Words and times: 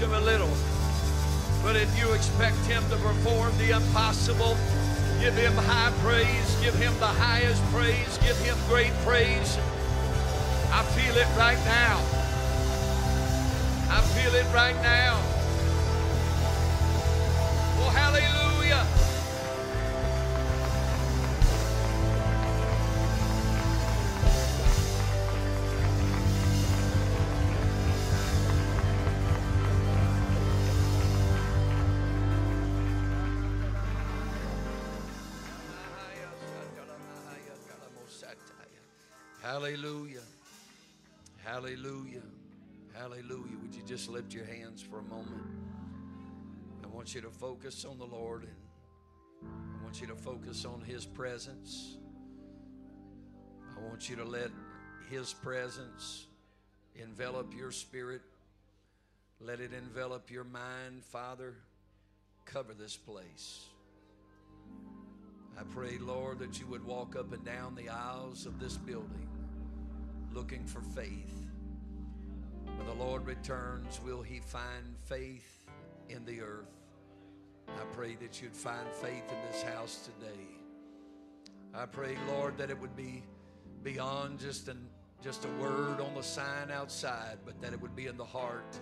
Him 0.00 0.12
a 0.12 0.20
little. 0.20 0.50
But 1.62 1.74
if 1.74 1.90
you 1.98 2.12
expect 2.12 2.56
Him 2.66 2.82
to 2.90 2.96
perform 2.96 3.56
the 3.58 3.74
impossible, 3.74 4.56
give 5.18 5.34
Him 5.34 5.52
high 5.54 5.92
praise, 6.02 6.56
give 6.62 6.74
Him 6.74 6.94
the 7.00 7.06
highest 7.06 7.62
praise, 7.72 8.18
give 8.18 8.38
Him 8.38 8.56
great 8.68 8.92
praise. 9.04 9.58
I 10.70 10.84
feel 10.94 11.16
it 11.16 11.26
right 11.36 11.58
now. 11.64 11.98
I 13.90 14.00
feel 14.14 14.34
it 14.34 14.46
right 14.54 14.76
now. 14.82 15.18
Oh, 17.80 17.90
hallelujah. 17.90 18.86
Hallelujah. 39.68 40.22
Hallelujah. 41.44 42.22
Hallelujah. 42.94 43.58
Would 43.60 43.74
you 43.74 43.82
just 43.86 44.08
lift 44.08 44.32
your 44.32 44.46
hands 44.46 44.80
for 44.80 45.00
a 45.00 45.02
moment? 45.02 45.42
I 46.82 46.86
want 46.86 47.14
you 47.14 47.20
to 47.20 47.28
focus 47.28 47.84
on 47.84 47.98
the 47.98 48.06
Lord 48.06 48.44
and 48.44 49.50
I 49.78 49.84
want 49.84 50.00
you 50.00 50.06
to 50.06 50.14
focus 50.14 50.64
on 50.64 50.80
His 50.80 51.04
presence. 51.04 51.98
I 53.76 53.86
want 53.86 54.08
you 54.08 54.16
to 54.16 54.24
let 54.24 54.48
His 55.10 55.34
presence 55.34 56.24
envelop 56.96 57.54
your 57.54 57.70
spirit. 57.70 58.22
Let 59.38 59.60
it 59.60 59.74
envelop 59.74 60.30
your 60.30 60.44
mind, 60.44 61.04
Father. 61.04 61.52
Cover 62.46 62.72
this 62.72 62.96
place. 62.96 63.66
I 65.58 65.62
pray, 65.74 65.98
Lord, 65.98 66.38
that 66.38 66.58
you 66.58 66.66
would 66.68 66.86
walk 66.86 67.16
up 67.16 67.34
and 67.34 67.44
down 67.44 67.74
the 67.74 67.90
aisles 67.90 68.46
of 68.46 68.58
this 68.58 68.78
building 68.78 69.27
looking 70.32 70.66
for 70.66 70.80
faith. 70.80 71.34
When 72.76 72.86
the 72.86 73.04
Lord 73.04 73.26
returns, 73.26 74.00
will 74.04 74.22
he 74.22 74.40
find 74.40 74.96
faith 75.04 75.64
in 76.08 76.24
the 76.24 76.40
earth? 76.40 76.74
I 77.68 77.84
pray 77.92 78.16
that 78.16 78.40
you'd 78.40 78.56
find 78.56 78.86
faith 78.92 79.24
in 79.30 79.52
this 79.52 79.62
house 79.62 80.08
today. 80.20 80.44
I 81.74 81.86
pray, 81.86 82.16
Lord, 82.28 82.56
that 82.58 82.70
it 82.70 82.80
would 82.80 82.96
be 82.96 83.22
beyond 83.82 84.38
just 84.40 84.68
an 84.68 84.88
just 85.22 85.44
a 85.44 85.48
word 85.60 86.00
on 86.00 86.14
the 86.14 86.22
sign 86.22 86.70
outside, 86.70 87.38
but 87.44 87.60
that 87.60 87.72
it 87.72 87.80
would 87.80 87.96
be 87.96 88.06
in 88.06 88.16
the 88.16 88.24
heart 88.24 88.78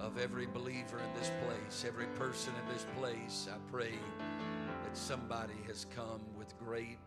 of 0.00 0.18
every 0.18 0.46
believer 0.46 0.98
in 0.98 1.20
this 1.20 1.30
place, 1.44 1.84
every 1.86 2.06
person 2.18 2.52
in 2.62 2.74
this 2.74 2.84
place. 2.98 3.48
I 3.52 3.58
pray 3.70 3.92
that 4.84 4.96
somebody 4.96 5.54
has 5.66 5.86
come 5.94 6.20
with 6.36 6.58
great, 6.58 6.98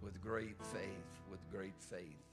with 0.00 0.20
great 0.22 0.56
faith, 0.72 1.22
with 1.30 1.40
great 1.50 1.74
faith. 1.78 2.31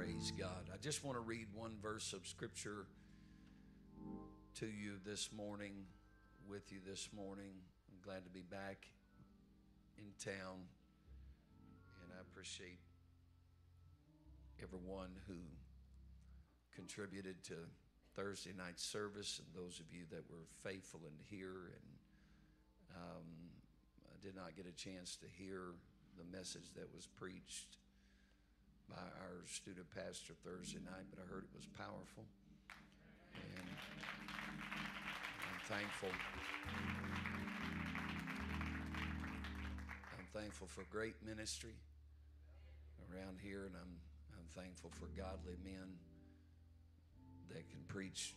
Praise 0.00 0.32
God. 0.38 0.70
I 0.72 0.78
just 0.78 1.04
want 1.04 1.18
to 1.18 1.20
read 1.20 1.48
one 1.52 1.76
verse 1.82 2.14
of 2.14 2.26
Scripture 2.26 2.86
to 4.54 4.64
you 4.64 4.92
this 5.04 5.28
morning, 5.30 5.74
with 6.48 6.72
you 6.72 6.78
this 6.88 7.10
morning. 7.14 7.52
I'm 7.92 8.00
glad 8.02 8.24
to 8.24 8.30
be 8.30 8.40
back 8.40 8.86
in 9.98 10.06
town, 10.18 10.64
and 12.02 12.12
I 12.16 12.20
appreciate 12.22 12.78
everyone 14.62 15.10
who 15.28 15.34
contributed 16.74 17.44
to 17.44 17.56
Thursday 18.16 18.54
night 18.56 18.80
service 18.80 19.38
and 19.44 19.48
those 19.54 19.80
of 19.80 19.92
you 19.92 20.04
that 20.12 20.24
were 20.30 20.46
faithful 20.64 21.00
and 21.04 21.18
here. 21.28 21.72
And 21.74 22.96
um, 22.96 23.26
I 24.08 24.16
did 24.24 24.34
not 24.34 24.56
get 24.56 24.64
a 24.64 24.72
chance 24.72 25.16
to 25.16 25.26
hear 25.26 25.74
the 26.16 26.24
message 26.34 26.72
that 26.74 26.88
was 26.94 27.06
preached 27.06 27.76
by 28.90 29.06
our 29.22 29.46
student 29.46 29.86
pastor 29.94 30.34
Thursday 30.44 30.80
night, 30.84 31.06
but 31.14 31.22
I 31.22 31.26
heard 31.32 31.44
it 31.44 31.54
was 31.54 31.66
powerful. 31.78 32.26
And 33.34 33.68
I'm 35.46 35.60
thankful. 35.70 36.10
I'm 40.18 40.26
thankful 40.34 40.66
for 40.66 40.84
great 40.90 41.14
ministry 41.24 41.74
around 43.10 43.38
here, 43.40 43.64
and 43.66 43.74
I'm, 43.74 43.94
I'm 44.34 44.62
thankful 44.62 44.90
for 44.98 45.06
godly 45.16 45.56
men 45.64 45.94
that 47.48 47.68
can 47.70 47.80
preach 47.86 48.34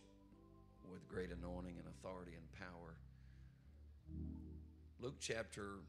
with 0.90 1.08
great 1.08 1.30
anointing 1.30 1.76
and 1.78 1.88
authority 1.88 2.32
and 2.36 2.46
power. 2.52 2.94
Luke 5.00 5.16
chapter 5.18 5.80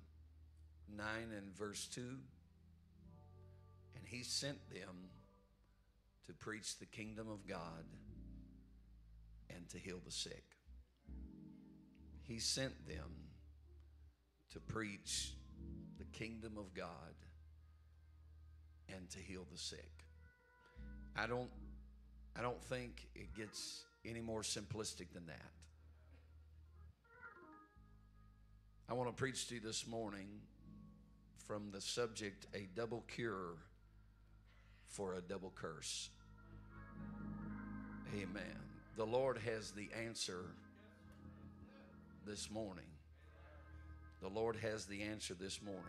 9 0.96 1.06
and 1.36 1.56
verse 1.56 1.88
2 1.94 2.18
and 3.96 4.04
he 4.06 4.24
sent 4.24 4.58
them 4.70 5.10
to 6.28 6.34
preach 6.34 6.80
the 6.80 6.86
kingdom 6.86 7.28
of 7.30 7.48
God 7.48 7.86
and 9.54 9.68
to 9.70 9.78
heal 9.78 10.00
the 10.04 10.12
sick. 10.12 10.44
He 12.24 12.40
sent 12.40 12.88
them 12.88 13.12
to 14.52 14.60
preach 14.60 15.34
the 15.98 16.06
kingdom 16.06 16.58
of 16.58 16.74
God 16.74 16.88
and 18.94 19.10
to 19.12 19.20
heal 19.20 19.46
the 19.52 19.58
sick. 19.58 19.92
I 21.16 21.28
don't 21.28 21.50
I 22.38 22.42
don't 22.42 22.62
think 22.64 23.08
it 23.16 23.34
gets 23.36 23.86
any 24.06 24.20
more 24.20 24.42
simplistic 24.42 25.14
than 25.14 25.26
that. 25.28 25.52
I 28.90 28.94
want 28.94 29.10
to 29.10 29.16
preach 29.16 29.48
to 29.48 29.56
you 29.56 29.62
this 29.62 29.88
morning 29.88 30.28
from 31.48 31.72
the 31.72 31.80
subject 31.80 32.46
a 32.54 32.68
double 32.76 33.04
cure 33.08 33.56
for 34.90 35.16
a 35.16 35.22
double 35.22 35.52
curse. 35.56 36.10
Amen. 38.14 38.60
The 38.98 39.06
Lord 39.06 39.38
has 39.46 39.72
the 39.72 39.90
answer 40.06 40.46
this 42.26 42.50
morning. 42.50 42.86
The 44.22 44.30
Lord 44.30 44.56
has 44.62 44.86
the 44.86 45.04
answer 45.04 45.34
this 45.34 45.62
morning. 45.62 45.84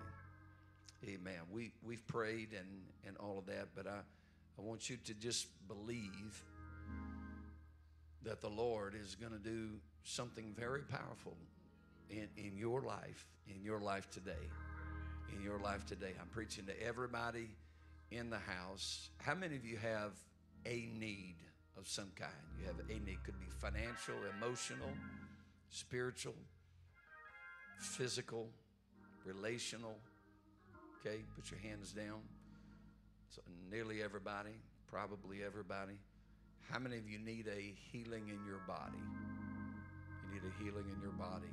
Amen. 1.04 1.40
We, 1.52 1.72
we've 1.86 2.06
prayed 2.08 2.48
and, 2.58 2.68
and 3.06 3.16
all 3.18 3.38
of 3.38 3.46
that, 3.46 3.68
but 3.74 3.86
I, 3.86 3.98
I 4.58 4.62
want 4.62 4.90
you 4.90 4.96
to 5.04 5.14
just 5.14 5.46
believe 5.68 6.42
that 8.24 8.40
the 8.40 8.48
Lord 8.48 8.94
is 9.00 9.14
going 9.14 9.32
to 9.32 9.38
do 9.38 9.68
something 10.02 10.52
very 10.58 10.82
powerful 10.82 11.36
in, 12.10 12.28
in 12.36 12.56
your 12.56 12.82
life, 12.82 13.26
in 13.48 13.62
your 13.62 13.80
life 13.80 14.10
today. 14.10 14.32
In 15.34 15.42
your 15.42 15.58
life 15.58 15.86
today. 15.86 16.12
I'm 16.20 16.28
preaching 16.28 16.66
to 16.66 16.82
everybody 16.82 17.48
in 18.10 18.30
the 18.30 18.38
house, 18.38 19.10
how 19.18 19.34
many 19.34 19.56
of 19.56 19.64
you 19.64 19.76
have 19.76 20.12
a 20.64 20.88
need 20.98 21.36
of 21.76 21.88
some 21.88 22.10
kind? 22.16 22.32
You 22.60 22.66
have 22.66 22.78
a 22.78 22.88
need, 22.88 23.22
could 23.24 23.38
be 23.40 23.46
financial, 23.58 24.14
emotional, 24.38 24.90
spiritual, 25.70 26.34
physical, 27.78 28.48
relational. 29.24 29.96
Okay, 31.00 31.18
put 31.34 31.50
your 31.50 31.60
hands 31.60 31.92
down. 31.92 32.20
So 33.30 33.42
nearly 33.70 34.02
everybody, 34.02 34.54
probably 34.86 35.42
everybody. 35.44 35.98
How 36.70 36.78
many 36.78 36.96
of 36.96 37.08
you 37.08 37.18
need 37.18 37.46
a 37.48 37.74
healing 37.92 38.28
in 38.28 38.44
your 38.46 38.60
body? 38.66 38.98
You 40.24 40.34
need 40.34 40.42
a 40.42 40.62
healing 40.64 40.86
in 40.94 41.00
your 41.00 41.12
body. 41.12 41.52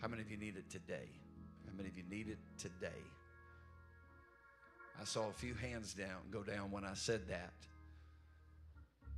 How 0.00 0.08
many 0.08 0.22
of 0.22 0.30
you 0.30 0.36
need 0.36 0.56
it 0.56 0.70
today? 0.70 1.08
How 1.66 1.76
many 1.76 1.88
of 1.88 1.96
you 1.96 2.04
need 2.08 2.28
it 2.28 2.38
today? 2.58 3.02
I 5.00 5.04
saw 5.04 5.28
a 5.28 5.32
few 5.32 5.54
hands 5.54 5.94
down 5.94 6.20
go 6.30 6.42
down 6.42 6.70
when 6.70 6.84
I 6.84 6.94
said 6.94 7.28
that. 7.28 7.52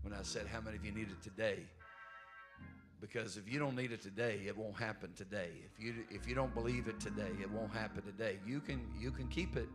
When 0.02 0.12
I 0.12 0.22
said, 0.22 0.46
How 0.46 0.60
many 0.60 0.76
of 0.76 0.84
you 0.84 0.92
need 0.92 1.08
it 1.08 1.22
today? 1.22 1.58
Because 3.00 3.36
if 3.36 3.52
you 3.52 3.58
don't 3.58 3.76
need 3.76 3.92
it 3.92 4.00
today, 4.02 4.40
it 4.46 4.56
won't 4.56 4.76
happen 4.76 5.12
today. 5.14 5.50
If 5.64 5.84
you 5.84 5.94
if 6.10 6.26
you 6.26 6.34
don't 6.34 6.54
believe 6.54 6.88
it 6.88 6.98
today, 6.98 7.30
it 7.40 7.50
won't 7.50 7.72
happen 7.72 8.02
today. 8.02 8.38
You 8.46 8.60
can 8.60 8.80
you 8.98 9.10
can 9.10 9.28
keep 9.28 9.56
it 9.56 9.68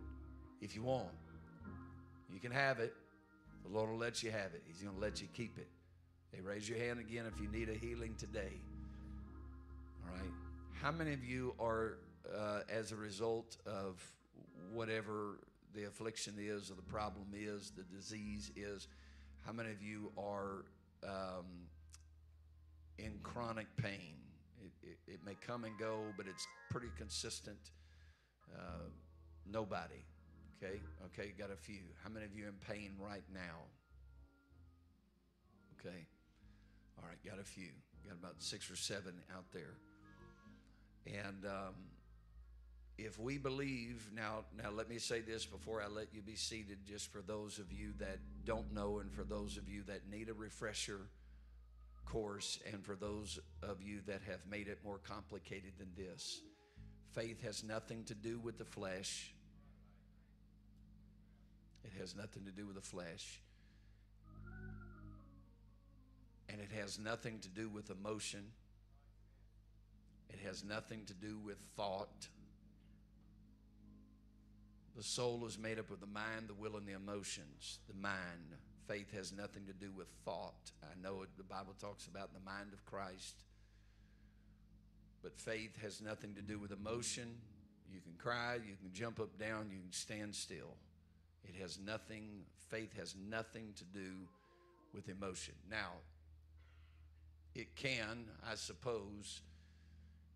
if 0.61 0.75
you 0.75 0.83
want. 0.83 1.09
You 2.33 2.39
can 2.39 2.51
have 2.51 2.79
it. 2.79 2.93
The 3.63 3.69
Lord 3.69 3.89
will 3.89 3.97
let 3.97 4.23
you 4.23 4.31
have 4.31 4.53
it. 4.53 4.63
He's 4.65 4.81
going 4.81 4.95
to 4.95 5.01
let 5.01 5.21
you 5.21 5.27
keep 5.33 5.57
it. 5.57 5.67
Hey, 6.31 6.41
raise 6.41 6.67
your 6.67 6.79
hand 6.79 6.99
again 6.99 7.25
if 7.25 7.39
you 7.41 7.47
need 7.47 7.69
a 7.69 7.73
healing 7.73 8.15
today. 8.17 8.53
All 10.03 10.15
right. 10.15 10.31
How 10.81 10.91
many 10.91 11.13
of 11.13 11.23
you 11.23 11.53
are, 11.59 11.97
uh, 12.35 12.61
as 12.69 12.91
a 12.91 12.95
result 12.95 13.57
of 13.65 14.01
whatever 14.71 15.39
the 15.73 15.85
affliction 15.85 16.35
is, 16.39 16.69
or 16.69 16.75
the 16.75 16.81
problem 16.81 17.27
is, 17.33 17.71
the 17.71 17.83
disease 17.83 18.51
is. 18.55 18.87
How 19.45 19.51
many 19.53 19.71
of 19.71 19.81
you 19.81 20.11
are 20.17 20.65
um, 21.03 21.45
in 22.97 23.13
chronic 23.23 23.67
pain? 23.77 24.15
It, 24.63 24.71
it, 24.83 25.13
it, 25.13 25.19
may 25.25 25.35
come 25.45 25.63
and 25.63 25.77
go, 25.79 25.99
but 26.17 26.27
it's 26.27 26.45
pretty 26.69 26.89
consistent. 26.97 27.71
Uh, 28.55 28.89
nobody. 29.51 30.03
Okay, 30.63 30.79
okay, 31.05 31.33
got 31.37 31.49
a 31.51 31.55
few. 31.55 31.81
How 32.03 32.09
many 32.09 32.25
of 32.25 32.35
you 32.35 32.45
in 32.45 32.53
pain 32.67 32.91
right 32.99 33.23
now? 33.33 33.65
Okay, 35.79 36.05
all 36.99 37.07
right, 37.07 37.17
got 37.25 37.39
a 37.39 37.43
few. 37.43 37.69
Got 38.07 38.17
about 38.19 38.35
six 38.39 38.69
or 38.69 38.75
seven 38.75 39.13
out 39.35 39.45
there. 39.51 39.73
And 41.07 41.45
um, 41.45 41.73
if 42.97 43.19
we 43.19 43.37
believe 43.37 44.09
now 44.15 44.43
now 44.61 44.69
let 44.69 44.89
me 44.89 44.97
say 44.97 45.21
this 45.21 45.45
before 45.45 45.81
i 45.81 45.87
let 45.87 46.07
you 46.13 46.21
be 46.21 46.35
seated 46.35 46.77
just 46.85 47.11
for 47.11 47.21
those 47.21 47.57
of 47.57 47.71
you 47.71 47.93
that 47.97 48.17
don't 48.45 48.73
know 48.73 48.99
and 48.99 49.11
for 49.11 49.23
those 49.23 49.57
of 49.57 49.67
you 49.67 49.81
that 49.83 50.09
need 50.09 50.29
a 50.29 50.33
refresher 50.33 51.01
course 52.11 52.59
and 52.71 52.83
for 52.83 52.95
those 52.95 53.39
of 53.63 53.81
you 53.81 53.99
that 54.05 54.21
have 54.27 54.39
made 54.49 54.67
it 54.67 54.79
more 54.83 54.97
complicated 54.97 55.71
than 55.77 55.89
this. 55.95 56.41
Faith 57.13 57.41
has 57.43 57.63
nothing 57.63 58.03
to 58.05 58.13
do 58.13 58.39
with 58.39 58.57
the 58.57 58.65
flesh. 58.65 59.33
It 61.83 61.91
has 61.99 62.15
nothing 62.15 62.43
to 62.45 62.51
do 62.51 62.65
with 62.65 62.75
the 62.75 62.81
flesh. 62.81 63.41
And 66.49 66.59
it 66.59 66.69
has 66.79 66.99
nothing 66.99 67.39
to 67.39 67.49
do 67.49 67.69
with 67.69 67.89
emotion. 67.89 68.43
It 70.29 70.39
has 70.45 70.63
nothing 70.63 71.05
to 71.05 71.13
do 71.13 71.37
with 71.37 71.57
thought 71.77 72.27
the 74.95 75.03
soul 75.03 75.45
is 75.45 75.57
made 75.57 75.79
up 75.79 75.89
of 75.89 75.99
the 75.99 76.05
mind, 76.05 76.47
the 76.47 76.53
will, 76.53 76.77
and 76.77 76.87
the 76.87 76.93
emotions. 76.93 77.79
The 77.87 77.99
mind. 77.99 78.55
Faith 78.87 79.11
has 79.13 79.31
nothing 79.31 79.65
to 79.67 79.73
do 79.73 79.91
with 79.95 80.07
thought. 80.25 80.71
I 80.83 81.01
know 81.01 81.21
it, 81.21 81.29
the 81.37 81.43
Bible 81.43 81.73
talks 81.79 82.07
about 82.07 82.33
the 82.33 82.39
mind 82.41 82.73
of 82.73 82.85
Christ. 82.85 83.35
But 85.23 85.39
faith 85.39 85.77
has 85.81 86.01
nothing 86.01 86.33
to 86.35 86.41
do 86.41 86.59
with 86.59 86.71
emotion. 86.71 87.35
You 87.91 87.99
can 88.01 88.13
cry, 88.17 88.55
you 88.55 88.75
can 88.81 88.91
jump 88.93 89.19
up, 89.19 89.37
down, 89.39 89.69
you 89.71 89.79
can 89.79 89.91
stand 89.91 90.35
still. 90.35 90.75
It 91.43 91.61
has 91.61 91.79
nothing, 91.79 92.43
faith 92.69 92.97
has 92.97 93.15
nothing 93.29 93.73
to 93.77 93.83
do 93.83 94.09
with 94.93 95.09
emotion. 95.09 95.55
Now, 95.69 95.91
it 97.53 97.75
can, 97.75 98.25
I 98.49 98.55
suppose, 98.55 99.41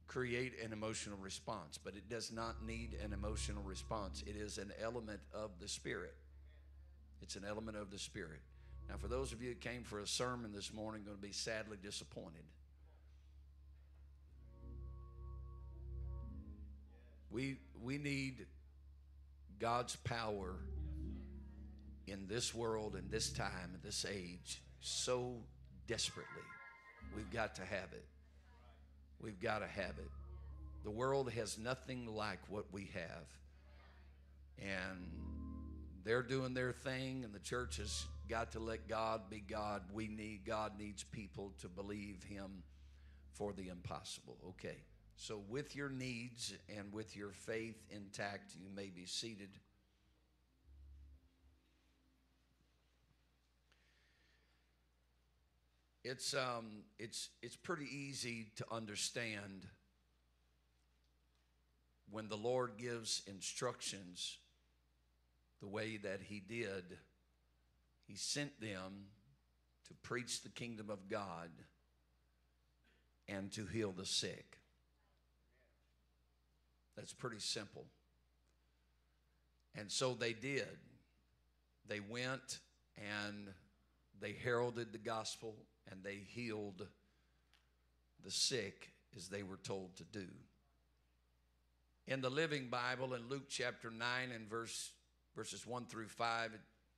create 0.08 0.54
an 0.64 0.72
emotional 0.72 1.18
response, 1.18 1.78
but 1.78 1.96
it 1.96 2.10
does 2.10 2.32
not 2.32 2.64
need 2.66 2.98
an 3.04 3.14
emotional 3.14 3.64
response. 3.64 4.24
It 4.26 4.36
is 4.36 4.58
an 4.58 4.72
element 4.82 5.20
of 5.34 5.52
the 5.60 5.68
Spirit. 5.68 6.16
It's 7.22 7.36
an 7.36 7.44
element 7.48 7.78
of 7.78 7.92
the 7.92 7.98
Spirit. 8.00 8.42
Now, 8.88 8.96
for 8.98 9.08
those 9.08 9.34
of 9.34 9.42
you 9.42 9.50
that 9.50 9.62
came 9.62 9.84
for 9.84 10.00
a 10.00 10.08
sermon 10.08 10.52
this 10.54 10.72
morning, 10.72 11.04
going 11.04 11.18
to 11.18 11.22
be 11.22 11.32
sadly 11.32 11.78
disappointed. 11.82 12.44
We, 17.32 17.58
we 17.82 17.98
need 17.98 18.46
God's 19.60 19.96
power 19.96 20.56
in 22.08 22.28
this 22.28 22.54
world, 22.54 22.96
in 22.96 23.10
this 23.10 23.32
time, 23.32 23.72
in 23.74 23.80
this 23.84 24.06
age, 24.08 24.62
so 24.80 25.38
desperately. 25.88 26.44
We've 27.16 27.32
got 27.32 27.56
to 27.56 27.66
have 27.66 27.92
it. 27.94 28.06
We've 29.26 29.42
got 29.42 29.60
to 29.60 29.68
have 29.68 29.98
it. 29.98 30.12
The 30.84 30.92
world 30.92 31.32
has 31.32 31.58
nothing 31.58 32.06
like 32.06 32.38
what 32.48 32.66
we 32.72 32.92
have. 32.94 33.26
And 34.60 35.10
they're 36.04 36.22
doing 36.22 36.54
their 36.54 36.72
thing, 36.72 37.24
and 37.24 37.34
the 37.34 37.40
church 37.40 37.78
has 37.78 38.06
got 38.30 38.52
to 38.52 38.60
let 38.60 38.88
God 38.88 39.22
be 39.28 39.40
God. 39.40 39.82
We 39.92 40.08
need, 40.08 40.42
God 40.46 40.74
needs 40.78 41.04
people 41.04 41.54
to 41.62 41.68
believe 41.68 42.24
Him 42.30 42.62
for 43.34 43.52
the 43.52 43.70
impossible. 43.70 44.38
Okay. 44.50 44.78
So, 45.18 45.42
with 45.50 45.76
your 45.76 45.90
needs 45.90 46.54
and 46.78 46.94
with 46.94 47.18
your 47.18 47.32
faith 47.32 47.82
intact, 47.90 48.54
you 48.62 48.70
may 48.76 48.92
be 48.96 49.08
seated. 49.08 49.50
It's, 56.08 56.36
um, 56.36 56.84
it's, 57.00 57.30
it's 57.42 57.56
pretty 57.56 57.88
easy 57.92 58.52
to 58.58 58.66
understand 58.72 59.66
when 62.12 62.28
the 62.28 62.38
Lord 62.38 62.74
gives 62.78 63.24
instructions 63.26 64.38
the 65.62 65.68
way 65.68 65.98
that 65.98 66.20
He 66.28 66.44
did. 66.48 66.84
He 68.08 68.16
sent 68.16 68.62
them 68.62 69.08
to 69.88 69.96
preach 70.04 70.44
the 70.44 70.50
kingdom 70.50 70.92
of 70.92 71.10
God 71.10 71.50
and 73.28 73.52
to 73.54 73.66
heal 73.66 73.92
the 73.92 74.06
sick. 74.06 74.60
That's 76.96 77.14
pretty 77.14 77.40
simple. 77.40 77.86
And 79.74 79.92
so 79.92 80.14
they 80.14 80.34
did. 80.34 80.78
They 81.88 82.00
went 82.00 82.60
and 82.96 83.48
they 84.22 84.34
heralded 84.34 84.92
the 84.92 85.00
gospel 85.00 85.56
and 85.92 86.04
they 86.04 86.20
healed 86.28 86.88
the 88.24 88.32
sick 88.32 88.92
as 89.16 89.28
they 89.28 89.44
were 89.44 89.58
told 89.58 89.96
to 89.98 90.04
do. 90.04 90.26
In 92.08 92.22
the 92.22 92.30
Living 92.30 92.68
Bible, 92.68 93.14
in 93.14 93.28
Luke 93.30 93.50
chapter 93.50 93.90
9 93.90 94.32
and 94.34 94.50
verse, 94.50 94.92
verses 95.36 95.66
1 95.66 95.86
through 95.86 96.08
5, 96.08 96.52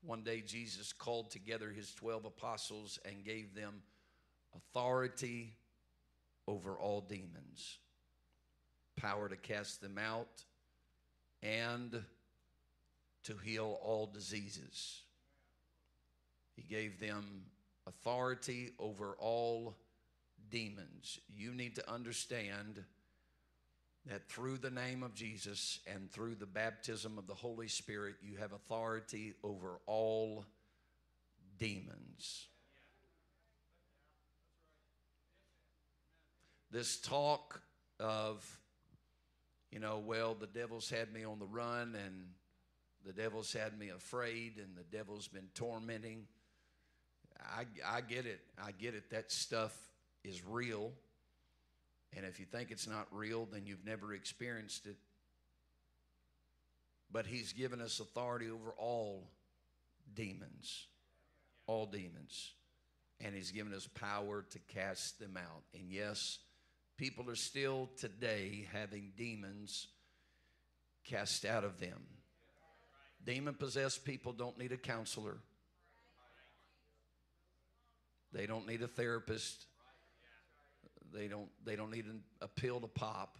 one 0.03 0.23
day 0.23 0.41
Jesus 0.41 0.93
called 0.93 1.31
together 1.31 1.69
his 1.69 1.93
12 1.93 2.25
apostles 2.25 2.99
and 3.05 3.23
gave 3.23 3.55
them 3.55 3.81
authority 4.55 5.53
over 6.47 6.73
all 6.73 7.01
demons, 7.01 7.77
power 8.95 9.27
to 9.27 9.35
cast 9.35 9.81
them 9.81 9.97
out, 9.97 10.43
and 11.43 12.03
to 13.23 13.37
heal 13.43 13.79
all 13.83 14.07
diseases. 14.07 15.01
He 16.55 16.63
gave 16.63 16.99
them 16.99 17.43
authority 17.87 18.71
over 18.79 19.15
all 19.19 19.75
demons. 20.49 21.19
You 21.35 21.53
need 21.53 21.75
to 21.75 21.89
understand 21.91 22.83
that 24.05 24.27
through 24.29 24.57
the 24.57 24.69
name 24.69 25.03
of 25.03 25.13
Jesus 25.13 25.79
and 25.87 26.11
through 26.11 26.35
the 26.35 26.45
baptism 26.45 27.17
of 27.17 27.27
the 27.27 27.33
Holy 27.33 27.67
Spirit, 27.67 28.15
you 28.21 28.37
have 28.37 28.53
authority 28.53 29.33
over 29.43 29.79
all 29.85 30.45
demons. 31.57 32.47
This 36.71 36.97
talk 36.99 37.61
of, 37.99 38.45
you 39.71 39.79
know, 39.79 39.99
well, 39.99 40.35
the 40.35 40.47
devil's 40.47 40.89
had 40.89 41.11
me 41.13 41.23
on 41.25 41.39
the 41.39 41.45
run 41.45 41.95
and 41.95 42.27
the 43.05 43.13
devil's 43.13 43.51
had 43.53 43.77
me 43.77 43.89
afraid 43.89 44.57
and 44.57 44.75
the 44.75 44.97
devil's 44.97 45.27
been 45.27 45.47
tormenting 45.53 46.27
I, 47.41 47.65
I 47.85 48.01
get 48.01 48.25
it. 48.25 48.39
I 48.63 48.71
get 48.71 48.95
it. 48.95 49.09
That 49.11 49.31
stuff 49.31 49.75
is 50.23 50.43
real. 50.45 50.91
And 52.15 52.25
if 52.25 52.39
you 52.39 52.45
think 52.45 52.71
it's 52.71 52.87
not 52.87 53.07
real, 53.11 53.47
then 53.51 53.65
you've 53.65 53.85
never 53.85 54.13
experienced 54.13 54.85
it. 54.85 54.95
But 57.11 57.25
He's 57.25 57.53
given 57.53 57.81
us 57.81 57.99
authority 57.99 58.49
over 58.49 58.71
all 58.77 59.29
demons. 60.15 60.87
All 61.65 61.85
demons. 61.85 62.53
And 63.21 63.35
He's 63.35 63.51
given 63.51 63.73
us 63.73 63.87
power 63.87 64.45
to 64.51 64.59
cast 64.73 65.19
them 65.19 65.37
out. 65.37 65.63
And 65.73 65.91
yes, 65.91 66.39
people 66.97 67.29
are 67.29 67.35
still 67.35 67.89
today 67.97 68.67
having 68.71 69.11
demons 69.17 69.87
cast 71.05 71.45
out 71.45 71.63
of 71.63 71.79
them. 71.79 72.01
Demon 73.25 73.55
possessed 73.55 74.05
people 74.05 74.31
don't 74.31 74.57
need 74.57 74.71
a 74.71 74.77
counselor. 74.77 75.37
They 78.33 78.45
don't 78.45 78.67
need 78.67 78.81
a 78.81 78.87
therapist. 78.87 79.65
They 81.13 81.27
don't, 81.27 81.49
they 81.65 81.75
don't 81.75 81.91
need 81.91 82.05
a 82.41 82.47
pill 82.47 82.79
to 82.81 82.87
pop. 82.87 83.37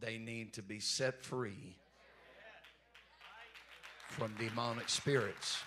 They 0.00 0.18
need 0.18 0.54
to 0.54 0.62
be 0.62 0.80
set 0.80 1.22
free 1.24 1.76
from 4.08 4.34
demonic 4.38 4.88
spirits. 4.88 5.58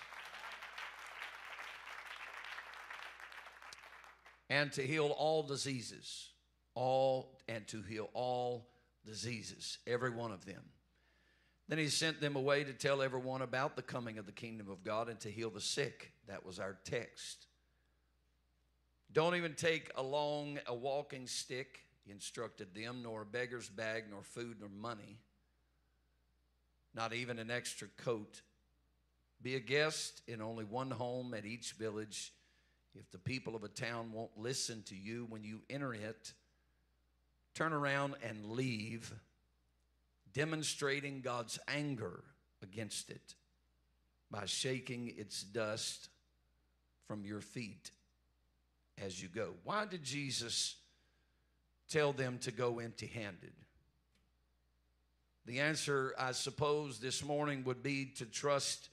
And 4.50 4.70
to 4.72 4.82
heal 4.82 5.06
all 5.06 5.42
diseases. 5.42 6.28
All 6.74 7.38
and 7.48 7.66
to 7.68 7.82
heal 7.82 8.10
all 8.14 8.68
diseases, 9.06 9.78
every 9.86 10.10
one 10.10 10.32
of 10.32 10.44
them. 10.44 10.62
Then 11.68 11.78
he 11.78 11.88
sent 11.88 12.20
them 12.20 12.36
away 12.36 12.64
to 12.64 12.72
tell 12.72 13.00
everyone 13.00 13.42
about 13.42 13.76
the 13.76 13.82
coming 13.82 14.18
of 14.18 14.26
the 14.26 14.32
kingdom 14.32 14.68
of 14.68 14.84
God 14.84 15.08
and 15.08 15.18
to 15.20 15.30
heal 15.30 15.50
the 15.50 15.60
sick. 15.60 16.12
That 16.28 16.44
was 16.44 16.58
our 16.58 16.76
text. 16.84 17.46
Don't 19.14 19.36
even 19.36 19.54
take 19.54 19.92
along 19.94 20.58
a 20.66 20.74
walking 20.74 21.28
stick, 21.28 21.84
he 22.04 22.10
instructed 22.10 22.74
them, 22.74 23.00
nor 23.04 23.22
a 23.22 23.24
beggar's 23.24 23.68
bag, 23.68 24.06
nor 24.10 24.22
food, 24.22 24.56
nor 24.58 24.68
money. 24.68 25.18
not 26.96 27.12
even 27.12 27.38
an 27.38 27.50
extra 27.50 27.88
coat. 27.96 28.42
Be 29.40 29.54
a 29.56 29.60
guest 29.60 30.22
in 30.28 30.40
only 30.40 30.64
one 30.64 30.90
home 30.90 31.34
at 31.34 31.44
each 31.44 31.72
village. 31.72 32.32
If 32.94 33.10
the 33.10 33.18
people 33.18 33.56
of 33.56 33.64
a 33.64 33.68
town 33.68 34.12
won't 34.12 34.36
listen 34.36 34.82
to 34.84 34.96
you 34.96 35.26
when 35.28 35.42
you 35.42 35.62
enter 35.68 35.94
it, 35.94 36.32
turn 37.54 37.72
around 37.72 38.14
and 38.22 38.50
leave, 38.50 39.12
demonstrating 40.32 41.20
God's 41.20 41.58
anger 41.66 42.22
against 42.62 43.10
it 43.10 43.34
by 44.30 44.46
shaking 44.46 45.12
its 45.16 45.42
dust 45.42 46.08
from 47.06 47.24
your 47.24 47.40
feet 47.40 47.90
as 49.02 49.20
you 49.22 49.28
go. 49.28 49.54
Why 49.64 49.86
did 49.86 50.02
Jesus 50.02 50.76
tell 51.88 52.12
them 52.12 52.38
to 52.38 52.50
go 52.50 52.78
empty 52.78 53.06
handed? 53.06 53.52
The 55.46 55.60
answer, 55.60 56.14
I 56.18 56.32
suppose, 56.32 56.98
this 56.98 57.22
morning 57.22 57.64
would 57.64 57.82
be 57.82 58.06
to 58.16 58.24
trust 58.24 58.88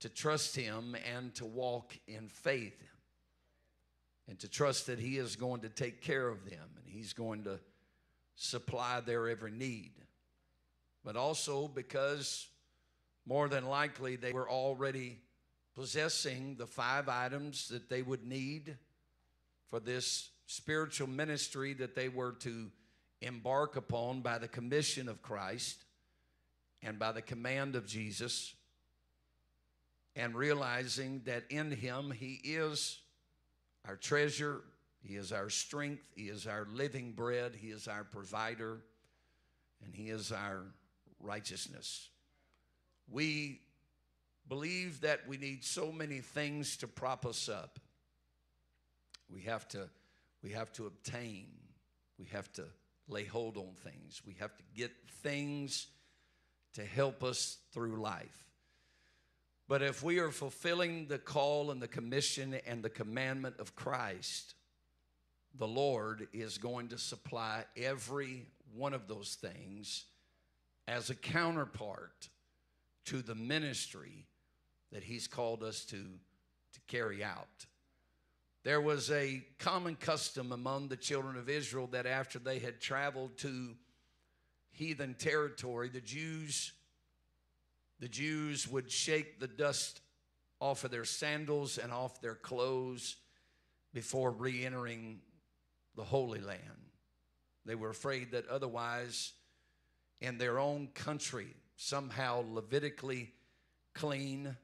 to 0.00 0.08
trust 0.08 0.56
him 0.56 0.96
and 1.14 1.34
to 1.34 1.44
walk 1.44 1.94
in 2.08 2.28
faith 2.28 2.82
and 4.28 4.38
to 4.38 4.48
trust 4.48 4.86
that 4.86 4.98
he 4.98 5.18
is 5.18 5.36
going 5.36 5.60
to 5.60 5.68
take 5.68 6.00
care 6.00 6.26
of 6.26 6.48
them 6.48 6.70
and 6.76 6.86
he's 6.86 7.12
going 7.12 7.44
to 7.44 7.60
supply 8.34 9.00
their 9.00 9.28
every 9.28 9.50
need. 9.50 9.92
But 11.04 11.16
also 11.16 11.68
because 11.68 12.48
more 13.26 13.48
than 13.48 13.66
likely 13.66 14.16
they 14.16 14.32
were 14.32 14.48
already 14.48 15.18
possessing 15.74 16.56
the 16.56 16.66
five 16.66 17.08
items 17.08 17.68
that 17.68 17.88
they 17.88 18.02
would 18.02 18.24
need 18.26 18.76
for 19.70 19.80
this 19.80 20.30
spiritual 20.46 21.06
ministry 21.06 21.72
that 21.74 21.94
they 21.94 22.08
were 22.08 22.32
to 22.40 22.70
embark 23.22 23.76
upon 23.76 24.20
by 24.20 24.38
the 24.38 24.48
commission 24.48 25.08
of 25.08 25.22
Christ 25.22 25.84
and 26.82 26.98
by 26.98 27.12
the 27.12 27.22
command 27.22 27.76
of 27.76 27.86
Jesus, 27.86 28.54
and 30.16 30.34
realizing 30.34 31.22
that 31.26 31.44
in 31.50 31.70
Him 31.70 32.10
He 32.10 32.40
is 32.42 32.98
our 33.86 33.96
treasure, 33.96 34.62
He 35.02 35.14
is 35.14 35.30
our 35.30 35.50
strength, 35.50 36.02
He 36.16 36.24
is 36.24 36.46
our 36.46 36.66
living 36.72 37.12
bread, 37.12 37.54
He 37.54 37.68
is 37.68 37.86
our 37.86 38.04
provider, 38.04 38.80
and 39.84 39.94
He 39.94 40.10
is 40.10 40.32
our 40.32 40.62
righteousness. 41.20 42.08
We 43.10 43.60
believe 44.48 45.02
that 45.02 45.28
we 45.28 45.36
need 45.36 45.64
so 45.64 45.92
many 45.92 46.18
things 46.18 46.76
to 46.78 46.88
prop 46.88 47.24
us 47.24 47.48
up. 47.48 47.78
We 49.32 49.42
have 49.42 49.68
to, 49.68 49.88
we 50.42 50.50
have 50.50 50.72
to 50.72 50.86
obtain, 50.86 51.46
we 52.18 52.26
have 52.26 52.50
to 52.52 52.64
lay 53.08 53.24
hold 53.24 53.56
on 53.56 53.74
things, 53.84 54.22
we 54.26 54.34
have 54.40 54.56
to 54.56 54.64
get 54.76 54.92
things 55.22 55.88
to 56.74 56.84
help 56.84 57.24
us 57.24 57.58
through 57.72 58.00
life. 58.00 58.44
But 59.68 59.82
if 59.82 60.02
we 60.02 60.18
are 60.18 60.30
fulfilling 60.30 61.06
the 61.06 61.18
call 61.18 61.70
and 61.70 61.80
the 61.80 61.88
commission 61.88 62.56
and 62.66 62.82
the 62.82 62.90
commandment 62.90 63.56
of 63.60 63.76
Christ, 63.76 64.54
the 65.56 65.68
Lord 65.68 66.26
is 66.32 66.58
going 66.58 66.88
to 66.88 66.98
supply 66.98 67.64
every 67.76 68.46
one 68.74 68.94
of 68.94 69.08
those 69.08 69.36
things 69.40 70.06
as 70.88 71.10
a 71.10 71.14
counterpart 71.14 72.28
to 73.06 73.22
the 73.22 73.34
ministry 73.34 74.26
that 74.92 75.04
He's 75.04 75.26
called 75.26 75.62
us 75.62 75.84
to, 75.86 75.96
to 75.96 76.80
carry 76.88 77.22
out. 77.22 77.66
There 78.62 78.80
was 78.80 79.10
a 79.10 79.42
common 79.58 79.96
custom 79.96 80.52
among 80.52 80.88
the 80.88 80.96
children 80.96 81.36
of 81.36 81.48
Israel 81.48 81.86
that 81.88 82.06
after 82.06 82.38
they 82.38 82.58
had 82.58 82.80
traveled 82.80 83.38
to 83.38 83.74
heathen 84.70 85.14
territory, 85.14 85.88
the 85.88 86.00
Jews 86.00 86.72
the 88.00 88.08
Jews 88.08 88.66
would 88.66 88.90
shake 88.90 89.38
the 89.40 89.46
dust 89.46 90.00
off 90.58 90.84
of 90.84 90.90
their 90.90 91.04
sandals 91.04 91.76
and 91.76 91.92
off 91.92 92.20
their 92.22 92.34
clothes 92.34 93.16
before 93.92 94.30
re-entering 94.30 95.20
the 95.96 96.04
Holy 96.04 96.40
Land. 96.40 96.62
They 97.66 97.74
were 97.74 97.90
afraid 97.90 98.32
that 98.32 98.48
otherwise 98.48 99.34
in 100.22 100.38
their 100.38 100.58
own 100.58 100.88
country, 100.94 101.48
somehow 101.76 102.42
Levitically 102.48 103.32
clean, 103.94 104.56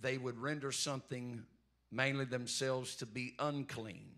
they 0.00 0.16
would 0.16 0.38
render 0.38 0.70
something 0.70 1.44
mainly 1.94 2.24
themselves 2.24 2.96
to 2.96 3.06
be 3.06 3.34
unclean. 3.38 4.10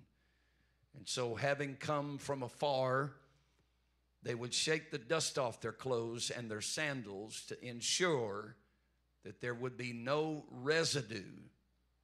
And 0.96 1.06
so, 1.06 1.34
having 1.34 1.76
come 1.76 2.18
from 2.18 2.42
afar, 2.42 3.12
they 4.22 4.34
would 4.34 4.54
shake 4.54 4.90
the 4.90 4.98
dust 4.98 5.38
off 5.38 5.60
their 5.60 5.72
clothes 5.72 6.30
and 6.30 6.50
their 6.50 6.62
sandals 6.62 7.44
to 7.48 7.64
ensure 7.64 8.56
that 9.24 9.40
there 9.40 9.54
would 9.54 9.76
be 9.76 9.92
no 9.92 10.44
residue 10.50 11.22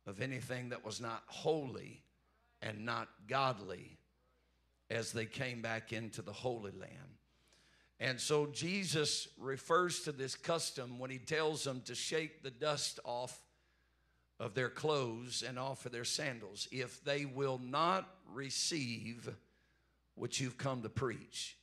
of 0.07 0.21
anything 0.21 0.69
that 0.71 0.85
was 0.85 1.01
not 1.01 1.23
holy 1.27 2.03
and 2.61 2.85
not 2.85 3.09
godly 3.29 3.97
as 4.91 5.13
they 5.13 5.25
came 5.25 5.63
back 5.63 5.93
into 5.93 6.21
the 6.21 6.33
Holy 6.33 6.73
Land. 6.73 7.17
And 7.99 8.21
so 8.21 8.47
Jesus 8.47 9.29
refers 9.39 10.01
to 10.01 10.13
this 10.13 10.35
custom 10.35 10.99
when 10.99 11.11
he 11.11 11.19
tells 11.19 11.65
them 11.65 11.83
to 11.87 11.95
shake 11.95 12.43
the 12.43 12.51
dust 12.51 12.99
off 13.05 13.41
of 14.43 14.55
their 14.55 14.69
clothes 14.69 15.45
and 15.47 15.57
off 15.57 15.87
of 15.87 15.93
their 15.93 16.05
sandals 16.05 16.67
if 16.73 17.03
they 17.05 17.25
will 17.25 17.61
not 17.63 18.09
receive 18.35 19.31
what 20.17 20.41
you've 20.41 20.59
come 20.59 20.83
to 20.83 20.89
preach 20.89 21.57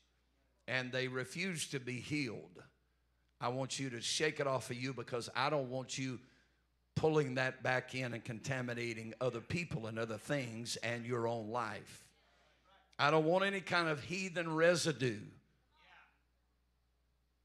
and 0.65 0.89
they 0.89 1.09
refuse 1.09 1.67
to 1.67 1.79
be 1.79 1.99
healed. 1.99 2.63
I 3.41 3.49
want 3.49 3.79
you 3.79 3.89
to 3.89 4.01
shake 4.01 4.39
it 4.39 4.47
off 4.47 4.69
of 4.69 4.81
you 4.81 4.93
because 4.93 5.29
I 5.35 5.49
don't 5.49 5.69
want 5.69 5.97
you 5.97 6.19
pulling 6.95 7.35
that 7.35 7.63
back 7.63 7.95
in 7.95 8.13
and 8.13 8.23
contaminating 8.23 9.13
other 9.19 9.41
people 9.41 9.87
and 9.87 9.99
other 9.99 10.17
things 10.17 10.77
and 10.77 11.05
your 11.05 11.27
own 11.27 11.49
life. 11.49 12.05
I 12.97 13.11
don't 13.11 13.25
want 13.25 13.43
any 13.43 13.61
kind 13.61 13.89
of 13.89 14.01
heathen 14.01 14.55
residue 14.55 15.19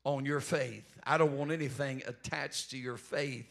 on 0.05 0.27
your 0.27 0.41
faith. 0.41 0.87
I 1.05 1.19
don't 1.19 1.37
want 1.37 1.51
anything 1.51 2.03
attached 2.07 2.71
to 2.71 2.79
your 2.79 2.97
faith 2.97 3.49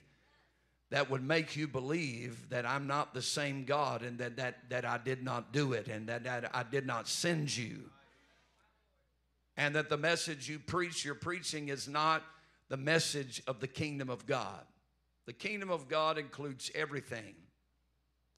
that 0.94 1.10
would 1.10 1.28
make 1.28 1.56
you 1.56 1.68
believe 1.68 2.50
that 2.50 2.68
I'm 2.68 2.86
not 2.86 3.16
the 3.16 3.22
same 3.24 3.66
God 3.66 4.04
and 4.04 4.20
that, 4.20 4.38
that, 4.38 4.70
that 4.70 4.86
I 4.86 5.00
did 5.00 5.24
not 5.24 5.52
do 5.52 5.74
it 5.74 5.88
and 5.88 6.08
that, 6.08 6.24
that 6.26 6.56
I 6.56 6.62
did 6.62 6.86
not 6.86 7.08
send 7.08 7.58
you. 7.58 7.90
And 9.58 9.74
that 9.74 9.90
the 9.90 9.98
message 9.98 10.48
you 10.48 10.60
preach, 10.60 11.04
you're 11.04 11.16
preaching, 11.16 11.70
is 11.70 11.88
not 11.88 12.22
the 12.70 12.78
message 12.78 13.42
of 13.48 13.60
the 13.60 13.68
kingdom 13.68 14.12
of 14.12 14.28
God. 14.28 14.62
The 15.26 15.34
kingdom 15.34 15.72
of 15.72 15.88
God 15.88 16.20
includes 16.20 16.70
everything. 16.76 17.34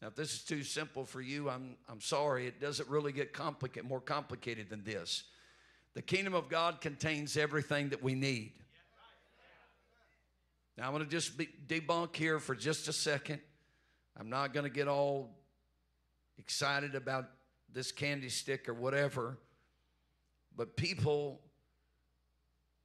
Now, 0.01 0.07
if 0.07 0.15
this 0.15 0.33
is 0.33 0.43
too 0.43 0.63
simple 0.63 1.03
for 1.03 1.19
you, 1.19 1.50
I'm, 1.50 1.75
I'm 1.89 2.00
sorry. 2.00 2.47
It 2.47 2.62
doesn't 2.62 2.88
really 2.88 3.12
get 3.12 3.33
complicated, 3.33 3.89
more 3.89 4.00
complicated 4.00 4.69
than 4.69 4.85
this. 4.85 5.25
The 5.93 6.01
kingdom 6.01 6.33
of 6.33 6.47
God 6.47 6.79
contains 6.79 7.35
everything 7.35 7.89
that 7.89 8.01
we 8.01 8.15
need. 8.15 8.53
Now, 10.77 10.88
I'm 10.88 10.91
going 10.91 11.05
to 11.05 11.10
just 11.10 11.38
be, 11.38 11.48
debunk 11.67 12.15
here 12.15 12.39
for 12.39 12.53
just 12.53 12.88
a 12.88 12.94
second. 12.94 13.39
I'm 14.17 14.29
not 14.29 14.53
going 14.53 14.65
to 14.65 14.70
get 14.70 14.88
all 14.88 15.29
excited 16.38 16.96
about 16.96 17.29
this 17.72 17.91
candy 17.91 18.29
stick 18.29 18.67
or 18.67 18.74
whatever, 18.74 19.38
but 20.55 20.75
people 20.75 21.39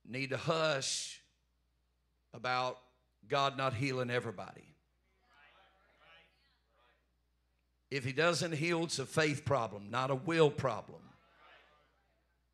need 0.09 0.31
to 0.31 0.37
hush 0.37 1.21
about 2.33 2.79
God 3.29 3.57
not 3.57 3.75
healing 3.75 4.11
everybody. 4.11 4.75
If 7.91 8.05
He 8.05 8.13
doesn't 8.13 8.53
heal, 8.53 8.85
it's 8.85 9.01
a 9.01 9.07
faith 9.07 9.45
problem, 9.45 9.91
not 9.91 10.11
a 10.11 10.15
will 10.15 10.51
problem. 10.51 11.01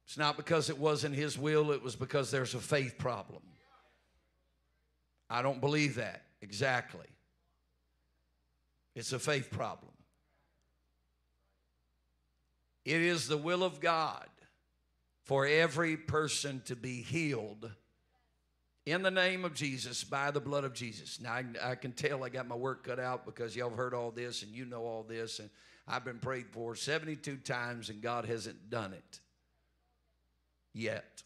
It's 0.07 0.17
not 0.17 0.37
because 0.37 0.71
it 0.71 0.79
wasn't 0.79 1.15
His 1.15 1.39
will, 1.39 1.73
it 1.73 1.83
was 1.83 1.95
because 1.95 2.31
there's 2.31 2.55
a 2.55 2.61
faith 2.61 2.97
problem. 2.97 3.43
I 5.29 5.43
don't 5.43 5.61
believe 5.61 5.97
that 5.97 6.23
exactly. 6.41 7.07
It's 8.95 9.13
a 9.13 9.19
faith 9.19 9.51
problem. 9.51 9.93
It 12.85 13.03
is 13.03 13.29
the 13.29 13.37
will 13.37 13.65
of 13.65 13.81
God 13.81 14.29
for 15.25 15.45
every 15.47 15.97
person 15.97 16.63
to 16.67 16.77
be 16.77 17.03
healed 17.03 17.71
in 18.87 19.03
the 19.03 19.11
name 19.11 19.45
of 19.45 19.53
Jesus, 19.53 20.05
by 20.05 20.31
the 20.31 20.41
blood 20.41 20.63
of 20.63 20.73
Jesus. 20.73 21.21
Now, 21.21 21.33
I, 21.33 21.45
I, 21.61 21.75
can 21.75 21.91
tell 21.91 22.23
I 22.23 22.29
got 22.29 22.47
my 22.47 22.55
work 22.55 22.85
cut 22.85 23.01
out 23.01 23.27
because 23.27 23.57
y'all 23.57 23.69
have 23.69 23.77
heard 23.77 23.93
all 23.93 24.13
this 24.13 24.45
and 24.45 24.53
you 24.53 24.65
know 24.65 24.85
all 24.85 25.03
this, 25.03 25.41
and 25.41 25.51
I've 25.89 26.05
been 26.05 26.21
prayed 26.21 26.47
for 26.53 26.77
72 26.77 27.39
times 27.39 27.91
and 27.91 28.01
God 28.01 28.25
hasn't 28.25 28.71
done 28.71 28.93
it 28.93 29.21
yet. 30.73 31.25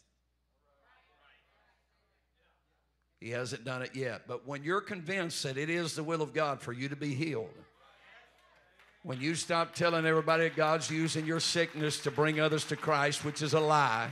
He 3.21 3.29
hasn't 3.29 3.63
done 3.63 3.81
it 3.81 3.95
yet. 3.95 4.23
But 4.27 4.45
when 4.45 4.63
you're 4.63 4.81
convinced 4.81 5.43
that 5.43 5.57
it 5.57 5.69
is 5.69 5.95
the 5.95 6.03
will 6.03 6.21
of 6.21 6.33
God 6.33 6.59
for 6.59 6.73
you 6.73 6.89
to 6.89 6.97
be 6.97 7.13
healed, 7.13 7.53
when 9.03 9.21
you 9.21 9.35
stop 9.35 9.73
telling 9.73 10.05
everybody 10.05 10.49
God's 10.49 10.89
using 10.89 11.25
your 11.25 11.39
sickness 11.39 11.99
to 11.99 12.11
bring 12.11 12.39
others 12.39 12.65
to 12.65 12.75
Christ, 12.75 13.23
which 13.23 13.41
is 13.41 13.53
a 13.53 13.59
lie, 13.59 14.09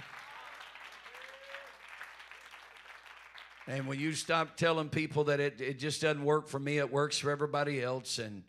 And 3.69 3.85
when 3.85 3.99
you 3.99 4.13
stop 4.13 4.57
telling 4.57 4.89
people 4.89 5.25
that 5.25 5.39
it, 5.39 5.61
it 5.61 5.77
just 5.77 6.01
doesn't 6.01 6.23
work 6.23 6.47
for 6.47 6.57
me, 6.57 6.79
it 6.79 6.91
works 6.91 7.19
for 7.19 7.29
everybody 7.29 7.83
else, 7.83 8.17
and 8.17 8.41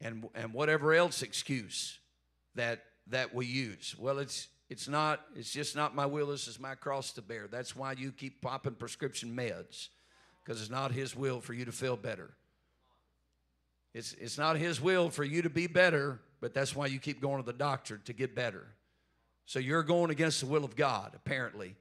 and 0.00 0.28
and 0.36 0.54
whatever 0.54 0.94
else 0.94 1.22
excuse 1.22 1.98
that 2.54 2.84
that 3.08 3.34
we 3.34 3.46
use. 3.46 3.96
Well, 3.98 4.20
it's 4.20 4.46
it's 4.72 4.88
not, 4.88 5.20
it's 5.36 5.52
just 5.52 5.76
not 5.76 5.94
my 5.94 6.06
will, 6.06 6.28
this 6.28 6.48
is 6.48 6.58
my 6.58 6.74
cross 6.74 7.12
to 7.12 7.20
bear. 7.22 7.46
That's 7.46 7.76
why 7.76 7.92
you 7.92 8.10
keep 8.10 8.40
popping 8.40 8.72
prescription 8.72 9.36
meds. 9.36 9.90
Because 10.42 10.62
it's 10.62 10.70
not 10.70 10.92
his 10.92 11.14
will 11.14 11.42
for 11.42 11.52
you 11.52 11.66
to 11.66 11.72
feel 11.72 11.94
better. 11.94 12.30
It's, 13.92 14.14
it's 14.14 14.38
not 14.38 14.56
his 14.56 14.80
will 14.80 15.10
for 15.10 15.24
you 15.24 15.42
to 15.42 15.50
be 15.50 15.66
better, 15.66 16.20
but 16.40 16.54
that's 16.54 16.74
why 16.74 16.86
you 16.86 16.98
keep 16.98 17.20
going 17.20 17.36
to 17.36 17.44
the 17.44 17.52
doctor 17.52 17.98
to 17.98 18.14
get 18.14 18.34
better. 18.34 18.66
So 19.44 19.58
you're 19.58 19.82
going 19.82 20.10
against 20.10 20.40
the 20.40 20.46
will 20.46 20.64
of 20.64 20.74
God, 20.74 21.12
apparently. 21.14 21.76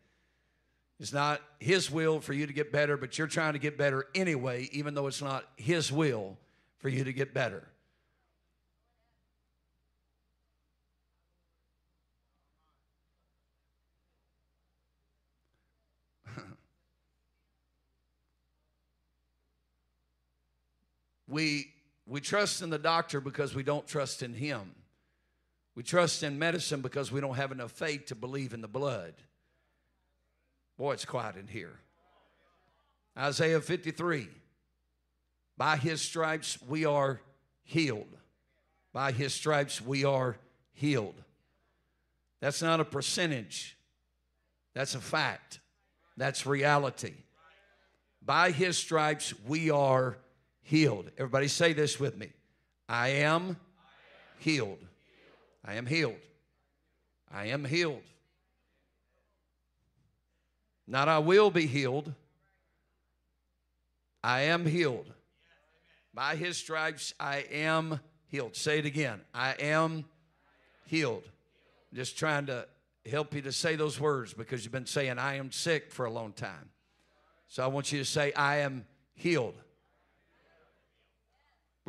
It's 0.99 1.13
not 1.13 1.41
His 1.59 1.89
will 1.89 2.19
for 2.19 2.33
you 2.33 2.45
to 2.45 2.53
get 2.53 2.73
better, 2.73 2.97
but 2.97 3.17
you're 3.17 3.27
trying 3.27 3.53
to 3.53 3.59
get 3.59 3.77
better 3.77 4.07
anyway, 4.13 4.67
even 4.73 4.95
though 4.95 5.07
it's 5.07 5.21
not 5.21 5.45
His 5.55 5.93
will 5.93 6.37
for 6.79 6.89
you 6.89 7.05
to 7.05 7.13
get 7.13 7.33
better. 7.33 7.70
We, 21.31 21.71
we 22.05 22.21
trust 22.21 22.61
in 22.61 22.69
the 22.69 22.77
doctor 22.77 23.21
because 23.21 23.55
we 23.55 23.63
don't 23.63 23.87
trust 23.87 24.21
in 24.21 24.33
Him. 24.33 24.75
We 25.75 25.83
trust 25.83 26.21
in 26.23 26.37
medicine 26.37 26.81
because 26.81 27.11
we 27.11 27.21
don't 27.21 27.35
have 27.35 27.51
enough 27.51 27.71
faith 27.71 28.07
to 28.07 28.15
believe 28.15 28.53
in 28.53 28.61
the 28.61 28.67
blood. 28.67 29.13
Boy, 30.77 30.93
it's 30.93 31.05
quiet 31.05 31.37
in 31.37 31.47
here. 31.47 31.79
Isaiah 33.17 33.61
53 33.61 34.27
By 35.57 35.77
his 35.77 36.01
stripes 36.01 36.57
we 36.67 36.85
are 36.85 37.21
healed. 37.63 38.17
By 38.93 39.11
his 39.11 39.33
stripes 39.33 39.81
we 39.81 40.03
are 40.03 40.37
healed. 40.73 41.15
That's 42.41 42.61
not 42.61 42.79
a 42.79 42.85
percentage, 42.85 43.77
that's 44.73 44.95
a 44.95 44.99
fact, 44.99 45.59
that's 46.17 46.45
reality. 46.45 47.13
By 48.23 48.51
his 48.51 48.77
stripes 48.77 49.33
we 49.47 49.69
are 49.69 50.17
healed. 50.61 51.11
Everybody 51.17 51.47
say 51.47 51.73
this 51.73 51.99
with 51.99 52.17
me 52.17 52.31
I 52.87 53.09
am 53.09 53.57
healed. 54.39 54.79
I 55.63 55.75
am 55.75 55.85
healed. 55.85 56.15
I 57.33 57.47
am 57.47 57.63
healed. 57.63 58.01
Not 60.87 61.07
I 61.07 61.19
will 61.19 61.51
be 61.51 61.67
healed. 61.67 62.13
I 64.23 64.41
am 64.41 64.65
healed. 64.65 65.11
By 66.13 66.35
his 66.35 66.57
stripes, 66.57 67.13
I 67.19 67.45
am 67.51 67.99
healed. 68.27 68.55
Say 68.55 68.79
it 68.79 68.85
again. 68.85 69.21
I 69.33 69.53
am 69.53 70.05
healed. 70.85 71.23
Just 71.93 72.17
trying 72.17 72.47
to 72.47 72.67
help 73.09 73.33
you 73.33 73.41
to 73.43 73.51
say 73.51 73.75
those 73.75 73.99
words 73.99 74.33
because 74.33 74.63
you've 74.63 74.73
been 74.73 74.85
saying, 74.85 75.17
I 75.17 75.35
am 75.35 75.51
sick 75.51 75.91
for 75.91 76.05
a 76.05 76.11
long 76.11 76.33
time. 76.33 76.69
So 77.47 77.63
I 77.63 77.67
want 77.67 77.91
you 77.91 77.99
to 77.99 78.05
say, 78.05 78.33
I 78.33 78.57
am 78.57 78.85
healed. 79.13 79.55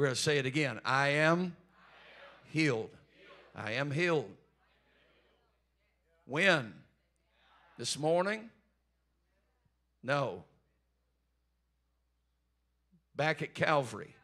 We're 0.02 0.06
going 0.08 0.16
to 0.16 0.20
say 0.20 0.38
it 0.38 0.46
again. 0.46 0.80
I 0.84 1.10
am 1.10 1.54
healed. 2.50 2.90
I 3.54 3.74
am 3.74 3.92
healed. 3.92 4.28
When? 6.24 6.74
This 7.78 7.96
morning? 7.96 8.50
No. 10.02 10.42
Back 13.14 13.42
at 13.42 13.54
Calvary. 13.54 14.16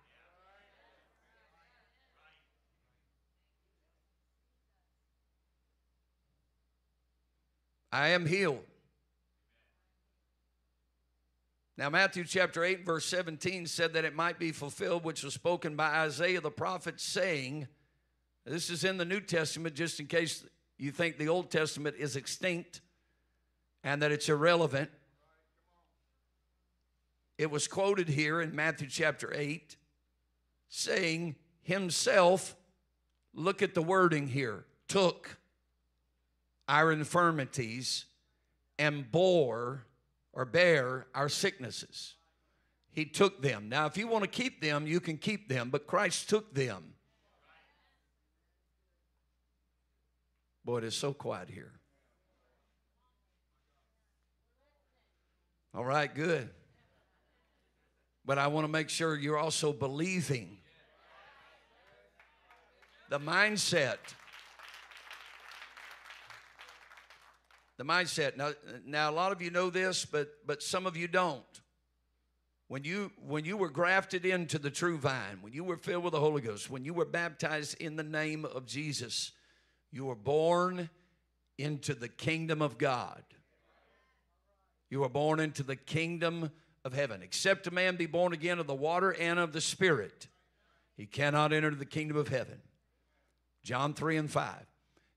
I 7.93 8.09
am 8.09 8.27
healed. 8.27 8.65
Now, 11.79 11.89
Matthew 11.91 12.25
chapter 12.25 12.65
8, 12.65 12.85
verse 12.85 13.05
17 13.05 13.67
said 13.67 13.93
that 13.93 14.05
it 14.05 14.13
might 14.13 14.41
be 14.41 14.51
fulfilled, 14.51 15.05
which 15.05 15.23
was 15.23 15.33
spoken 15.33 15.77
by 15.77 16.01
Isaiah 16.01 16.41
the 16.41 16.51
prophet, 16.51 17.01
saying, 17.01 17.69
This 18.45 18.69
is 18.69 18.83
in 18.83 18.97
the 18.97 19.05
New 19.05 19.21
Testament, 19.21 19.77
just 19.77 20.01
in 20.01 20.07
case 20.07 20.45
you 20.77 20.91
think 20.91 21.19
the 21.19 21.29
Old 21.29 21.53
Testament 21.53 21.95
is 21.97 22.17
extinct 22.17 22.81
and 23.85 24.03
that 24.03 24.11
it's 24.11 24.29
irrelevant. 24.29 24.91
It 27.39 27.49
was 27.49 27.69
quoted 27.69 28.09
here 28.09 28.41
in 28.41 28.57
Matthew 28.57 28.89
chapter 28.89 29.33
8, 29.33 29.77
saying, 30.69 31.37
Himself, 31.63 32.57
look 33.33 33.63
at 33.63 33.75
the 33.75 33.83
wording 33.83 34.27
here, 34.27 34.65
took 34.89 35.39
our 36.67 36.91
infirmities 36.91 38.07
and 38.81 39.09
bore 39.13 39.85
or 40.39 40.45
bear 40.45 41.09
our 41.17 41.29
sicknesses. 41.29 42.15
He 42.93 43.05
took 43.05 43.43
them. 43.43 43.69
Now, 43.69 43.87
if 43.87 43.99
you 43.99 44.07
want 44.07 44.23
to 44.23 44.31
keep 44.31 44.63
them, 44.63 44.87
you 44.87 45.01
can 45.01 45.19
keep 45.19 45.49
them, 45.49 45.69
but 45.69 45.89
Christ 45.89 46.29
took 46.29 46.55
them. 46.55 46.95
Boy, 50.65 50.79
it 50.79 50.85
is 50.85 50.95
so 50.95 51.13
quiet 51.13 51.51
here. 51.51 51.73
All 55.75 55.85
right, 55.85 56.15
good. 56.15 56.49
But 58.25 58.39
I 58.39 58.47
want 58.47 58.65
to 58.65 58.69
make 58.71 58.91
sure 58.91 59.17
you're 59.17 59.39
also 59.39 59.73
believing. 59.73 60.59
The 63.11 63.19
mindset 63.19 63.97
the 67.79 67.85
mindset. 67.85 68.37
Now, 68.37 68.51
now 68.85 69.11
a 69.11 69.13
lot 69.13 69.33
of 69.33 69.41
you 69.41 69.51
know 69.51 69.71
this, 69.71 70.05
but 70.05 70.29
but 70.47 70.63
some 70.63 70.87
of 70.87 70.97
you 70.97 71.09
don't. 71.09 71.43
When 72.67 72.85
you 72.85 73.11
when 73.27 73.47
you 73.47 73.57
were 73.57 73.71
grafted 73.71 74.27
into 74.27 74.59
the 74.59 74.71
true 74.71 74.99
vine, 74.99 75.39
when 75.41 75.55
you 75.55 75.65
were 75.65 75.79
filled 75.79 76.05
with 76.05 76.13
the 76.13 76.21
Holy 76.21 76.43
Ghost, 76.43 76.69
when 76.69 76.85
you 76.85 76.93
were 76.93 77.07
baptized 77.07 77.81
in 77.81 77.97
the 77.97 78.03
name 78.03 78.45
of 78.45 78.67
Jesus, 78.67 79.33
you 79.91 80.05
were 80.05 80.15
born 80.15 80.91
into 81.57 81.95
the 81.95 82.09
kingdom 82.09 82.61
of 82.61 82.77
God. 82.77 83.23
You 84.91 85.01
were 85.01 85.09
born 85.09 85.41
into 85.41 85.63
the 85.63 85.77
kingdom 85.77 86.51
of 86.85 86.93
heaven. 86.93 87.23
Except 87.23 87.67
a 87.67 87.71
man 87.71 87.97
be 87.97 88.07
born 88.07 88.33
again 88.33 88.59
of 88.59 88.67
the 88.67 88.75
water 88.75 89.13
and 89.13 89.39
of 89.39 89.53
the 89.53 89.61
Spirit, 89.61 90.29
he 90.97 91.07
cannot 91.07 91.53
enter 91.53 91.71
the 91.71 91.85
kingdom 91.85 92.17
of 92.17 92.29
heaven. 92.29 92.61
John 93.63 93.93
3 93.93 94.17
and 94.17 94.31
5. 94.31 94.67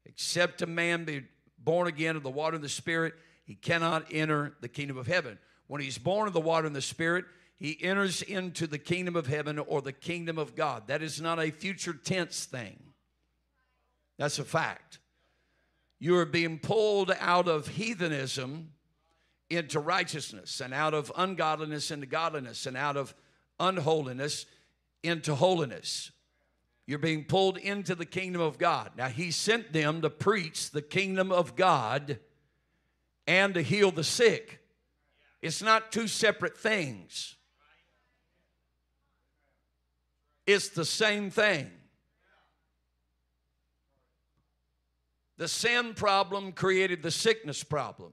Except 0.06 0.62
a 0.62 0.68
man 0.68 1.06
be 1.06 1.24
born 1.64 1.88
again 1.88 2.16
of 2.16 2.24
the 2.24 2.30
water 2.30 2.56
and 2.56 2.64
the 2.64 2.70
Spirit, 2.70 3.14
he 3.46 3.56
cannot 3.56 4.06
enter 4.12 4.54
the 4.62 4.68
kingdom 4.68 4.98
of 4.98 5.08
heaven. 5.08 5.38
When 5.68 5.82
he's 5.82 5.98
born 5.98 6.28
of 6.28 6.34
the 6.34 6.42
water 6.42 6.68
and 6.68 6.76
the 6.76 6.82
Spirit, 6.82 7.26
he 7.58 7.78
enters 7.82 8.22
into 8.22 8.66
the 8.68 8.80
kingdom 8.80 9.16
of 9.16 9.28
heaven 9.28 9.60
or 9.60 9.82
the 9.82 9.94
kingdom 9.94 10.38
of 10.38 10.56
God. 10.56 10.88
That 10.88 11.02
is 11.02 11.22
not 11.22 11.40
a 11.40 11.52
future 11.52 11.94
tense 11.94 12.46
thing, 12.46 12.80
that's 14.18 14.40
a 14.40 14.44
fact. 14.44 15.00
You 16.00 16.18
are 16.18 16.26
being 16.26 16.58
pulled 16.58 17.16
out 17.20 17.48
of 17.48 17.68
heathenism 17.68 18.72
into 19.52 19.80
righteousness, 19.80 20.62
and 20.62 20.74
out 20.74 20.94
of 20.94 21.12
ungodliness 21.16 21.92
into 21.92 22.08
godliness, 22.08 22.66
and 22.66 22.76
out 22.76 22.98
of 22.98 23.14
unholiness 23.60 24.46
into 25.04 25.36
holiness. 25.36 26.12
You're 26.88 27.00
being 27.00 27.26
pulled 27.26 27.58
into 27.58 27.96
the 27.96 28.06
kingdom 28.06 28.42
of 28.42 28.58
God. 28.58 28.92
Now, 28.98 29.08
He 29.08 29.32
sent 29.32 29.74
them 29.74 30.02
to 30.02 30.10
preach 30.10 30.72
the 30.72 30.82
kingdom 30.82 31.32
of 31.32 31.56
God 31.56 32.20
and 33.28 33.54
to 33.54 33.62
heal 33.62 33.92
the 33.92 34.04
sick. 34.04 34.60
It's 35.42 35.62
not 35.62 35.92
two 35.92 36.08
separate 36.08 36.58
things, 36.58 37.36
it's 40.46 40.70
the 40.70 40.86
same 40.86 41.30
thing. 41.30 41.72
The 45.38 45.48
sin 45.48 45.96
problem 45.96 46.52
created 46.52 47.02
the 47.02 47.10
sickness 47.10 47.64
problem. 47.64 48.12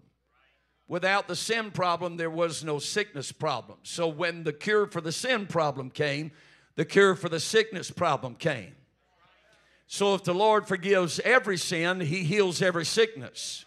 Without 0.87 1.29
the 1.29 1.37
sin 1.37 1.71
problem, 1.71 2.17
there 2.17 2.31
was 2.31 2.65
no 2.65 2.79
sickness 2.79 3.31
problem. 3.33 3.79
So 3.83 4.09
when 4.09 4.45
the 4.45 4.53
cure 4.55 4.87
for 4.87 5.03
the 5.03 5.13
sin 5.13 5.47
problem 5.47 5.91
came, 5.91 6.33
the 6.79 6.85
cure 6.85 7.17
for 7.17 7.29
the 7.29 7.41
sickness 7.41 7.91
problem 7.91 8.37
came. 8.37 8.73
So 9.89 10.15
if 10.15 10.23
the 10.23 10.33
Lord 10.33 10.69
forgives 10.69 11.19
every 11.25 11.57
sin, 11.57 11.99
He 11.99 12.23
heals 12.23 12.63
every 12.63 12.85
sickness. 12.85 13.65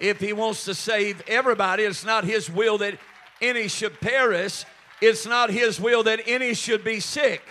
If 0.00 0.18
He 0.18 0.32
wants 0.32 0.64
to 0.64 0.74
save 0.74 1.22
everybody, 1.28 1.82
it's 1.82 2.06
not 2.06 2.24
His 2.24 2.48
will 2.48 2.78
that 2.78 2.98
any 3.42 3.68
should 3.68 4.00
perish, 4.00 4.64
it's 5.02 5.26
not 5.26 5.50
His 5.50 5.78
will 5.78 6.02
that 6.04 6.20
any 6.26 6.54
should 6.54 6.82
be 6.82 6.98
sick. 6.98 7.42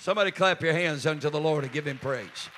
Somebody 0.00 0.32
clap 0.32 0.60
your 0.60 0.72
hands 0.72 1.06
unto 1.06 1.30
the 1.30 1.40
Lord 1.40 1.62
and 1.62 1.72
give 1.72 1.86
Him 1.86 1.98
praise. 1.98 2.48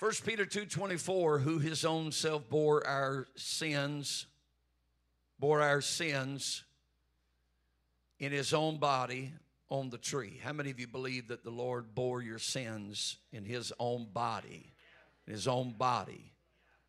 1 0.00 0.24
Peter 0.24 0.46
2:24 0.46 1.40
who 1.40 1.58
his 1.58 1.84
own 1.84 2.10
self 2.10 2.48
bore 2.48 2.86
our 2.86 3.26
sins 3.36 4.24
bore 5.38 5.60
our 5.60 5.82
sins 5.82 6.64
in 8.18 8.32
his 8.32 8.54
own 8.54 8.78
body 8.78 9.34
on 9.68 9.90
the 9.90 9.98
tree. 9.98 10.40
How 10.42 10.54
many 10.54 10.70
of 10.70 10.80
you 10.80 10.86
believe 10.86 11.28
that 11.28 11.44
the 11.44 11.50
Lord 11.50 11.94
bore 11.94 12.22
your 12.22 12.38
sins 12.38 13.18
in 13.30 13.44
his 13.44 13.74
own 13.78 14.06
body? 14.10 14.72
In 15.26 15.34
his 15.34 15.46
own 15.46 15.72
body. 15.72 16.32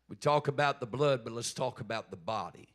We 0.08 0.16
talk 0.16 0.48
about 0.48 0.80
the 0.80 0.86
blood, 0.86 1.22
but 1.22 1.34
let's 1.34 1.52
talk 1.52 1.80
about 1.80 2.08
the 2.10 2.16
body. 2.16 2.70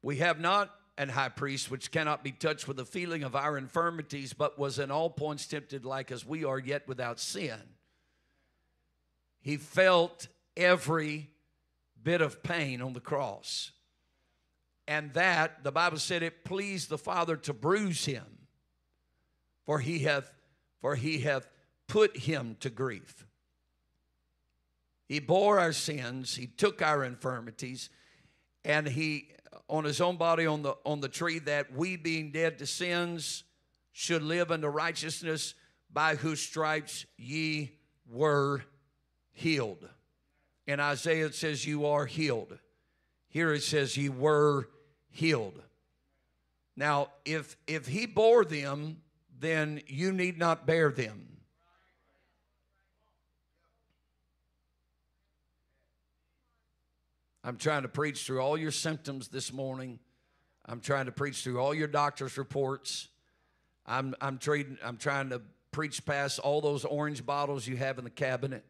We 0.00 0.18
have 0.18 0.38
not 0.38 0.72
an 0.96 1.08
high 1.08 1.28
priest 1.28 1.72
which 1.72 1.90
cannot 1.90 2.22
be 2.22 2.30
touched 2.30 2.68
with 2.68 2.76
the 2.76 2.86
feeling 2.86 3.24
of 3.24 3.34
our 3.34 3.58
infirmities, 3.58 4.32
but 4.32 4.60
was 4.60 4.78
in 4.78 4.92
all 4.92 5.10
points 5.10 5.48
tempted 5.48 5.84
like 5.84 6.12
as 6.12 6.24
we 6.24 6.44
are, 6.44 6.60
yet 6.60 6.86
without 6.86 7.18
sin. 7.18 7.75
He 9.46 9.58
felt 9.58 10.26
every 10.56 11.30
bit 12.02 12.20
of 12.20 12.42
pain 12.42 12.82
on 12.82 12.94
the 12.94 13.00
cross. 13.00 13.70
And 14.88 15.14
that, 15.14 15.62
the 15.62 15.70
Bible 15.70 15.98
said, 15.98 16.24
it 16.24 16.44
pleased 16.44 16.88
the 16.88 16.98
Father 16.98 17.36
to 17.36 17.52
bruise 17.52 18.04
him, 18.04 18.26
for 19.64 19.78
he 19.78 20.00
hath, 20.00 20.32
for 20.80 20.96
he 20.96 21.20
hath 21.20 21.48
put 21.86 22.16
him 22.16 22.56
to 22.58 22.70
grief. 22.70 23.24
He 25.06 25.20
bore 25.20 25.60
our 25.60 25.72
sins, 25.72 26.34
he 26.34 26.48
took 26.48 26.82
our 26.82 27.04
infirmities, 27.04 27.88
and 28.64 28.88
he 28.88 29.28
on 29.68 29.84
his 29.84 30.00
own 30.00 30.16
body 30.16 30.44
on 30.44 30.62
the 30.62 30.74
on 30.84 31.00
the 31.00 31.08
tree 31.08 31.38
that 31.38 31.72
we 31.72 31.94
being 31.94 32.32
dead 32.32 32.58
to 32.58 32.66
sins 32.66 33.44
should 33.92 34.24
live 34.24 34.50
unto 34.50 34.66
righteousness 34.66 35.54
by 35.88 36.16
whose 36.16 36.40
stripes 36.40 37.06
ye 37.16 37.70
were 38.10 38.64
healed. 39.36 39.86
In 40.66 40.80
Isaiah, 40.80 41.26
it 41.26 41.34
says, 41.34 41.64
You 41.64 41.86
are 41.86 42.06
healed. 42.06 42.58
Here 43.28 43.52
it 43.52 43.62
says, 43.62 43.96
You 43.96 44.10
were 44.10 44.68
healed. 45.10 45.62
Now, 46.74 47.08
if, 47.24 47.56
if 47.66 47.86
he 47.86 48.06
bore 48.06 48.44
them, 48.44 49.02
then 49.38 49.82
you 49.86 50.10
need 50.10 50.38
not 50.38 50.66
bear 50.66 50.90
them. 50.90 51.28
I'm 57.44 57.58
trying 57.58 57.82
to 57.82 57.88
preach 57.88 58.24
through 58.24 58.40
all 58.40 58.58
your 58.58 58.72
symptoms 58.72 59.28
this 59.28 59.52
morning. 59.52 60.00
I'm 60.64 60.80
trying 60.80 61.06
to 61.06 61.12
preach 61.12 61.44
through 61.44 61.60
all 61.60 61.74
your 61.74 61.86
doctor's 61.86 62.36
reports. 62.38 63.08
I'm, 63.86 64.14
I'm, 64.20 64.38
treating, 64.38 64.78
I'm 64.82 64.96
trying 64.96 65.28
to 65.30 65.42
preach 65.70 66.04
past 66.04 66.38
all 66.38 66.60
those 66.60 66.84
orange 66.84 67.24
bottles 67.24 67.66
you 67.66 67.76
have 67.76 67.98
in 67.98 68.04
the 68.04 68.10
cabinet 68.10 68.64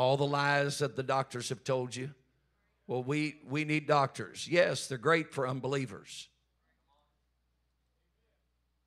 all 0.00 0.16
the 0.16 0.26
lies 0.26 0.78
that 0.78 0.96
the 0.96 1.02
doctors 1.02 1.50
have 1.50 1.62
told 1.62 1.94
you. 1.94 2.10
Well, 2.86 3.02
we, 3.02 3.36
we 3.46 3.66
need 3.66 3.86
doctors. 3.86 4.48
Yes, 4.50 4.86
they're 4.86 4.96
great 4.96 5.34
for 5.34 5.46
unbelievers. 5.46 6.28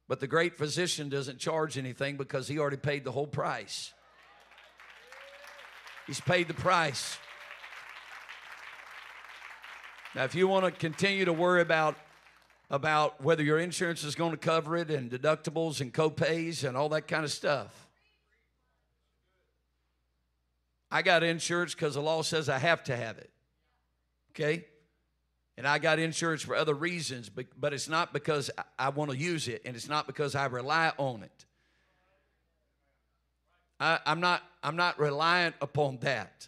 But 0.08 0.20
the 0.20 0.26
great 0.26 0.58
physician 0.58 1.10
doesn't 1.10 1.38
charge 1.38 1.78
anything 1.78 2.18
because 2.18 2.48
he 2.48 2.58
already 2.58 2.78
paid 2.78 3.04
the 3.04 3.12
whole 3.12 3.28
price. 3.28 3.94
He's 6.08 6.20
paid 6.20 6.48
the 6.48 6.56
price. 6.56 7.20
Now, 10.16 10.24
if 10.24 10.34
you 10.34 10.48
want 10.48 10.66
to 10.66 10.72
continue 10.72 11.26
to 11.26 11.34
worry 11.34 11.62
about 11.62 11.96
about 12.72 13.22
whether 13.22 13.44
your 13.44 13.60
insurance 13.60 14.04
is 14.04 14.16
going 14.16 14.32
to 14.32 14.38
cover 14.38 14.76
it 14.76 14.90
and 14.90 15.12
deductibles 15.12 15.80
and 15.80 15.94
copays 15.94 16.68
and 16.68 16.76
all 16.76 16.90
that 16.90 17.08
kind 17.08 17.24
of 17.24 17.32
stuff, 17.32 17.83
I 20.94 21.02
got 21.02 21.24
insurance 21.24 21.74
because 21.74 21.96
the 21.96 22.02
law 22.02 22.22
says 22.22 22.48
I 22.48 22.60
have 22.60 22.84
to 22.84 22.96
have 22.96 23.18
it. 23.18 23.32
Okay? 24.32 24.66
And 25.58 25.68
I 25.68 25.80
got 25.80 25.98
insurance 25.98 26.44
for 26.44 26.56
other 26.56 26.76
reasons, 26.76 27.30
but 27.30 27.48
but 27.60 27.74
it's 27.74 27.90
not 27.90 28.14
because 28.14 28.52
I 28.78 28.90
want 28.90 29.10
to 29.12 29.18
use 29.18 29.48
it 29.48 29.64
and 29.66 29.76
it's 29.76 29.90
not 29.90 30.08
because 30.08 30.36
I 30.36 30.46
rely 30.46 30.92
on 30.98 31.24
it. 31.24 31.46
I, 33.80 34.00
am 34.06 34.22
not, 34.22 34.42
I'm 34.64 34.76
not 34.76 35.00
reliant 35.00 35.56
upon 35.62 35.98
that. 36.02 36.48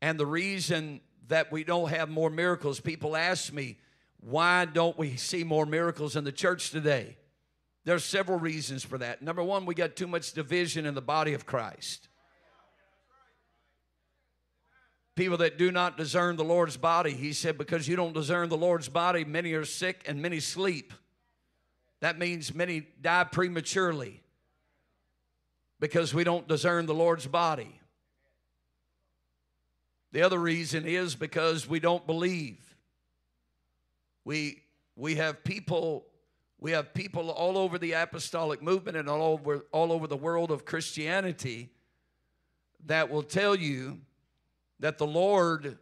And 0.00 0.18
the 0.18 0.26
reason 0.26 1.00
that 1.28 1.52
we 1.52 1.64
don't 1.64 1.90
have 1.90 2.08
more 2.08 2.30
miracles, 2.30 2.80
people 2.80 3.16
ask 3.16 3.52
me, 3.52 3.78
why 4.20 4.64
don't 4.64 4.96
we 4.96 5.16
see 5.16 5.44
more 5.44 5.66
miracles 5.66 6.16
in 6.16 6.24
the 6.24 6.32
church 6.32 6.70
today? 6.70 7.16
There's 7.84 8.04
several 8.04 8.38
reasons 8.38 8.84
for 8.84 8.98
that. 8.98 9.20
Number 9.20 9.42
one, 9.42 9.66
we 9.66 9.74
got 9.74 9.96
too 9.96 10.06
much 10.06 10.32
division 10.32 10.86
in 10.86 10.94
the 10.94 11.02
body 11.02 11.34
of 11.34 11.44
Christ. 11.44 12.08
People 15.14 15.36
that 15.38 15.58
do 15.58 15.70
not 15.70 15.96
discern 15.96 16.36
the 16.36 16.44
Lord's 16.44 16.76
body. 16.76 17.12
He 17.12 17.32
said, 17.32 17.58
Because 17.58 17.86
you 17.88 17.96
don't 17.96 18.14
discern 18.14 18.48
the 18.48 18.56
Lord's 18.56 18.88
body, 18.88 19.24
many 19.24 19.52
are 19.52 19.64
sick 19.64 20.02
and 20.06 20.20
many 20.20 20.40
sleep. 20.40 20.92
That 22.00 22.18
means 22.18 22.54
many 22.54 22.86
die 23.00 23.24
prematurely 23.24 24.22
because 25.78 26.12
we 26.12 26.24
don't 26.24 26.48
discern 26.48 26.86
the 26.86 26.94
Lord's 26.94 27.26
body. 27.26 27.78
The 30.12 30.22
other 30.22 30.38
reason 30.38 30.84
is 30.84 31.14
because 31.14 31.68
we 31.68 31.80
don't 31.80 32.06
believe. 32.06 32.58
We, 34.24 34.62
we 34.96 35.16
have 35.16 35.42
people 35.44 36.06
we 36.62 36.70
have 36.70 36.94
people 36.94 37.28
all 37.28 37.58
over 37.58 37.76
the 37.76 37.90
apostolic 37.90 38.62
movement 38.62 38.96
and 38.96 39.08
all 39.08 39.32
over, 39.32 39.66
all 39.72 39.90
over 39.90 40.06
the 40.06 40.16
world 40.16 40.52
of 40.52 40.64
Christianity 40.64 41.70
that 42.86 43.10
will 43.10 43.24
tell 43.24 43.56
you 43.56 43.98
that 44.82 44.98
the 44.98 45.06
Lord 45.06 45.78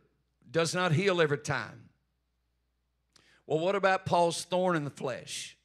does 0.51 0.75
not 0.75 0.93
heal 0.93 1.23
every 1.23 1.39
time. 1.39 1.89
Well, 3.47 3.59
what 3.59 3.75
about 3.75 4.05
Paul's 4.05 4.45
thorn 4.45 4.77
in 4.77 4.85
the 4.85 4.91
flesh? 4.91 5.57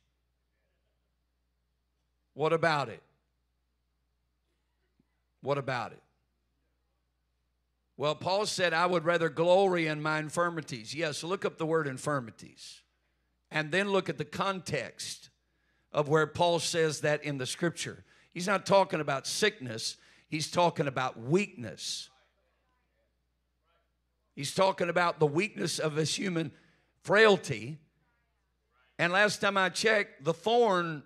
What 2.33 2.53
about 2.53 2.87
it? 2.87 3.03
What 5.41 5.57
about 5.57 5.91
it? 5.91 6.01
Well, 7.97 8.15
Paul 8.15 8.45
said, 8.45 8.73
I 8.73 8.85
would 8.85 9.03
rather 9.03 9.27
glory 9.27 9.87
in 9.87 10.01
my 10.01 10.19
infirmities. 10.19 10.95
Yes, 10.95 11.21
look 11.21 11.43
up 11.43 11.57
the 11.57 11.65
word 11.65 11.87
infirmities. 11.87 12.83
And 13.51 13.69
then 13.69 13.89
look 13.89 14.07
at 14.07 14.17
the 14.17 14.25
context 14.25 15.29
of 15.91 16.07
where 16.07 16.25
Paul 16.25 16.59
says 16.59 17.01
that 17.01 17.23
in 17.25 17.37
the 17.37 17.45
scripture. 17.45 18.05
He's 18.31 18.47
not 18.47 18.65
talking 18.65 19.01
about 19.01 19.27
sickness, 19.27 19.97
he's 20.29 20.49
talking 20.49 20.87
about 20.87 21.19
weakness. 21.19 22.09
He's 24.35 24.53
talking 24.53 24.89
about 24.89 25.19
the 25.19 25.25
weakness 25.25 25.79
of 25.79 25.95
his 25.95 26.13
human 26.13 26.51
frailty. 27.03 27.77
And 28.99 29.13
last 29.13 29.39
time 29.39 29.57
I 29.57 29.69
checked, 29.69 30.23
the 30.23 30.33
thorn, 30.33 31.03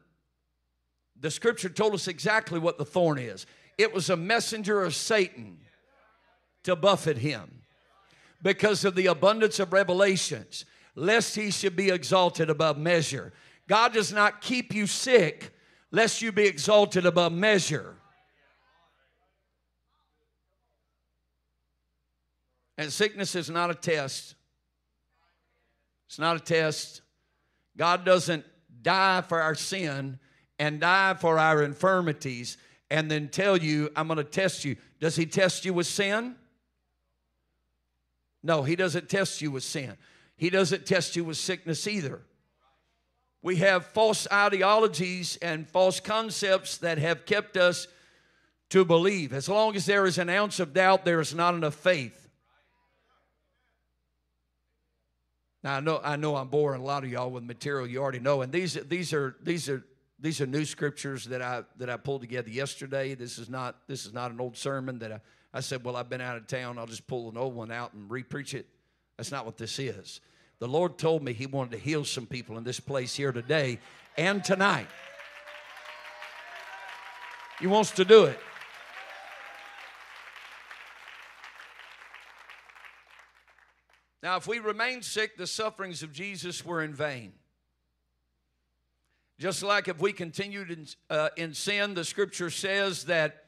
the 1.19 1.29
scripture 1.29 1.69
told 1.69 1.93
us 1.93 2.07
exactly 2.07 2.59
what 2.59 2.77
the 2.77 2.85
thorn 2.85 3.19
is 3.19 3.45
it 3.77 3.93
was 3.93 4.09
a 4.09 4.17
messenger 4.17 4.83
of 4.83 4.93
Satan 4.93 5.57
to 6.63 6.75
buffet 6.75 7.17
him 7.17 7.61
because 8.41 8.83
of 8.83 8.93
the 8.95 9.05
abundance 9.07 9.57
of 9.57 9.71
revelations, 9.71 10.65
lest 10.95 11.35
he 11.35 11.49
should 11.49 11.77
be 11.77 11.89
exalted 11.89 12.49
above 12.49 12.77
measure. 12.77 13.31
God 13.69 13.93
does 13.93 14.11
not 14.11 14.41
keep 14.41 14.73
you 14.73 14.85
sick 14.85 15.53
lest 15.91 16.21
you 16.21 16.31
be 16.31 16.45
exalted 16.45 17.05
above 17.05 17.31
measure. 17.31 17.95
And 22.79 22.93
sickness 22.93 23.35
is 23.35 23.49
not 23.49 23.69
a 23.69 23.75
test. 23.75 24.35
It's 26.07 26.17
not 26.17 26.37
a 26.37 26.39
test. 26.39 27.01
God 27.75 28.05
doesn't 28.05 28.45
die 28.81 29.19
for 29.19 29.41
our 29.41 29.53
sin 29.53 30.17
and 30.57 30.79
die 30.79 31.15
for 31.15 31.37
our 31.37 31.61
infirmities 31.61 32.55
and 32.89 33.11
then 33.11 33.27
tell 33.27 33.57
you, 33.57 33.89
I'm 33.97 34.07
going 34.07 34.15
to 34.15 34.23
test 34.23 34.63
you. 34.63 34.77
Does 35.01 35.17
He 35.17 35.25
test 35.25 35.65
you 35.65 35.73
with 35.73 35.87
sin? 35.87 36.37
No, 38.43 38.63
He 38.63 38.77
doesn't 38.77 39.09
test 39.09 39.41
you 39.41 39.51
with 39.51 39.63
sin. 39.63 39.97
He 40.37 40.49
doesn't 40.49 40.85
test 40.85 41.17
you 41.17 41.25
with 41.25 41.35
sickness 41.35 41.85
either. 41.85 42.21
We 43.41 43.57
have 43.57 43.87
false 43.87 44.25
ideologies 44.31 45.37
and 45.41 45.67
false 45.67 45.99
concepts 45.99 46.77
that 46.77 46.97
have 46.97 47.25
kept 47.25 47.57
us 47.57 47.89
to 48.69 48.85
believe. 48.85 49.33
As 49.33 49.49
long 49.49 49.75
as 49.75 49.85
there 49.85 50.05
is 50.05 50.17
an 50.17 50.29
ounce 50.29 50.61
of 50.61 50.73
doubt, 50.73 51.03
there 51.03 51.19
is 51.19 51.35
not 51.35 51.55
enough 51.55 51.75
faith. 51.75 52.27
Now 55.63 55.75
I 55.75 55.79
know 55.79 55.99
I 56.03 56.15
know 56.15 56.35
I'm 56.35 56.47
boring 56.47 56.81
a 56.81 56.85
lot 56.85 57.03
of 57.03 57.11
y'all 57.11 57.31
with 57.31 57.43
material 57.43 57.87
you 57.87 58.01
already 58.01 58.19
know, 58.19 58.41
and 58.41 58.51
these 58.51 58.73
these 58.73 59.13
are 59.13 59.35
these 59.43 59.67
are 59.69 59.83
these 60.19 60.41
are 60.41 60.45
new 60.45 60.65
scriptures 60.65 61.25
that 61.25 61.41
I 61.41 61.63
that 61.77 61.89
I 61.89 61.97
pulled 61.97 62.21
together 62.21 62.49
yesterday. 62.49 63.15
This 63.15 63.37
is 63.37 63.49
not 63.49 63.75
this 63.87 64.05
is 64.05 64.13
not 64.13 64.31
an 64.31 64.39
old 64.39 64.57
sermon 64.57 64.99
that 64.99 65.11
I, 65.11 65.21
I 65.53 65.59
said, 65.61 65.83
well, 65.83 65.95
I've 65.95 66.09
been 66.09 66.21
out 66.21 66.37
of 66.37 66.47
town, 66.47 66.77
I'll 66.77 66.85
just 66.85 67.07
pull 67.07 67.29
an 67.29 67.37
old 67.37 67.55
one 67.55 67.71
out 67.71 67.93
and 67.93 68.09
repreach 68.09 68.53
it. 68.53 68.67
That's 69.17 69.31
not 69.31 69.45
what 69.45 69.57
this 69.57 69.79
is. 69.79 70.21
The 70.59 70.67
Lord 70.67 70.97
told 70.97 71.23
me 71.23 71.33
He 71.33 71.45
wanted 71.45 71.71
to 71.71 71.77
heal 71.77 72.05
some 72.05 72.25
people 72.25 72.57
in 72.57 72.63
this 72.63 72.79
place 72.79 73.15
here 73.15 73.31
today 73.31 73.79
and 74.17 74.43
tonight. 74.43 74.87
He 77.59 77.67
wants 77.67 77.91
to 77.91 78.05
do 78.05 78.25
it. 78.25 78.39
Now, 84.21 84.35
if 84.35 84.47
we 84.47 84.59
remain 84.59 85.01
sick, 85.01 85.37
the 85.37 85.47
sufferings 85.47 86.03
of 86.03 86.11
Jesus 86.11 86.65
were 86.65 86.83
in 86.83 86.93
vain. 86.93 87.33
Just 89.37 89.63
like 89.63 89.87
if 89.87 90.01
we 90.01 90.11
continued 90.11 90.69
in, 90.69 90.87
uh, 91.09 91.29
in 91.37 91.53
sin, 91.53 91.93
the 91.93 92.03
scripture 92.03 92.49
says 92.49 93.05
that 93.05 93.45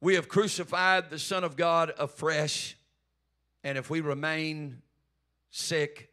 we 0.00 0.14
have 0.14 0.28
crucified 0.28 1.10
the 1.10 1.18
Son 1.18 1.42
of 1.42 1.56
God 1.56 1.92
afresh. 1.98 2.76
And 3.64 3.76
if 3.76 3.90
we 3.90 4.00
remain 4.00 4.82
sick, 5.50 6.10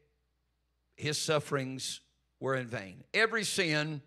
his 0.96 1.20
sufferings 1.20 2.00
were 2.40 2.56
in 2.56 2.68
vain. 2.68 3.04
Every 3.14 3.44
sin 3.44 4.02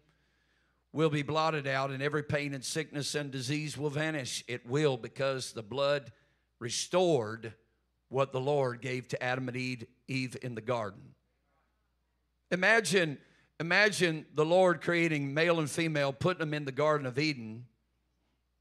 will 0.93 1.11
be 1.11 1.23
blotted 1.23 1.67
out, 1.69 1.91
and 1.91 2.03
every 2.03 2.23
pain 2.25 2.55
and 2.55 2.65
sickness 2.65 3.15
and 3.15 3.31
disease 3.31 3.79
will 3.79 3.91
vanish. 3.91 4.43
It 4.49 4.67
will 4.67 4.97
because 4.97 5.53
the 5.53 5.63
blood 5.63 6.11
restored 6.59 7.53
what 8.15 8.33
the 8.33 8.41
Lord 8.41 8.81
gave 8.81 9.09
to 9.09 9.21
Adam 9.21 9.49
and 9.49 9.57
Eve 10.07 10.37
in 10.41 10.55
the 10.55 10.61
garden. 10.61 11.01
Imagine, 12.53 13.19
imagine 13.59 14.25
the 14.35 14.45
Lord 14.45 14.81
creating 14.81 15.35
male 15.35 15.59
and 15.59 15.69
female, 15.69 16.13
putting 16.13 16.39
them 16.39 16.55
in 16.55 16.65
the 16.65 16.73
Garden 16.73 17.09
of 17.09 17.19
Eden, 17.19 17.67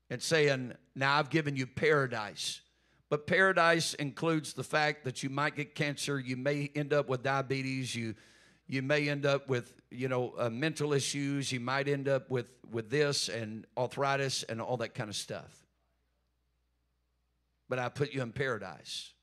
and 0.09 0.19
saying, 0.19 0.73
Now 0.95 1.19
I've 1.19 1.29
given 1.29 1.55
you 1.55 1.67
paradise. 1.67 2.61
But 3.09 3.27
paradise 3.27 3.93
includes 3.93 4.53
the 4.53 4.63
fact 4.63 5.05
that 5.05 5.21
you 5.21 5.29
might 5.29 5.55
get 5.55 5.75
cancer, 5.75 6.19
you 6.19 6.35
may 6.35 6.71
end 6.73 6.91
up 6.91 7.07
with 7.07 7.21
diabetes, 7.21 7.95
you 7.95 8.15
you 8.65 8.81
may 8.81 9.07
end 9.07 9.25
up 9.25 9.47
with 9.49 9.71
you 9.91 10.07
know 10.07 10.33
uh, 10.39 10.49
mental 10.49 10.93
issues, 10.93 11.51
you 11.51 11.59
might 11.59 11.87
end 11.87 12.07
up 12.07 12.31
with 12.31 12.47
with 12.71 12.89
this 12.89 13.29
and 13.29 13.67
arthritis 13.77 14.41
and 14.41 14.59
all 14.59 14.77
that 14.77 14.95
kind 14.95 15.11
of 15.11 15.15
stuff. 15.15 15.55
But 17.69 17.77
I 17.77 17.89
put 17.89 18.13
you 18.13 18.23
in 18.23 18.31
paradise. 18.31 19.13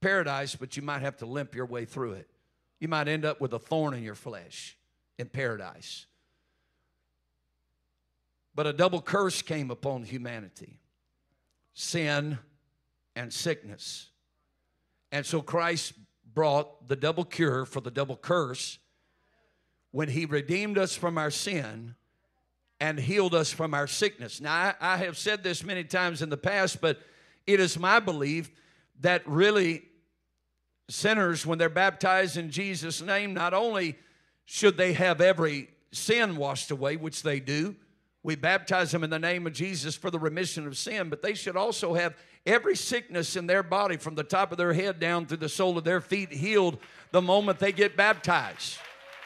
Paradise, 0.00 0.54
but 0.54 0.76
you 0.76 0.82
might 0.82 1.02
have 1.02 1.16
to 1.18 1.26
limp 1.26 1.54
your 1.54 1.66
way 1.66 1.84
through 1.84 2.12
it. 2.12 2.28
You 2.80 2.88
might 2.88 3.08
end 3.08 3.24
up 3.24 3.40
with 3.40 3.52
a 3.52 3.58
thorn 3.58 3.94
in 3.94 4.02
your 4.02 4.14
flesh 4.14 4.76
in 5.18 5.28
paradise. 5.28 6.06
But 8.54 8.66
a 8.66 8.72
double 8.72 9.02
curse 9.02 9.42
came 9.42 9.70
upon 9.70 10.04
humanity 10.04 10.80
sin 11.74 12.38
and 13.14 13.30
sickness. 13.30 14.08
And 15.12 15.26
so 15.26 15.42
Christ 15.42 15.92
brought 16.34 16.88
the 16.88 16.96
double 16.96 17.24
cure 17.24 17.66
for 17.66 17.80
the 17.80 17.90
double 17.90 18.16
curse 18.16 18.78
when 19.90 20.08
he 20.08 20.24
redeemed 20.24 20.78
us 20.78 20.96
from 20.96 21.18
our 21.18 21.30
sin 21.30 21.94
and 22.80 22.98
healed 22.98 23.34
us 23.34 23.52
from 23.52 23.74
our 23.74 23.86
sickness. 23.86 24.40
Now, 24.40 24.52
I, 24.52 24.74
I, 24.80 24.96
have 24.98 25.16
said 25.16 25.42
this 25.42 25.64
many 25.64 25.84
times 25.84 26.20
in 26.20 26.28
the 26.28 26.36
past, 26.36 26.80
but 26.80 26.98
it 27.46 27.60
is 27.60 27.78
my 27.78 28.00
belief 28.00 28.50
that 29.00 29.26
really 29.26 29.82
sinners, 30.88 31.44
when 31.44 31.58
they're 31.58 31.68
baptized 31.68 32.36
in 32.36 32.50
Jesus' 32.50 33.02
name, 33.02 33.34
not 33.34 33.54
only 33.54 33.96
should 34.44 34.76
they 34.76 34.92
have 34.92 35.20
every 35.20 35.68
sin 35.92 36.36
washed 36.36 36.70
away, 36.70 36.96
which 36.96 37.22
they 37.22 37.40
do, 37.40 37.74
we 38.22 38.34
baptize 38.34 38.90
them 38.90 39.04
in 39.04 39.10
the 39.10 39.18
name 39.18 39.46
of 39.46 39.52
Jesus 39.52 39.94
for 39.94 40.10
the 40.10 40.18
remission 40.18 40.66
of 40.66 40.76
sin, 40.76 41.08
but 41.08 41.22
they 41.22 41.34
should 41.34 41.56
also 41.56 41.94
have 41.94 42.16
every 42.44 42.74
sickness 42.74 43.36
in 43.36 43.46
their 43.46 43.62
body 43.62 43.96
from 43.96 44.14
the 44.14 44.24
top 44.24 44.50
of 44.50 44.58
their 44.58 44.72
head 44.72 44.98
down 44.98 45.26
to 45.26 45.36
the 45.36 45.48
sole 45.48 45.78
of 45.78 45.84
their 45.84 46.00
feet 46.00 46.32
healed 46.32 46.78
the 47.12 47.22
moment 47.22 47.58
they 47.58 47.72
get 47.72 47.96
baptized. 47.96 48.78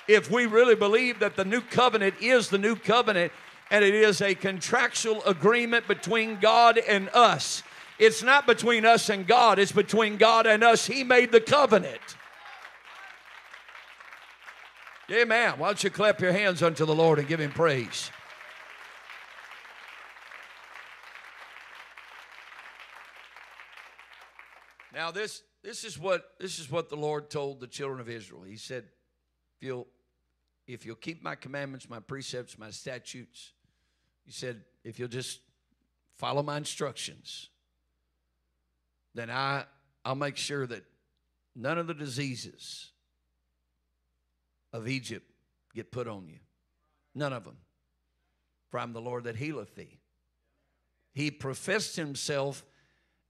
If 0.07 0.31
we 0.31 0.47
really 0.47 0.75
believe 0.75 1.19
that 1.21 1.37
the 1.37 1.45
new 1.45 1.61
covenant 1.61 2.15
is 2.21 2.49
the 2.49 2.59
new 2.59 2.77
covenant 2.77 3.33
and 3.71 3.85
it 3.85 3.95
is 3.95 4.21
a 4.21 4.35
contractual 4.35 5.23
agreement 5.25 5.87
between 5.87 6.39
God 6.41 6.77
and 6.77 7.09
us, 7.11 7.63
it's 8.01 8.23
not 8.23 8.47
between 8.47 8.87
us 8.87 9.11
and 9.11 9.27
God, 9.27 9.59
it's 9.59 9.73
between 9.73 10.17
God 10.17 10.47
and 10.47 10.65
us. 10.65 10.87
He 10.87 11.05
made 11.05 11.31
the 11.31 11.41
covenant. 11.41 12.01
Amen. 15.13 15.59
Why 15.59 15.69
don't 15.69 15.85
you 15.85 15.91
clap 15.91 16.19
your 16.19 16.33
hands 16.33 16.63
unto 16.63 16.87
the 16.87 16.95
Lord 16.95 17.19
and 17.19 17.29
give 17.29 17.41
him 17.41 17.51
praise? 17.51 18.11
Now 24.95 25.11
this 25.11 25.43
this 25.63 25.85
is 25.85 25.99
what 25.99 26.25
this 26.41 26.59
is 26.59 26.71
what 26.71 26.89
the 26.89 26.97
Lord 26.97 27.29
told 27.29 27.61
the 27.61 27.67
children 27.67 28.01
of 28.01 28.09
Israel. 28.09 28.43
He 28.43 28.57
said, 28.57 28.85
"If 29.59 29.67
you'll 29.67 29.89
if 30.67 30.87
you'll 30.87 30.97
keep 30.97 31.23
my 31.23 31.35
commandments, 31.35 31.89
my 31.89 32.01
precepts, 32.01 32.59
my 32.59 32.71
statutes," 32.71 33.53
he 34.25 34.33
said, 34.33 34.65
"if 34.85 34.99
you'll 34.99 35.09
just 35.09 35.41
follow 36.17 36.43
my 36.43 36.57
instructions, 36.57 37.50
then 39.15 39.31
I 39.31 39.65
I'll 40.05 40.15
make 40.15 40.37
sure 40.37 40.67
that 40.67 40.85
none 41.55 41.79
of 41.79 41.87
the 41.87 41.95
diseases 41.95 42.91
of 44.73 44.89
Egypt 44.89 45.31
get 45.75 45.91
put 45.91 46.09
on 46.09 46.29
you. 46.29 46.39
None 47.15 47.33
of 47.33 47.45
them. 47.45 47.57
For 48.71 48.79
I'm 48.81 48.93
the 48.93 49.01
Lord 49.01 49.25
that 49.25 49.37
healeth 49.37 49.75
thee." 49.75 49.99
He 51.13 51.31
professed 51.31 51.97
himself 51.97 52.65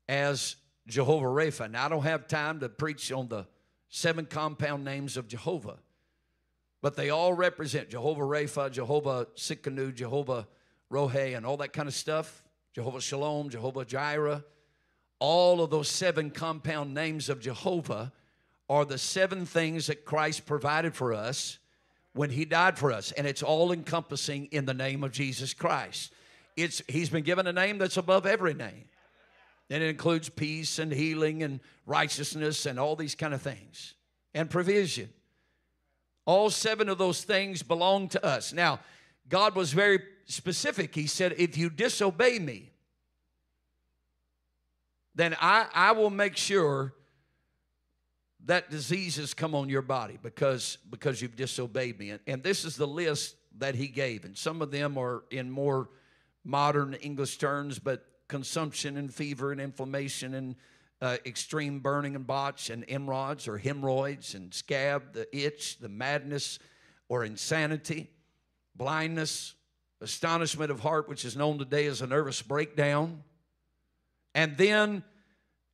as 0.09 0.57
Jehovah 0.87 1.27
Rapha. 1.27 1.71
Now, 1.71 1.87
I 1.87 1.89
don't 1.89 2.03
have 2.03 2.27
time 2.27 2.61
to 2.61 2.69
preach 2.69 3.11
on 3.11 3.29
the 3.29 3.47
seven 3.89 4.27
compound 4.27 4.85
names 4.85 5.17
of 5.17 5.29
Jehovah, 5.29 5.79
but 6.83 6.97
they 6.97 7.11
all 7.11 7.33
represent 7.33 7.91
Jehovah 7.91 8.23
Rapha, 8.23 8.71
Jehovah 8.71 9.27
Tsidkenu, 9.35 9.95
Jehovah 9.95 10.47
Rohe, 10.91 11.37
and 11.37 11.47
all 11.47 11.57
that 11.59 11.73
kind 11.73 11.89
of 11.89 11.95
stuff. 11.95 12.43
Jehovah 12.73 13.01
Shalom, 13.01 13.49
Jehovah 13.49 13.85
Jireh. 13.85 14.45
All 15.21 15.63
of 15.63 15.71
those 15.71 15.89
seven 15.89 16.31
compound 16.31 16.93
names 16.93 17.29
of 17.29 17.41
Jehovah 17.41 18.13
are 18.69 18.85
the 18.85 18.99
seven 18.99 19.47
things 19.47 19.87
that 19.87 20.05
Christ 20.05 20.47
provided 20.47 20.95
for 20.95 21.13
us 21.13 21.59
when 22.15 22.31
he 22.31 22.45
died 22.45 22.79
for 22.79 22.91
us 22.91 23.13
and 23.13 23.27
it's 23.27 23.43
all 23.43 23.73
encompassing 23.73 24.47
in 24.47 24.65
the 24.65 24.75
name 24.75 25.05
of 25.05 25.13
Jesus 25.13 25.55
Christ. 25.55 26.13
It's 26.57 26.83
he's 26.89 27.11
been 27.11 27.23
given 27.23 27.47
a 27.47 27.53
name 27.53 27.79
that's 27.79 27.97
above 27.97 28.27
every 28.27 28.55
name. 28.55 28.85
And 29.69 29.83
it 29.83 29.89
includes 29.89 30.29
peace 30.29 30.81
and 30.81 30.91
healing 30.91 31.45
and 31.45 31.61
righteousness 31.87 32.67
and 32.67 32.81
all 32.81 32.97
these 32.97 33.15
kind 33.15 33.33
of 33.33 33.41
things 33.41 33.95
and 34.35 34.51
provision. 34.51 35.11
All 36.27 36.51
seven 36.51 36.89
of 36.89 36.99
those 36.99 37.23
things 37.23 37.63
belong 37.63 38.09
to 38.11 38.25
us. 38.25 38.53
Now, 38.53 38.81
God 39.29 39.55
was 39.55 39.73
very 39.73 40.01
specific. 40.27 40.95
He 40.95 41.07
said, 41.07 41.35
If 41.39 41.57
you 41.57 41.71
disobey 41.71 42.39
me, 42.39 42.70
then 45.21 45.37
I, 45.41 45.67
I 45.75 45.93
will 45.93 46.11
make 46.11 46.37
sure 46.37 46.95
that 48.47 48.71
diseases 48.71 49.35
come 49.35 49.55
on 49.55 49.69
your 49.69 49.83
body 49.83 50.19
because, 50.23 50.79
because 50.89 51.21
you've 51.21 51.37
disobeyed 51.37 51.99
me. 51.99 52.11
And, 52.11 52.21
and 52.27 52.43
this 52.43 52.65
is 52.65 52.77
the 52.77 52.87
list 52.87 53.37
that 53.59 53.75
he 53.75 53.89
gave. 53.89 54.25
And 54.25 54.37
some 54.37 54.63
of 54.63 54.71
them 54.71 54.97
are 54.97 55.25
in 55.31 55.51
more 55.51 55.91
modern 56.43 56.95
English 56.95 57.37
terms, 57.37 57.79
but 57.79 58.07
consumption 58.29 58.97
and 58.97 59.13
fever 59.13 59.53
and 59.53 59.61
inflammation 59.61 60.35
and 60.35 60.57
uh, 61.03 61.17
extreme 61.27 61.81
burning 61.81 62.15
and 62.15 62.27
botch 62.27 62.71
and 62.71 62.85
emrods 62.89 63.49
or 63.49 63.59
hemorrhoids 63.59 64.35
and 64.35 64.55
scab, 64.55 65.13
the 65.13 65.27
itch, 65.37 65.79
the 65.79 65.89
madness 65.89 66.59
or 67.09 67.25
insanity, 67.25 68.09
blindness, 68.75 69.55
astonishment 70.01 70.71
of 70.71 70.81
heart, 70.81 71.09
which 71.09 71.25
is 71.25 71.37
known 71.37 71.59
today 71.59 71.87
as 71.87 72.01
a 72.01 72.07
nervous 72.07 72.41
breakdown. 72.41 73.23
And 74.35 74.57
then, 74.57 75.03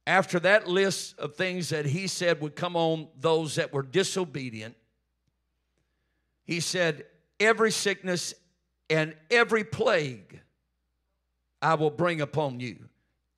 after 0.07 0.39
that 0.41 0.69
list 0.69 1.19
of 1.19 1.35
things 1.35 1.71
that 1.71 1.85
he 1.85 2.07
said 2.07 2.41
would 2.41 2.55
come 2.55 2.77
on 2.77 3.09
those 3.19 3.57
that 3.57 3.73
were 3.73 3.83
disobedient, 3.83 4.77
he 6.45 6.61
said, 6.61 7.07
Every 7.41 7.71
sickness 7.71 8.33
and 8.89 9.15
every 9.31 9.65
plague 9.65 10.41
I 11.61 11.75
will 11.75 11.91
bring 11.91 12.21
upon 12.21 12.61
you. 12.61 12.89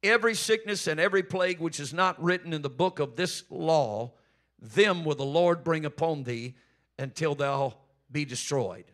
Every 0.02 0.34
sickness 0.34 0.86
and 0.86 1.00
every 1.00 1.22
plague 1.22 1.58
which 1.58 1.80
is 1.80 1.92
not 1.92 2.22
written 2.22 2.52
in 2.52 2.62
the 2.62 2.70
book 2.70 3.00
of 3.00 3.16
this 3.16 3.42
law, 3.50 4.12
them 4.60 5.04
will 5.04 5.16
the 5.16 5.24
Lord 5.24 5.64
bring 5.64 5.84
upon 5.84 6.22
thee 6.22 6.54
until 6.98 7.34
thou 7.34 7.74
be 8.10 8.24
destroyed. 8.24 8.84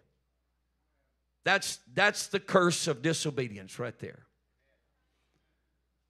That's, 1.45 1.81
that's 1.93 2.29
the 2.29 2.41
curse 2.41 2.87
of 2.87 3.03
disobedience 3.03 3.79
right 3.79 3.99
there. 3.99 4.25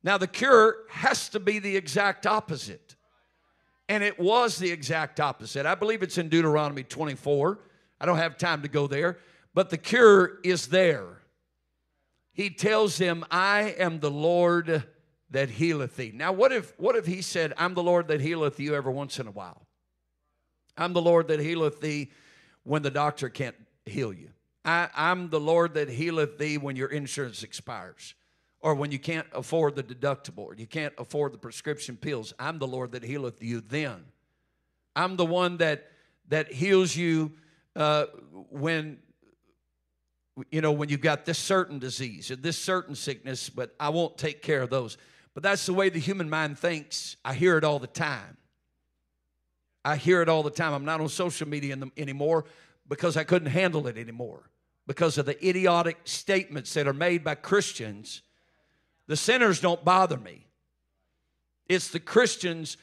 Now, 0.04 0.18
the 0.18 0.28
cure 0.28 0.76
has 0.90 1.28
to 1.30 1.40
be 1.40 1.58
the 1.58 1.76
exact 1.76 2.26
opposite. 2.26 2.94
And 3.88 4.04
it 4.04 4.20
was 4.20 4.58
the 4.58 4.70
exact 4.70 5.18
opposite. 5.18 5.66
I 5.66 5.74
believe 5.74 6.02
it's 6.02 6.18
in 6.18 6.28
Deuteronomy 6.28 6.84
24. 6.84 7.58
I 8.00 8.06
don't 8.06 8.18
have 8.18 8.38
time 8.38 8.62
to 8.62 8.68
go 8.68 8.86
there, 8.86 9.18
but 9.52 9.70
the 9.70 9.78
cure 9.78 10.38
is 10.44 10.68
there 10.68 11.24
he 12.34 12.50
tells 12.50 12.98
them, 12.98 13.24
I 13.30 13.76
am 13.78 14.00
the 14.00 14.10
Lord 14.10 14.82
that 15.30 15.50
healeth 15.50 15.96
thee. 15.96 16.10
Now, 16.12 16.32
what 16.32 16.52
if 16.52 16.74
what 16.78 16.96
if 16.96 17.06
he 17.06 17.22
said, 17.22 17.54
I'm 17.56 17.74
the 17.74 17.82
Lord 17.82 18.08
that 18.08 18.20
healeth 18.20 18.58
you 18.60 18.74
every 18.74 18.92
once 18.92 19.18
in 19.20 19.28
a 19.28 19.30
while? 19.30 19.66
I'm 20.76 20.92
the 20.92 21.00
Lord 21.00 21.28
that 21.28 21.38
healeth 21.38 21.80
thee 21.80 22.10
when 22.64 22.82
the 22.82 22.90
doctor 22.90 23.28
can't 23.28 23.54
heal 23.86 24.12
you. 24.12 24.30
I, 24.64 24.88
am 24.96 25.30
the 25.30 25.38
Lord 25.38 25.74
that 25.74 25.88
healeth 25.88 26.38
thee 26.38 26.58
when 26.58 26.74
your 26.74 26.88
insurance 26.88 27.44
expires. 27.44 28.14
Or 28.64 28.74
when 28.74 28.90
you 28.90 28.98
can't 28.98 29.26
afford 29.32 29.76
the 29.76 29.82
deductible, 29.82 30.46
or 30.46 30.54
you 30.54 30.66
can't 30.66 30.94
afford 30.96 31.34
the 31.34 31.38
prescription 31.38 31.98
pills. 31.98 32.32
I'm 32.38 32.58
the 32.58 32.66
Lord 32.66 32.92
that 32.92 33.04
healeth 33.04 33.42
you 33.42 33.60
then. 33.60 34.06
I'm 34.96 35.16
the 35.16 35.26
one 35.26 35.58
that 35.58 35.90
that 36.30 36.50
heals 36.50 36.96
you 36.96 37.32
uh, 37.76 38.06
when 38.48 39.00
you 40.50 40.62
know 40.62 40.72
when 40.72 40.88
you've 40.88 41.02
got 41.02 41.26
this 41.26 41.38
certain 41.38 41.78
disease 41.78 42.30
or 42.30 42.36
this 42.36 42.56
certain 42.56 42.94
sickness, 42.94 43.50
but 43.50 43.74
I 43.78 43.90
won't 43.90 44.16
take 44.16 44.40
care 44.40 44.62
of 44.62 44.70
those. 44.70 44.96
But 45.34 45.42
that's 45.42 45.66
the 45.66 45.74
way 45.74 45.90
the 45.90 46.00
human 46.00 46.30
mind 46.30 46.58
thinks. 46.58 47.18
I 47.22 47.34
hear 47.34 47.58
it 47.58 47.64
all 47.64 47.78
the 47.78 47.86
time. 47.86 48.38
I 49.84 49.96
hear 49.96 50.22
it 50.22 50.30
all 50.30 50.42
the 50.42 50.48
time. 50.48 50.72
I'm 50.72 50.86
not 50.86 51.02
on 51.02 51.10
social 51.10 51.46
media 51.46 51.76
anymore 51.98 52.46
because 52.88 53.18
I 53.18 53.24
couldn't 53.24 53.50
handle 53.50 53.86
it 53.88 53.98
anymore 53.98 54.48
because 54.86 55.18
of 55.18 55.26
the 55.26 55.46
idiotic 55.46 55.98
statements 56.04 56.72
that 56.72 56.88
are 56.88 56.94
made 56.94 57.22
by 57.22 57.34
Christians. 57.34 58.22
The 59.06 59.16
sinners 59.16 59.60
don't 59.60 59.84
bother 59.84 60.16
me. 60.16 60.46
It's 61.68 61.88
the 61.88 62.00
Christians 62.00 62.76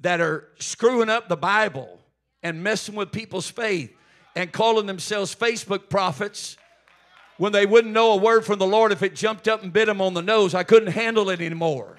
that 0.00 0.20
are 0.20 0.48
screwing 0.58 1.08
up 1.08 1.28
the 1.28 1.36
Bible 1.36 2.00
and 2.42 2.62
messing 2.62 2.94
with 2.94 3.12
people's 3.12 3.48
faith 3.48 3.94
and 4.34 4.52
calling 4.52 4.86
themselves 4.86 5.34
Facebook 5.34 5.88
prophets 5.88 6.56
when 7.38 7.52
they 7.52 7.66
wouldn't 7.66 7.92
know 7.92 8.12
a 8.12 8.16
word 8.16 8.44
from 8.44 8.58
the 8.58 8.66
Lord 8.66 8.92
if 8.92 9.02
it 9.02 9.14
jumped 9.14 9.48
up 9.48 9.62
and 9.62 9.72
bit 9.72 9.86
them 9.86 10.00
on 10.00 10.14
the 10.14 10.22
nose. 10.22 10.54
I 10.54 10.62
couldn't 10.62 10.92
handle 10.92 11.30
it 11.30 11.40
anymore. 11.40 11.96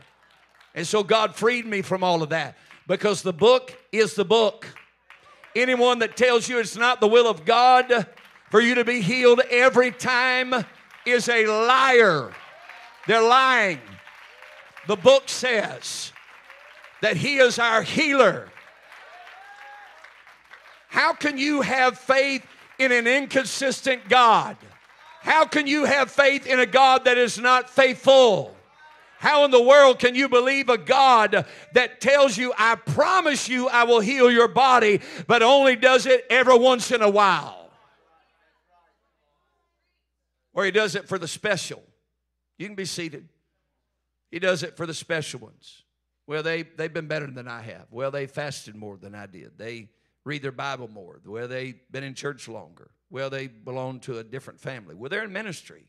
And 0.76 0.86
so 0.86 1.04
God 1.04 1.36
freed 1.36 1.66
me 1.66 1.82
from 1.82 2.04
all 2.04 2.22
of 2.22 2.30
that 2.30 2.58
because 2.88 3.22
the 3.22 3.34
book 3.34 3.76
is 3.92 4.14
the 4.14 4.26
book. 4.26 4.68
Anyone 5.56 6.00
that 6.00 6.16
tells 6.16 6.48
you 6.48 6.60
it's 6.60 6.78
not 6.78 7.02
the 7.02 7.08
will 7.08 7.28
of 7.28 7.46
God 7.46 8.08
for 8.52 8.62
you 8.62 8.76
to 8.76 8.86
be 8.86 9.02
healed 9.02 9.42
every 9.50 9.92
time 9.92 10.54
is 11.06 11.28
a 11.30 11.48
liar. 11.48 12.32
They're 13.08 13.22
lying. 13.22 13.80
The 14.88 14.98
book 14.98 15.30
says 15.30 16.12
that 17.02 17.18
He 17.18 17.38
is 17.38 17.58
our 17.58 17.82
healer. 17.82 18.50
How 20.90 21.14
can 21.14 21.38
you 21.38 21.62
have 21.62 21.98
faith 21.98 22.46
in 22.80 22.92
an 22.92 23.08
inconsistent 23.08 24.08
God? 24.10 24.58
How 25.22 25.46
can 25.46 25.68
you 25.68 25.86
have 25.86 26.12
faith 26.12 26.46
in 26.46 26.60
a 26.60 26.66
God 26.66 27.06
that 27.06 27.18
is 27.18 27.38
not 27.38 27.70
faithful? 27.70 28.56
How 29.20 29.46
in 29.46 29.52
the 29.52 29.62
world 29.62 30.00
can 30.00 30.14
you 30.14 30.30
believe 30.30 30.70
a 30.70 30.78
God 30.78 31.46
that 31.74 32.02
tells 32.02 32.38
you, 32.38 32.54
I 32.58 32.76
promise 32.76 33.50
you 33.50 33.68
I 33.68 33.84
will 33.84 34.00
heal 34.00 34.30
your 34.30 34.48
body, 34.48 35.02
but 35.26 35.42
only 35.42 35.76
does 35.76 36.06
it 36.06 36.26
every 36.30 36.58
once 36.58 36.92
in 36.92 37.02
a 37.02 37.10
while? 37.10 37.72
Or 40.54 40.66
he 40.66 40.72
does 40.72 40.96
it 40.96 41.08
for 41.08 41.18
the 41.18 41.28
special. 41.28 41.84
You 42.58 42.66
can 42.68 42.76
be 42.76 42.86
seated. 42.86 43.30
He 44.32 44.40
does 44.40 44.64
it 44.64 44.76
for 44.78 44.86
the 44.86 44.94
special 44.94 45.40
ones. 45.40 45.84
Well, 46.26 46.44
they, 46.44 46.64
they've 46.64 46.94
been 46.94 47.08
better 47.08 47.28
than 47.28 47.48
I 47.48 47.62
have. 47.62 47.86
Well, 47.92 48.12
they 48.12 48.28
fasted 48.28 48.76
more 48.76 48.98
than 48.98 49.16
I 49.16 49.28
did. 49.28 49.58
They 49.58 49.90
read 50.26 50.42
their 50.42 50.52
Bible 50.52 50.90
more. 50.90 51.22
Well, 51.26 51.48
they've 51.48 51.80
been 51.90 52.04
in 52.04 52.14
church 52.14 52.48
longer. 52.50 52.92
Well, 53.10 53.30
they 53.30 53.48
belong 53.48 54.02
to 54.02 54.18
a 54.18 54.24
different 54.24 54.60
family. 54.60 54.94
Well, 54.94 55.10
they're 55.10 55.24
in 55.24 55.32
ministry. 55.32 55.88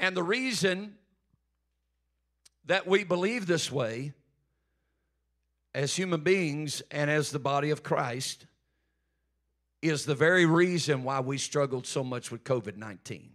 And 0.00 0.16
the 0.16 0.22
reason 0.22 0.94
that 2.66 2.86
we 2.86 3.04
believe 3.04 3.46
this 3.46 3.70
way 3.70 4.12
as 5.74 5.94
human 5.94 6.20
beings 6.22 6.82
and 6.90 7.10
as 7.10 7.30
the 7.30 7.38
body 7.38 7.70
of 7.70 7.82
Christ 7.84 8.46
is 9.80 10.04
the 10.04 10.14
very 10.14 10.44
reason 10.44 11.04
why 11.04 11.20
we 11.20 11.38
struggled 11.38 11.86
so 11.86 12.02
much 12.02 12.32
with 12.32 12.42
COVID 12.42 12.76
19. 12.76 13.30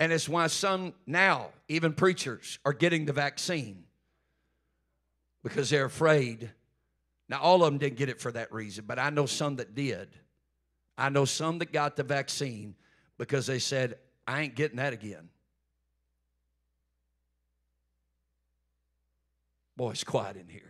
And 0.00 0.12
it's 0.12 0.28
why 0.28 0.48
some 0.48 0.94
now, 1.06 1.50
even 1.68 1.92
preachers, 1.92 2.58
are 2.64 2.72
getting 2.72 3.04
the 3.04 3.12
vaccine 3.12 3.84
because 5.44 5.70
they're 5.70 5.84
afraid 5.84 6.50
now, 7.30 7.38
all 7.38 7.62
of 7.62 7.70
them 7.70 7.78
didn't 7.78 7.96
get 7.96 8.08
it 8.08 8.20
for 8.20 8.32
that 8.32 8.52
reason, 8.52 8.86
but 8.88 8.98
I 8.98 9.10
know 9.10 9.24
some 9.24 9.54
that 9.56 9.72
did. 9.72 10.08
I 10.98 11.10
know 11.10 11.24
some 11.24 11.60
that 11.60 11.72
got 11.72 11.94
the 11.94 12.02
vaccine 12.02 12.74
because 13.18 13.46
they 13.46 13.60
said, 13.60 13.98
I 14.26 14.42
ain't 14.42 14.56
getting 14.56 14.78
that 14.78 14.92
again. 14.92 15.28
Boy, 19.76 19.92
it's 19.92 20.02
quiet 20.02 20.36
in 20.36 20.48
here. 20.48 20.62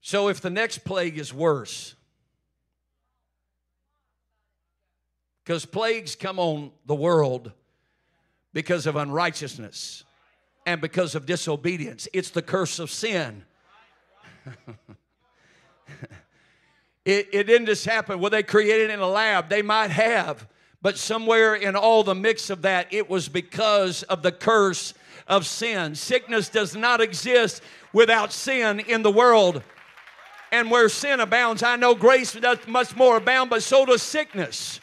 So, 0.00 0.28
if 0.28 0.40
the 0.40 0.50
next 0.50 0.78
plague 0.78 1.18
is 1.18 1.32
worse, 1.32 1.94
because 5.44 5.64
plagues 5.64 6.14
come 6.14 6.38
on 6.38 6.70
the 6.86 6.94
world 6.94 7.52
because 8.52 8.86
of 8.86 8.96
unrighteousness 8.96 10.04
and 10.66 10.80
because 10.80 11.14
of 11.14 11.26
disobedience. 11.26 12.08
It's 12.12 12.30
the 12.30 12.42
curse 12.42 12.78
of 12.78 12.90
sin. 12.90 13.44
it, 17.04 17.28
it 17.32 17.44
didn't 17.44 17.66
just 17.66 17.84
happen. 17.84 18.20
Well, 18.20 18.30
they 18.30 18.42
created 18.42 18.90
in 18.90 19.00
a 19.00 19.08
lab. 19.08 19.48
They 19.48 19.62
might 19.62 19.90
have. 19.90 20.46
But 20.80 20.98
somewhere 20.98 21.54
in 21.54 21.76
all 21.76 22.02
the 22.04 22.14
mix 22.14 22.50
of 22.50 22.62
that, 22.62 22.92
it 22.92 23.08
was 23.08 23.28
because 23.28 24.02
of 24.04 24.22
the 24.22 24.32
curse 24.32 24.94
of 25.28 25.46
sin. 25.46 25.94
Sickness 25.94 26.48
does 26.48 26.76
not 26.76 27.00
exist 27.00 27.62
without 27.92 28.32
sin 28.32 28.80
in 28.80 29.02
the 29.02 29.10
world. 29.10 29.62
And 30.50 30.70
where 30.70 30.88
sin 30.88 31.20
abounds, 31.20 31.62
I 31.62 31.76
know 31.76 31.94
grace 31.94 32.32
does 32.32 32.58
much 32.66 32.94
more 32.94 33.16
abound, 33.16 33.48
but 33.48 33.62
so 33.62 33.86
does 33.86 34.02
sickness. 34.02 34.80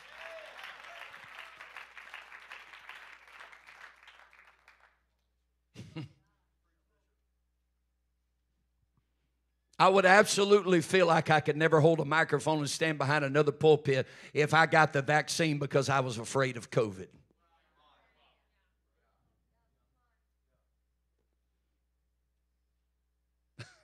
I 9.80 9.88
would 9.88 10.06
absolutely 10.06 10.82
feel 10.82 11.08
like 11.08 11.30
I 11.30 11.40
could 11.40 11.56
never 11.56 11.80
hold 11.80 12.02
a 12.02 12.06
microphone 12.06 12.60
and 12.60 12.70
stand 12.70 12.98
behind 12.98 13.24
another 13.24 13.54
pulpit 13.54 14.06
if 14.34 14.54
I 14.54 14.66
got 14.66 14.92
the 14.92 15.02
vaccine 15.02 15.58
because 15.58 15.88
I 15.88 16.02
was 16.02 16.18
afraid 16.18 16.58
of 16.58 16.70
COVID. 16.70 17.08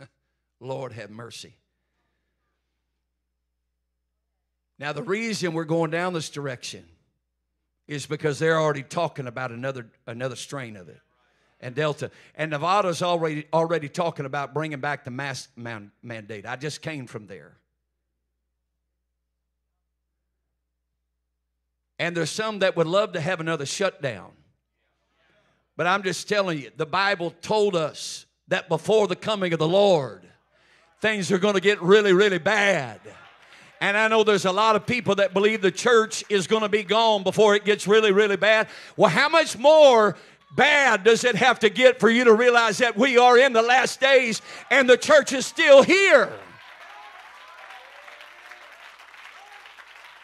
Lord 0.59 0.91
have 0.91 1.09
mercy. 1.09 1.55
Now, 4.77 4.91
the 4.91 5.01
reason 5.01 5.53
we're 5.53 5.63
going 5.63 5.91
down 5.91 6.11
this 6.11 6.29
direction 6.29 6.83
is 7.87 8.05
because 8.05 8.37
they're 8.37 8.59
already 8.59 8.83
talking 8.83 9.27
about 9.27 9.53
another, 9.53 9.89
another 10.05 10.35
strain 10.35 10.75
of 10.75 10.89
it 10.89 10.99
and 11.65 11.73
Delta. 11.73 12.11
And 12.35 12.51
Nevada's 12.51 13.01
already 13.01 13.45
already 13.51 13.89
talking 13.89 14.25
about 14.25 14.53
bringing 14.53 14.79
back 14.79 15.03
the 15.03 15.11
mask 15.11 15.49
man, 15.55 15.91
mandate. 16.03 16.45
I 16.45 16.55
just 16.55 16.81
came 16.81 17.07
from 17.07 17.25
there. 17.25 17.57
And 21.97 22.15
there's 22.15 22.29
some 22.29 22.59
that 22.59 22.75
would 22.75 22.87
love 22.87 23.13
to 23.13 23.21
have 23.21 23.39
another 23.39 23.65
shutdown. 23.65 24.31
But 25.75 25.87
I'm 25.87 26.03
just 26.03 26.29
telling 26.29 26.59
you, 26.59 26.69
the 26.77 26.85
Bible 26.85 27.33
told 27.41 27.75
us 27.75 28.25
that 28.47 28.69
before 28.69 29.07
the 29.07 29.15
coming 29.15 29.51
of 29.51 29.59
the 29.59 29.67
Lord, 29.67 30.21
things 31.01 31.31
are 31.31 31.39
going 31.39 31.55
to 31.55 31.61
get 31.61 31.81
really, 31.81 32.13
really 32.13 32.37
bad. 32.37 32.99
And 33.81 33.97
I 33.97 34.07
know 34.07 34.23
there's 34.23 34.45
a 34.45 34.51
lot 34.51 34.75
of 34.75 34.85
people 34.85 35.15
that 35.15 35.33
believe 35.33 35.61
the 35.61 35.71
church 35.71 36.23
is 36.29 36.47
going 36.47 36.61
to 36.61 36.69
be 36.69 36.83
gone 36.83 37.23
before 37.23 37.55
it 37.55 37.65
gets 37.65 37.87
really, 37.87 38.11
really 38.11 38.37
bad. 38.37 38.67
Well, 38.95 39.09
how 39.09 39.29
much 39.29 39.57
more 39.57 40.15
bad 40.55 41.03
does 41.03 41.23
it 41.23 41.35
have 41.35 41.59
to 41.59 41.69
get 41.69 41.99
for 41.99 42.09
you 42.09 42.23
to 42.25 42.33
realize 42.33 42.77
that 42.79 42.95
we 42.97 43.17
are 43.17 43.37
in 43.37 43.53
the 43.53 43.61
last 43.61 43.99
days 43.99 44.41
and 44.71 44.89
the 44.89 44.97
church 44.97 45.33
is 45.33 45.45
still 45.45 45.83
here? 45.83 46.31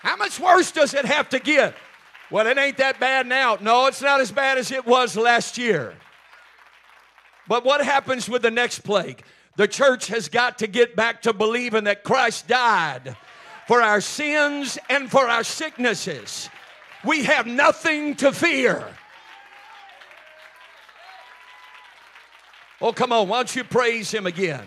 How 0.02 0.16
much 0.16 0.40
worse 0.40 0.72
does 0.72 0.94
it 0.94 1.06
have 1.06 1.30
to 1.30 1.40
get? 1.40 1.76
Well, 2.32 2.48
it 2.48 2.58
ain't 2.58 2.78
that 2.78 3.00
bad 3.00 3.28
now. 3.28 3.58
No, 3.62 3.88
it's 3.88 4.02
not 4.02 4.22
as 4.22 4.32
bad 4.32 4.58
as 4.58 4.72
it 4.72 4.86
was 4.86 5.16
last 5.16 5.58
year. 5.58 5.94
But 7.48 7.66
what 7.66 7.84
happens 7.84 8.30
with 8.30 8.42
the 8.42 8.52
next 8.52 8.80
plague? 8.80 9.24
The 9.58 9.68
church 9.68 10.08
has 10.08 10.30
got 10.30 10.58
to 10.60 10.68
get 10.68 10.96
back 10.96 11.22
to 11.24 11.34
believing 11.34 11.84
that 11.84 12.04
Christ 12.04 12.48
died 12.48 13.16
for 13.68 13.82
our 13.82 14.02
sins 14.02 14.78
and 14.90 15.12
for 15.12 15.28
our 15.28 15.44
sicknesses. 15.44 16.50
We 17.04 17.26
have 17.26 17.46
nothing 17.46 18.16
to 18.16 18.32
fear. 18.32 18.88
Oh, 22.82 22.92
come 22.92 23.12
on. 23.12 23.28
Why 23.28 23.38
don't 23.38 23.56
you 23.56 23.64
praise 23.64 24.10
him 24.12 24.26
again? 24.26 24.66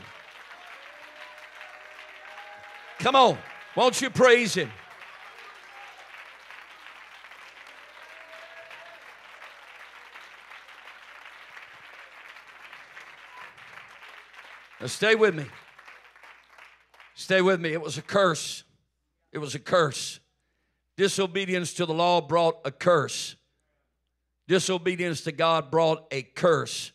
Come 3.00 3.16
on. 3.16 3.36
Why 3.74 3.82
don't 3.82 4.00
you 4.00 4.08
praise 4.08 4.54
him? 4.54 4.70
Now 14.80 14.86
stay 14.86 15.16
with 15.16 15.34
me. 15.34 15.46
Stay 17.14 17.40
with 17.42 17.60
me. 17.60 17.72
It 17.72 17.82
was 17.82 17.98
a 17.98 18.02
curse. 18.02 18.64
It 19.32 19.38
was 19.38 19.56
a 19.56 19.58
curse. 19.58 20.20
Disobedience 20.96 21.74
to 21.74 21.86
the 21.86 21.94
law 21.94 22.20
brought 22.20 22.58
a 22.64 22.70
curse. 22.70 23.34
Disobedience 24.46 25.22
to 25.22 25.32
God 25.32 25.70
brought 25.70 26.06
a 26.12 26.22
curse. 26.22 26.92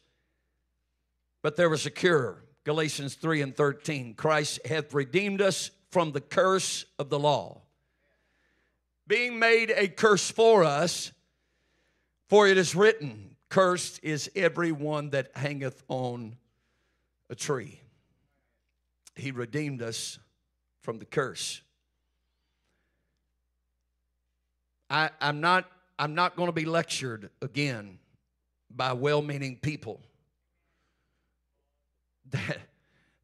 But 1.42 1.56
there 1.56 1.70
was 1.70 1.86
a 1.86 1.92
cure. 1.92 2.44
Galatians 2.64 3.16
3 3.16 3.42
and 3.42 3.56
13. 3.56 4.14
Christ 4.14 4.60
hath 4.66 4.94
redeemed 4.94 5.42
us 5.42 5.72
from 5.90 6.12
the 6.12 6.22
curse 6.22 6.86
of 7.00 7.10
the 7.10 7.20
law, 7.20 7.62
being 9.08 9.40
made 9.40 9.72
a 9.72 9.88
curse 9.88 10.30
for 10.30 10.64
us, 10.64 11.12
for 12.28 12.48
it 12.48 12.58
is 12.58 12.76
written, 12.76 13.36
Cursed 13.50 14.00
is 14.04 14.30
every 14.36 14.72
one 14.72 15.10
that 15.10 15.32
hangeth 15.36 15.84
on 15.88 16.36
a 17.32 17.36
tree. 17.36 17.82
He 19.16 19.32
redeemed 19.32 19.82
us 19.82 20.20
from 20.82 21.00
the 21.00 21.06
curse. 21.06 21.62
I, 24.92 25.10
am 25.20 25.42
not, 25.42 25.66
I'm 25.98 26.14
not 26.14 26.36
going 26.36 26.48
to 26.48 26.54
be 26.54 26.66
lectured 26.66 27.32
again 27.42 27.98
by 28.70 28.94
well 28.94 29.24
meaning 29.24 29.58
people 29.58 30.02
that, 32.32 32.58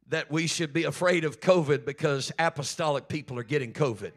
that 0.08 0.30
we 0.30 0.46
should 0.46 0.72
be 0.72 0.84
afraid 0.84 1.24
of 1.24 1.40
COVID 1.40 1.84
because 1.84 2.32
apostolic 2.38 3.08
people 3.08 3.38
are 3.38 3.44
getting 3.44 3.72
COVID. 3.72 4.12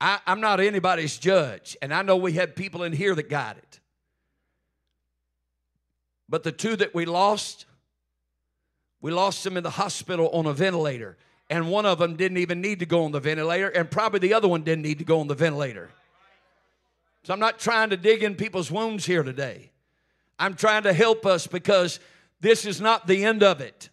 I, 0.00 0.18
am 0.26 0.40
not 0.40 0.60
anybody's 0.60 1.18
judge, 1.18 1.76
and 1.82 1.92
I 1.92 2.02
know 2.02 2.16
we 2.16 2.32
had 2.32 2.56
people 2.56 2.82
in 2.84 2.92
here 2.92 3.14
that 3.14 3.28
got 3.28 3.58
it. 3.58 3.80
But 6.28 6.42
the 6.42 6.52
two 6.52 6.76
that 6.76 6.94
we 6.94 7.04
lost, 7.04 7.66
we 9.02 9.10
lost 9.10 9.44
them 9.44 9.56
in 9.56 9.62
the 9.62 9.70
hospital 9.70 10.30
on 10.30 10.46
a 10.46 10.54
ventilator, 10.54 11.18
and 11.50 11.70
one 11.70 11.84
of 11.84 11.98
them 11.98 12.16
didn't 12.16 12.38
even 12.38 12.62
need 12.62 12.78
to 12.78 12.86
go 12.86 13.04
on 13.04 13.12
the 13.12 13.20
ventilator, 13.20 13.68
and 13.68 13.90
probably 13.90 14.20
the 14.20 14.32
other 14.32 14.48
one 14.48 14.62
didn't 14.62 14.82
need 14.82 15.00
to 15.00 15.04
go 15.04 15.20
on 15.20 15.26
the 15.26 15.34
ventilator. 15.34 15.90
So 17.24 17.34
I'm 17.34 17.40
not 17.40 17.58
trying 17.58 17.90
to 17.90 17.98
dig 17.98 18.22
in 18.22 18.36
people's 18.36 18.70
wounds 18.70 19.04
here 19.04 19.22
today. 19.22 19.70
I'm 20.40 20.54
trying 20.54 20.84
to 20.84 20.92
help 20.94 21.26
us 21.26 21.46
because 21.46 22.00
this 22.40 22.64
is 22.64 22.80
not 22.80 23.06
the 23.06 23.24
end 23.24 23.42
of 23.42 23.60
it. 23.60 23.90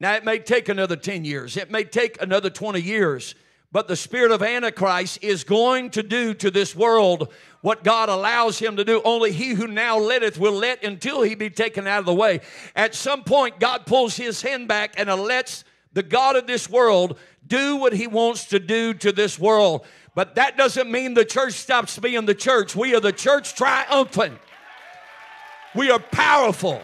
Now, 0.00 0.14
it 0.14 0.24
may 0.24 0.38
take 0.38 0.70
another 0.70 0.96
10 0.96 1.26
years, 1.26 1.58
it 1.58 1.70
may 1.70 1.84
take 1.84 2.20
another 2.22 2.48
20 2.48 2.80
years, 2.80 3.34
but 3.70 3.86
the 3.86 3.94
spirit 3.94 4.32
of 4.32 4.42
Antichrist 4.42 5.18
is 5.22 5.44
going 5.44 5.90
to 5.90 6.02
do 6.02 6.32
to 6.34 6.50
this 6.50 6.74
world 6.74 7.30
what 7.60 7.84
God 7.84 8.08
allows 8.08 8.58
him 8.58 8.76
to 8.76 8.84
do. 8.84 9.02
Only 9.04 9.30
he 9.30 9.50
who 9.50 9.66
now 9.66 9.98
letteth 9.98 10.38
will 10.38 10.54
let 10.54 10.82
until 10.82 11.22
he 11.22 11.34
be 11.34 11.50
taken 11.50 11.86
out 11.86 12.00
of 12.00 12.06
the 12.06 12.14
way. 12.14 12.40
At 12.74 12.94
some 12.94 13.22
point, 13.22 13.60
God 13.60 13.84
pulls 13.84 14.16
his 14.16 14.40
hand 14.40 14.66
back 14.66 14.94
and 14.96 15.08
lets 15.08 15.64
the 15.92 16.02
God 16.02 16.34
of 16.34 16.46
this 16.46 16.68
world 16.68 17.18
do 17.46 17.76
what 17.76 17.92
he 17.92 18.06
wants 18.06 18.46
to 18.46 18.58
do 18.58 18.94
to 18.94 19.12
this 19.12 19.38
world. 19.38 19.84
But 20.14 20.34
that 20.36 20.56
doesn't 20.56 20.90
mean 20.90 21.14
the 21.14 21.24
church 21.24 21.52
stops 21.52 21.98
being 21.98 22.26
the 22.26 22.34
church. 22.34 22.74
We 22.74 22.94
are 22.94 23.00
the 23.00 23.12
church 23.12 23.54
triumphant. 23.54 24.38
We 25.74 25.90
are 25.90 25.98
powerful. 25.98 26.82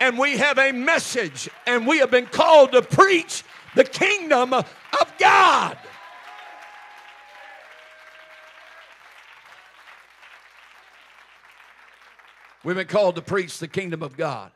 And 0.00 0.18
we 0.18 0.36
have 0.36 0.58
a 0.58 0.72
message. 0.72 1.48
And 1.66 1.86
we 1.86 1.98
have 1.98 2.10
been 2.10 2.26
called 2.26 2.72
to 2.72 2.82
preach 2.82 3.44
the 3.74 3.84
kingdom 3.84 4.52
of 4.52 4.64
God. 5.18 5.78
We've 12.64 12.74
been 12.74 12.88
called 12.88 13.14
to 13.14 13.22
preach 13.22 13.58
the 13.58 13.68
kingdom 13.68 14.02
of 14.02 14.16
God. 14.16 14.50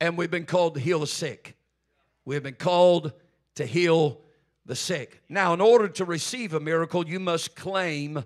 And 0.00 0.16
we've 0.16 0.30
been 0.30 0.46
called 0.46 0.74
to 0.74 0.80
heal 0.80 1.00
the 1.00 1.06
sick. 1.06 1.56
We've 2.24 2.42
been 2.42 2.54
called 2.54 3.12
to 3.56 3.66
heal 3.66 4.20
the 4.66 4.76
sick. 4.76 5.22
Now, 5.28 5.54
in 5.54 5.60
order 5.60 5.88
to 5.88 6.04
receive 6.04 6.54
a 6.54 6.60
miracle, 6.60 7.06
you 7.06 7.18
must 7.18 7.56
claim 7.56 8.24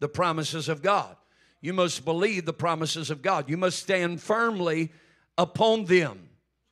the 0.00 0.08
promises 0.08 0.68
of 0.68 0.82
God. 0.82 1.16
You 1.60 1.72
must 1.72 2.04
believe 2.04 2.44
the 2.44 2.52
promises 2.52 3.10
of 3.10 3.22
God. 3.22 3.48
You 3.48 3.56
must 3.56 3.80
stand 3.80 4.20
firmly 4.22 4.92
upon 5.36 5.86
them, 5.86 6.28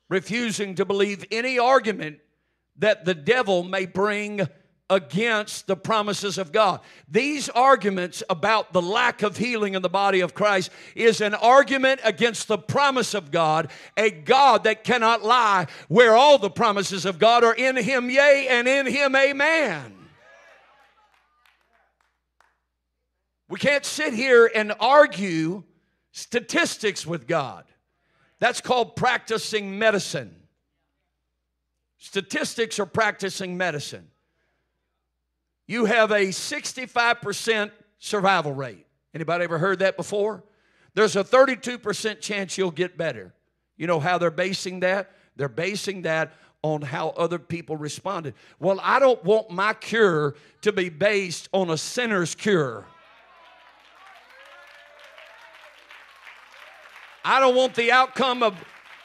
refusing 0.09 0.75
to 0.75 0.85
believe 0.85 1.25
any 1.31 1.59
argument 1.59 2.19
that 2.77 3.05
the 3.05 3.15
devil 3.15 3.63
may 3.63 3.85
bring 3.85 4.47
against 4.89 5.67
the 5.67 5.75
promises 5.75 6.37
of 6.37 6.53
God. 6.53 6.79
These 7.09 7.49
arguments 7.49 8.23
about 8.29 8.71
the 8.71 8.81
lack 8.81 9.21
of 9.21 9.35
healing 9.35 9.73
in 9.73 9.81
the 9.81 9.89
body 9.89 10.21
of 10.21 10.33
Christ 10.33 10.71
is 10.95 11.19
an 11.19 11.33
argument 11.33 11.99
against 12.05 12.47
the 12.47 12.57
promise 12.57 13.13
of 13.13 13.29
God, 13.29 13.69
a 13.97 14.09
God 14.09 14.63
that 14.63 14.85
cannot 14.85 15.23
lie, 15.23 15.67
where 15.89 16.15
all 16.15 16.37
the 16.37 16.49
promises 16.49 17.05
of 17.05 17.19
God 17.19 17.43
are 17.43 17.55
in 17.55 17.75
Him, 17.75 18.09
yea, 18.09 18.47
and 18.49 18.65
in 18.65 18.85
Him, 18.85 19.13
amen. 19.15 19.96
We 23.49 23.59
can't 23.59 23.85
sit 23.85 24.13
here 24.13 24.49
and 24.53 24.73
argue 24.79 25.63
statistics 26.11 27.05
with 27.05 27.27
God. 27.27 27.65
That's 28.39 28.61
called 28.61 28.95
practicing 28.95 29.79
medicine. 29.79 30.35
Statistics 31.97 32.79
are 32.79 32.85
practicing 32.85 33.57
medicine 33.57 34.09
you 35.67 35.85
have 35.85 36.11
a 36.11 36.27
65% 36.27 37.71
survival 37.99 38.53
rate. 38.53 38.85
Anybody 39.13 39.43
ever 39.43 39.57
heard 39.57 39.79
that 39.79 39.97
before? 39.97 40.43
There's 40.93 41.15
a 41.15 41.23
32% 41.23 42.21
chance 42.21 42.57
you'll 42.57 42.71
get 42.71 42.97
better. 42.97 43.33
You 43.75 43.85
know 43.85 43.99
how 43.99 44.17
they're 44.17 44.31
basing 44.31 44.79
that? 44.79 45.11
They're 45.35 45.49
basing 45.49 46.03
that 46.03 46.33
on 46.63 46.81
how 46.81 47.09
other 47.09 47.37
people 47.37 47.77
responded. 47.77 48.33
Well, 48.59 48.79
I 48.81 48.99
don't 48.99 49.23
want 49.23 49.51
my 49.51 49.73
cure 49.73 50.35
to 50.61 50.71
be 50.71 50.89
based 50.89 51.49
on 51.51 51.69
a 51.69 51.77
sinner's 51.77 52.33
cure. 52.33 52.85
I 57.27 57.41
don't 57.41 57.55
want 57.55 57.75
the 57.75 57.91
outcome 57.91 58.41
of 58.41 58.55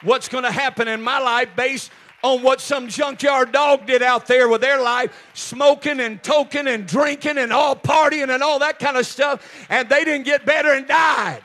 what's 0.01 0.29
going 0.29 0.45
to 0.45 0.51
happen 0.51 0.87
in 0.87 1.01
my 1.01 1.19
life 1.19 1.49
based 1.57 1.91
on 2.23 2.41
what 2.41 2.61
some 2.61 2.87
junkyard 2.87 3.51
dog 3.51 3.85
did 3.85 4.01
out 4.01 4.27
there 4.27 4.47
with 4.47 4.61
their 4.61 4.81
life, 4.81 5.13
smoking 5.33 5.99
and 5.99 6.23
toking 6.23 6.73
and 6.73 6.87
drinking 6.87 7.37
and 7.37 7.51
all 7.51 7.75
partying 7.75 8.33
and 8.33 8.41
all 8.41 8.59
that 8.59 8.79
kind 8.79 8.95
of 8.95 9.05
stuff, 9.05 9.65
and 9.69 9.89
they 9.89 10.05
didn't 10.05 10.23
get 10.23 10.45
better 10.45 10.71
and 10.71 10.87
died. 10.87 11.43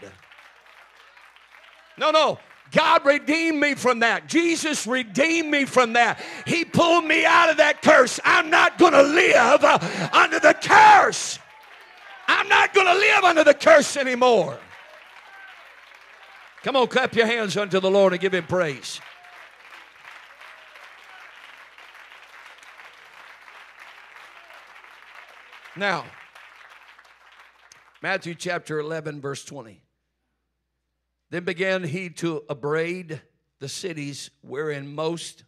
No, 1.98 2.12
no. 2.12 2.38
God 2.70 3.04
redeemed 3.04 3.58
me 3.58 3.74
from 3.74 4.00
that. 4.00 4.28
Jesus 4.28 4.86
redeemed 4.86 5.50
me 5.50 5.64
from 5.64 5.94
that. 5.94 6.22
He 6.46 6.64
pulled 6.64 7.06
me 7.06 7.24
out 7.24 7.50
of 7.50 7.56
that 7.56 7.82
curse. 7.82 8.20
I'm 8.24 8.50
not 8.50 8.78
going 8.78 8.92
to 8.92 9.02
live 9.02 9.64
uh, 9.64 10.10
under 10.12 10.38
the 10.38 10.54
curse. 10.54 11.40
I'm 12.28 12.46
not 12.48 12.72
going 12.72 12.86
to 12.86 12.94
live 12.94 13.24
under 13.24 13.42
the 13.42 13.54
curse 13.54 13.96
anymore. 13.96 14.60
Come 16.64 16.76
on, 16.76 16.88
clap 16.88 17.14
your 17.14 17.26
hands 17.26 17.56
unto 17.56 17.78
the 17.80 17.90
Lord 17.90 18.12
and 18.12 18.20
give 18.20 18.34
him 18.34 18.44
praise. 18.44 19.00
Now, 25.76 26.04
Matthew 28.02 28.34
chapter 28.34 28.80
11, 28.80 29.20
verse 29.20 29.44
20. 29.44 29.80
Then 31.30 31.44
began 31.44 31.84
he 31.84 32.10
to 32.10 32.42
upbraid 32.48 33.20
the 33.60 33.68
cities 33.68 34.30
wherein 34.40 34.94
most 34.94 35.44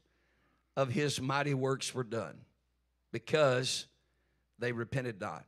of 0.77 0.91
his 0.91 1.21
mighty 1.21 1.55
works 1.55 1.93
were 1.93 2.05
done, 2.05 2.39
because 3.11 3.87
they 4.59 4.71
repented 4.71 5.21
not. 5.21 5.45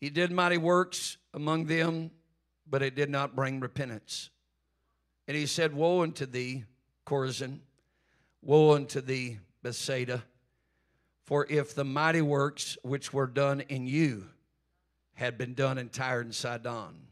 He 0.00 0.10
did 0.10 0.32
mighty 0.32 0.58
works 0.58 1.18
among 1.32 1.66
them, 1.66 2.10
but 2.72 2.82
it 2.82 2.94
did 2.94 3.10
not 3.10 3.36
bring 3.36 3.60
repentance. 3.60 4.30
And 5.28 5.36
he 5.36 5.44
said, 5.44 5.74
Woe 5.74 6.00
unto 6.00 6.24
thee, 6.24 6.64
Chorazin! 7.06 7.60
Woe 8.40 8.74
unto 8.74 9.02
thee, 9.02 9.38
Bethsaida! 9.62 10.24
For 11.26 11.46
if 11.50 11.74
the 11.74 11.84
mighty 11.84 12.22
works 12.22 12.78
which 12.82 13.12
were 13.12 13.26
done 13.26 13.60
in 13.60 13.86
you 13.86 14.24
had 15.12 15.36
been 15.36 15.52
done 15.52 15.76
in 15.76 15.90
Tyre 15.90 16.22
and 16.22 16.34
Sidon, 16.34 17.08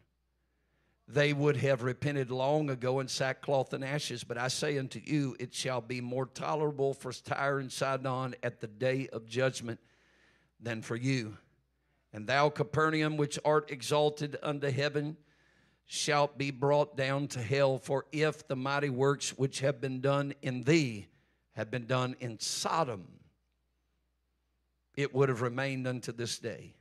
they 1.06 1.34
would 1.34 1.58
have 1.58 1.82
repented 1.82 2.30
long 2.30 2.70
ago 2.70 3.00
in 3.00 3.08
sackcloth 3.08 3.74
and 3.74 3.84
ashes. 3.84 4.24
But 4.24 4.38
I 4.38 4.48
say 4.48 4.78
unto 4.78 4.98
you, 5.04 5.36
it 5.38 5.52
shall 5.52 5.82
be 5.82 6.00
more 6.00 6.24
tolerable 6.24 6.94
for 6.94 7.12
Tyre 7.12 7.58
and 7.58 7.70
Sidon 7.70 8.34
at 8.42 8.60
the 8.60 8.66
day 8.66 9.08
of 9.12 9.26
judgment 9.26 9.78
than 10.58 10.80
for 10.80 10.96
you. 10.96 11.36
And 12.14 12.26
thou, 12.26 12.48
Capernaum, 12.48 13.18
which 13.18 13.38
art 13.44 13.70
exalted 13.70 14.38
unto 14.42 14.70
heaven, 14.70 15.18
shalt 15.92 16.38
be 16.38 16.52
brought 16.52 16.96
down 16.96 17.26
to 17.26 17.42
hell. 17.42 17.76
For 17.76 18.06
if 18.12 18.46
the 18.46 18.54
mighty 18.54 18.90
works 18.90 19.30
which 19.30 19.58
have 19.58 19.80
been 19.80 20.00
done 20.00 20.32
in 20.40 20.62
thee 20.62 21.08
had 21.56 21.68
been 21.68 21.86
done 21.86 22.14
in 22.20 22.38
Sodom, 22.38 23.08
it 24.94 25.12
would 25.12 25.28
have 25.28 25.42
remained 25.42 25.88
unto 25.88 26.12
this 26.12 26.38
day. 26.38 26.74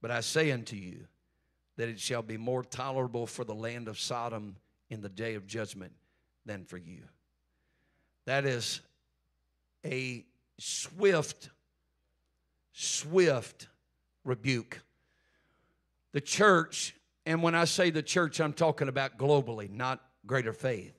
But 0.00 0.12
I 0.12 0.20
say 0.20 0.52
unto 0.52 0.76
you 0.76 1.08
that 1.76 1.88
it 1.88 1.98
shall 1.98 2.22
be 2.22 2.36
more 2.36 2.62
tolerable 2.62 3.26
for 3.26 3.42
the 3.42 3.52
land 3.52 3.88
of 3.88 3.98
Sodom 3.98 4.54
in 4.90 5.00
the 5.00 5.08
day 5.08 5.34
of 5.34 5.48
judgment 5.48 5.92
than 6.46 6.64
for 6.64 6.76
you. 6.76 7.00
That 8.26 8.44
is 8.44 8.80
a 9.84 10.24
swift, 10.58 11.50
swift 12.72 13.66
rebuke. 14.22 14.82
The 16.12 16.20
church, 16.20 16.94
and 17.26 17.42
when 17.42 17.54
I 17.54 17.64
say 17.64 17.90
the 17.90 18.02
church, 18.02 18.40
I'm 18.40 18.52
talking 18.52 18.88
about 18.88 19.16
globally, 19.16 19.70
not 19.70 20.00
greater 20.26 20.52
faith. 20.52 20.94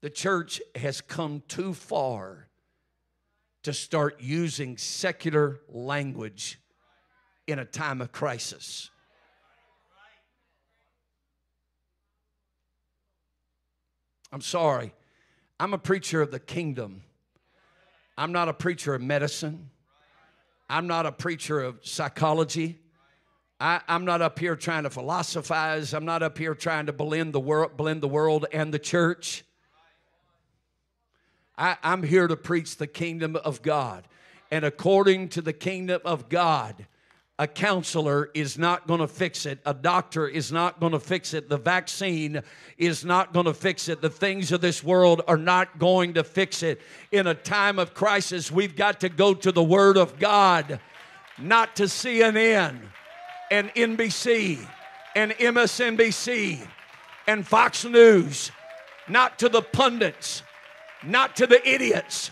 The 0.00 0.10
church 0.10 0.60
has 0.74 1.00
come 1.00 1.42
too 1.46 1.74
far 1.74 2.48
to 3.62 3.72
start 3.72 4.20
using 4.20 4.76
secular 4.76 5.60
language 5.68 6.58
in 7.46 7.60
a 7.60 7.64
time 7.64 8.00
of 8.00 8.10
crisis. 8.10 8.90
I'm 14.32 14.40
sorry. 14.40 14.92
I'm 15.60 15.74
a 15.74 15.78
preacher 15.78 16.22
of 16.22 16.32
the 16.32 16.40
kingdom. 16.40 17.02
I'm 18.18 18.32
not 18.32 18.48
a 18.48 18.54
preacher 18.54 18.94
of 18.94 19.02
medicine. 19.02 19.70
I'm 20.68 20.86
not 20.86 21.06
a 21.06 21.12
preacher 21.12 21.60
of 21.60 21.86
psychology. 21.86 22.78
I, 23.62 23.80
am 23.86 24.04
not 24.04 24.20
up 24.20 24.40
here 24.40 24.56
trying 24.56 24.82
to 24.82 24.90
philosophize. 24.90 25.94
I'm 25.94 26.04
not 26.04 26.24
up 26.24 26.36
here 26.36 26.52
trying 26.52 26.86
to 26.86 26.92
blend 26.92 27.32
the 27.32 27.38
world, 27.38 27.76
blend 27.76 28.00
the 28.00 28.08
world 28.08 28.44
and 28.52 28.74
the 28.74 28.78
church. 28.80 29.44
I, 31.56 31.76
I'm 31.80 32.02
here 32.02 32.26
to 32.26 32.36
preach 32.36 32.76
the 32.76 32.88
kingdom 32.88 33.36
of 33.36 33.62
God. 33.62 34.08
And 34.50 34.64
according 34.64 35.28
to 35.30 35.42
the 35.42 35.52
kingdom 35.52 36.00
of 36.04 36.28
God, 36.28 36.88
a 37.38 37.46
counselor 37.46 38.30
is 38.34 38.58
not 38.58 38.88
going 38.88 38.98
to 38.98 39.06
fix 39.06 39.46
it. 39.46 39.60
A 39.64 39.74
doctor 39.74 40.26
is 40.26 40.50
not 40.50 40.80
going 40.80 40.92
to 40.92 41.00
fix 41.00 41.32
it. 41.32 41.48
The 41.48 41.56
vaccine 41.56 42.42
is 42.78 43.04
not 43.04 43.32
going 43.32 43.46
to 43.46 43.54
fix 43.54 43.88
it. 43.88 44.02
The 44.02 44.10
things 44.10 44.50
of 44.50 44.60
this 44.60 44.82
world 44.82 45.22
are 45.28 45.36
not 45.36 45.78
going 45.78 46.14
to 46.14 46.24
fix 46.24 46.64
it. 46.64 46.80
In 47.12 47.28
a 47.28 47.34
time 47.34 47.78
of 47.78 47.94
crisis, 47.94 48.50
we've 48.50 48.74
got 48.74 48.98
to 49.02 49.08
go 49.08 49.34
to 49.34 49.52
the 49.52 49.62
Word 49.62 49.96
of 49.96 50.18
God, 50.18 50.80
not 51.38 51.76
to 51.76 51.84
CNN 51.84 52.80
and 53.52 53.68
NBC 53.74 54.66
and 55.14 55.32
MSNBC 55.32 56.66
and 57.26 57.46
Fox 57.46 57.84
News, 57.84 58.50
not 59.08 59.38
to 59.40 59.50
the 59.50 59.60
pundits, 59.60 60.42
not 61.04 61.36
to 61.36 61.46
the 61.46 61.60
idiots. 61.68 62.30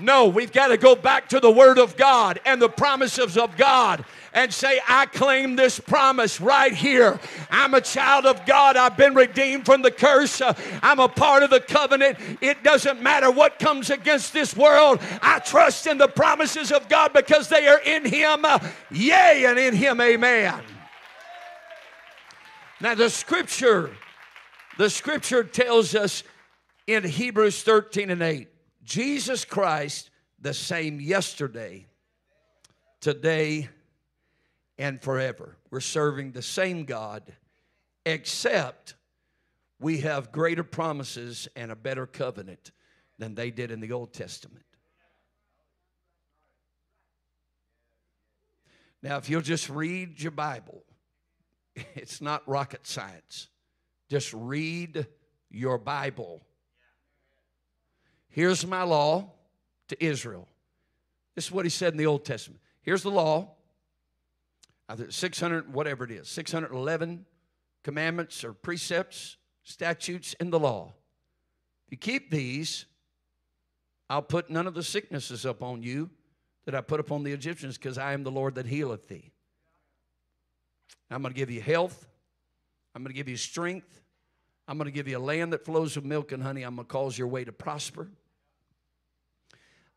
No, 0.00 0.28
we've 0.28 0.52
got 0.52 0.68
to 0.68 0.76
go 0.76 0.96
back 0.96 1.28
to 1.28 1.40
the 1.40 1.50
Word 1.50 1.78
of 1.78 1.96
God 1.96 2.40
and 2.46 2.60
the 2.60 2.68
promises 2.68 3.36
of 3.36 3.56
God 3.56 4.04
and 4.32 4.52
say, 4.52 4.80
I 4.88 5.06
claim 5.06 5.56
this 5.56 5.78
promise 5.78 6.40
right 6.40 6.72
here. 6.72 7.18
I'm 7.50 7.74
a 7.74 7.80
child 7.80 8.26
of 8.26 8.46
God. 8.46 8.76
I've 8.76 8.96
been 8.96 9.14
redeemed 9.14 9.66
from 9.66 9.82
the 9.82 9.90
curse. 9.90 10.40
I'm 10.82 11.00
a 11.00 11.08
part 11.08 11.42
of 11.42 11.50
the 11.50 11.60
covenant. 11.60 12.18
It 12.40 12.62
doesn't 12.62 13.02
matter 13.02 13.30
what 13.30 13.58
comes 13.58 13.90
against 13.90 14.32
this 14.32 14.56
world. 14.56 15.00
I 15.20 15.40
trust 15.40 15.86
in 15.86 15.98
the 15.98 16.08
promises 16.08 16.72
of 16.72 16.88
God 16.88 17.12
because 17.12 17.48
they 17.48 17.66
are 17.66 17.80
in 17.80 18.04
Him. 18.04 18.46
Yea, 18.90 19.44
and 19.46 19.58
in 19.58 19.74
Him, 19.74 20.00
amen. 20.00 20.62
Now, 22.80 22.94
the 22.94 23.10
scripture, 23.10 23.90
the 24.78 24.88
scripture 24.88 25.44
tells 25.44 25.94
us 25.94 26.22
in 26.86 27.04
Hebrews 27.04 27.62
13 27.62 28.10
and 28.10 28.22
8, 28.22 28.49
Jesus 28.90 29.44
Christ, 29.44 30.10
the 30.40 30.52
same 30.52 31.00
yesterday, 31.00 31.86
today, 33.00 33.68
and 34.78 35.00
forever. 35.00 35.56
We're 35.70 35.78
serving 35.78 36.32
the 36.32 36.42
same 36.42 36.86
God, 36.86 37.22
except 38.04 38.96
we 39.78 39.98
have 40.00 40.32
greater 40.32 40.64
promises 40.64 41.46
and 41.54 41.70
a 41.70 41.76
better 41.76 42.04
covenant 42.04 42.72
than 43.16 43.36
they 43.36 43.52
did 43.52 43.70
in 43.70 43.78
the 43.78 43.92
Old 43.92 44.12
Testament. 44.12 44.64
Now, 49.04 49.18
if 49.18 49.30
you'll 49.30 49.40
just 49.40 49.70
read 49.70 50.20
your 50.20 50.32
Bible, 50.32 50.82
it's 51.94 52.20
not 52.20 52.42
rocket 52.48 52.88
science. 52.88 53.50
Just 54.08 54.34
read 54.34 55.06
your 55.48 55.78
Bible. 55.78 56.40
Here's 58.30 58.66
my 58.66 58.82
law 58.82 59.30
to 59.88 60.04
Israel. 60.04 60.48
This 61.34 61.46
is 61.46 61.52
what 61.52 61.64
he 61.64 61.70
said 61.70 61.92
in 61.92 61.98
the 61.98 62.06
Old 62.06 62.24
Testament. 62.24 62.60
Here's 62.82 63.02
the 63.02 63.10
law. 63.10 63.50
600, 65.08 65.72
whatever 65.72 66.04
it 66.04 66.10
is, 66.10 66.28
611 66.28 67.24
commandments 67.84 68.42
or 68.42 68.52
precepts, 68.52 69.36
statutes 69.62 70.34
in 70.40 70.50
the 70.50 70.58
law. 70.58 70.92
If 71.86 71.92
you 71.92 71.96
keep 71.96 72.30
these, 72.30 72.86
I'll 74.08 74.22
put 74.22 74.50
none 74.50 74.66
of 74.66 74.74
the 74.74 74.82
sicknesses 74.82 75.44
upon 75.44 75.84
you 75.84 76.10
that 76.64 76.74
I 76.74 76.80
put 76.80 76.98
upon 76.98 77.22
the 77.22 77.32
Egyptians, 77.32 77.78
because 77.78 77.98
I 77.98 78.12
am 78.14 78.24
the 78.24 78.32
Lord 78.32 78.56
that 78.56 78.66
healeth 78.66 79.06
thee. 79.06 79.30
I'm 81.08 81.22
going 81.22 81.32
to 81.32 81.38
give 81.38 81.50
you 81.50 81.60
health. 81.60 82.08
I'm 82.94 83.02
going 83.02 83.12
to 83.12 83.16
give 83.16 83.28
you 83.28 83.36
strength. 83.36 84.02
I'm 84.66 84.76
going 84.76 84.86
to 84.86 84.92
give 84.92 85.06
you 85.06 85.18
a 85.18 85.20
land 85.20 85.52
that 85.52 85.64
flows 85.64 85.94
with 85.94 86.04
milk 86.04 86.32
and 86.32 86.42
honey. 86.42 86.62
I'm 86.62 86.74
going 86.74 86.86
to 86.86 86.92
cause 86.92 87.16
your 87.16 87.28
way 87.28 87.44
to 87.44 87.52
prosper. 87.52 88.08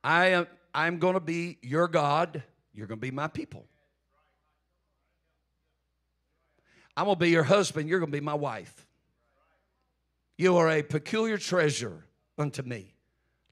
I 0.03 0.27
am 0.27 0.47
I'm 0.73 0.97
going 0.97 1.13
to 1.13 1.19
be 1.19 1.57
your 1.61 1.87
God. 1.87 2.41
You're 2.73 2.87
going 2.87 2.99
to 2.99 3.05
be 3.05 3.11
my 3.11 3.27
people. 3.27 3.65
I'm 6.97 7.05
going 7.05 7.15
to 7.15 7.19
be 7.19 7.29
your 7.29 7.43
husband. 7.43 7.87
You're 7.89 7.99
going 7.99 8.11
to 8.11 8.17
be 8.17 8.23
my 8.23 8.33
wife. 8.33 8.85
You 10.37 10.57
are 10.57 10.69
a 10.69 10.81
peculiar 10.81 11.37
treasure 11.37 12.05
unto 12.37 12.63
me, 12.63 12.93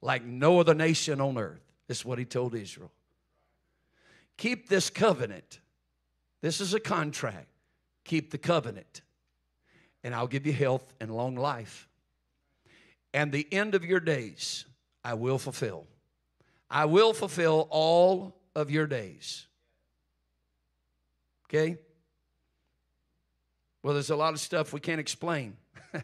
like 0.01 0.23
no 0.23 0.59
other 0.59 0.73
nation 0.73 1.21
on 1.21 1.37
earth. 1.37 1.61
Is 1.87 2.05
what 2.05 2.17
he 2.17 2.25
told 2.25 2.55
Israel. 2.55 2.91
Keep 4.37 4.69
this 4.69 4.89
covenant. 4.89 5.59
This 6.41 6.61
is 6.61 6.73
a 6.73 6.79
contract. 6.79 7.49
Keep 8.05 8.31
the 8.31 8.37
covenant, 8.37 9.01
and 10.03 10.15
I'll 10.15 10.27
give 10.27 10.47
you 10.47 10.53
health 10.53 10.93
and 10.99 11.13
long 11.13 11.35
life. 11.35 11.87
And 13.13 13.31
the 13.31 13.45
end 13.51 13.75
of 13.75 13.83
your 13.83 13.99
days, 13.99 14.65
I 15.03 15.13
will 15.15 15.37
fulfill. 15.37 15.85
I 16.71 16.85
will 16.85 17.13
fulfill 17.13 17.67
all 17.69 18.33
of 18.55 18.71
your 18.71 18.87
days. 18.87 19.45
Okay? 21.45 21.77
Well, 23.83 23.93
there's 23.93 24.09
a 24.09 24.15
lot 24.15 24.33
of 24.33 24.39
stuff 24.39 24.71
we 24.71 24.79
can't 24.79 24.99
explain. 24.99 25.57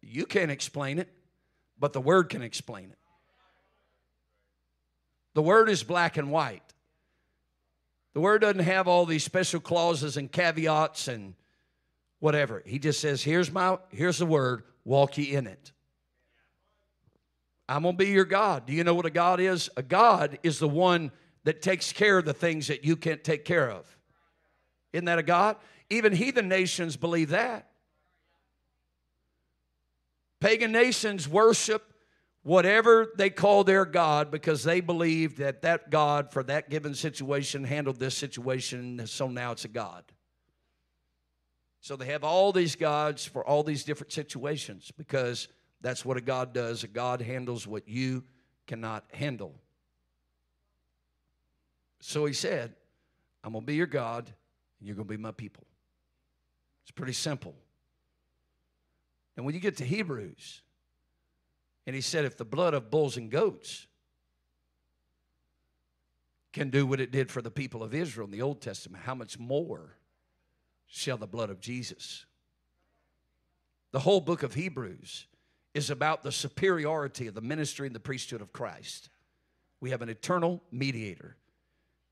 you 0.00 0.24
can't 0.24 0.50
explain 0.50 0.98
it, 0.98 1.08
but 1.78 1.92
the 1.92 2.00
Word 2.00 2.30
can 2.30 2.40
explain 2.40 2.90
it. 2.90 2.98
The 5.34 5.42
Word 5.42 5.68
is 5.68 5.82
black 5.82 6.16
and 6.16 6.30
white. 6.30 6.62
The 8.14 8.20
Word 8.20 8.40
doesn't 8.40 8.60
have 8.60 8.88
all 8.88 9.04
these 9.04 9.22
special 9.22 9.60
clauses 9.60 10.16
and 10.16 10.32
caveats 10.32 11.08
and 11.08 11.34
whatever. 12.20 12.62
He 12.64 12.78
just 12.78 13.00
says, 13.00 13.22
here's 13.22 13.52
my 13.52 13.78
here's 13.90 14.18
the 14.18 14.26
word, 14.26 14.62
walk 14.84 15.18
ye 15.18 15.34
in 15.34 15.46
it. 15.46 15.72
I'm 17.68 17.82
going 17.82 17.96
to 17.96 18.04
be 18.04 18.10
your 18.10 18.24
God. 18.24 18.66
Do 18.66 18.72
you 18.72 18.82
know 18.82 18.94
what 18.94 19.06
a 19.06 19.10
God 19.10 19.40
is? 19.40 19.68
A 19.76 19.82
God 19.82 20.38
is 20.42 20.58
the 20.58 20.68
one 20.68 21.12
that 21.44 21.60
takes 21.60 21.92
care 21.92 22.18
of 22.18 22.24
the 22.24 22.32
things 22.32 22.68
that 22.68 22.84
you 22.84 22.96
can't 22.96 23.22
take 23.22 23.44
care 23.44 23.70
of. 23.70 23.86
Isn't 24.92 25.04
that 25.04 25.18
a 25.18 25.22
God? 25.22 25.56
Even 25.90 26.12
heathen 26.12 26.48
nations 26.48 26.96
believe 26.96 27.30
that. 27.30 27.68
Pagan 30.40 30.72
nations 30.72 31.28
worship 31.28 31.92
whatever 32.42 33.12
they 33.16 33.28
call 33.28 33.64
their 33.64 33.84
God 33.84 34.30
because 34.30 34.62
they 34.62 34.80
believe 34.80 35.36
that 35.38 35.62
that 35.62 35.90
God 35.90 36.32
for 36.32 36.42
that 36.44 36.70
given 36.70 36.94
situation 36.94 37.64
handled 37.64 37.98
this 37.98 38.16
situation, 38.16 39.06
so 39.06 39.28
now 39.28 39.52
it's 39.52 39.64
a 39.64 39.68
God. 39.68 40.04
So 41.80 41.96
they 41.96 42.06
have 42.06 42.24
all 42.24 42.52
these 42.52 42.76
gods 42.76 43.24
for 43.24 43.44
all 43.46 43.62
these 43.62 43.84
different 43.84 44.12
situations 44.12 44.92
because 44.96 45.48
that's 45.80 46.04
what 46.04 46.16
a 46.16 46.20
God 46.20 46.52
does. 46.52 46.84
A 46.84 46.88
God 46.88 47.20
handles 47.20 47.66
what 47.66 47.88
you 47.88 48.24
cannot 48.66 49.04
handle. 49.12 49.54
So 52.00 52.26
he 52.26 52.32
said, 52.32 52.74
I'm 53.42 53.52
going 53.52 53.62
to 53.62 53.66
be 53.66 53.76
your 53.76 53.86
God, 53.86 54.30
and 54.78 54.86
you're 54.86 54.96
going 54.96 55.08
to 55.08 55.16
be 55.16 55.20
my 55.20 55.32
people. 55.32 55.64
It's 56.82 56.90
pretty 56.90 57.12
simple. 57.12 57.54
And 59.36 59.46
when 59.46 59.54
you 59.54 59.60
get 59.60 59.76
to 59.78 59.84
Hebrews, 59.84 60.62
and 61.86 61.94
he 61.94 62.02
said, 62.02 62.24
if 62.24 62.36
the 62.36 62.44
blood 62.44 62.74
of 62.74 62.90
bulls 62.90 63.16
and 63.16 63.30
goats 63.30 63.86
can 66.52 66.70
do 66.70 66.86
what 66.86 67.00
it 67.00 67.10
did 67.10 67.30
for 67.30 67.40
the 67.40 67.50
people 67.50 67.82
of 67.82 67.94
Israel 67.94 68.26
in 68.26 68.30
the 68.32 68.42
Old 68.42 68.60
Testament, 68.60 69.04
how 69.04 69.14
much 69.14 69.38
more 69.38 69.96
shall 70.86 71.16
the 71.16 71.26
blood 71.26 71.50
of 71.50 71.60
Jesus? 71.60 72.26
The 73.92 74.00
whole 74.00 74.20
book 74.20 74.42
of 74.42 74.54
Hebrews 74.54 75.26
is 75.74 75.90
about 75.90 76.22
the 76.22 76.32
superiority 76.32 77.26
of 77.26 77.34
the 77.34 77.40
ministry 77.40 77.86
and 77.86 77.94
the 77.94 78.00
priesthood 78.00 78.40
of 78.40 78.52
Christ. 78.52 79.10
We 79.80 79.90
have 79.90 80.02
an 80.02 80.08
eternal 80.08 80.62
mediator, 80.70 81.36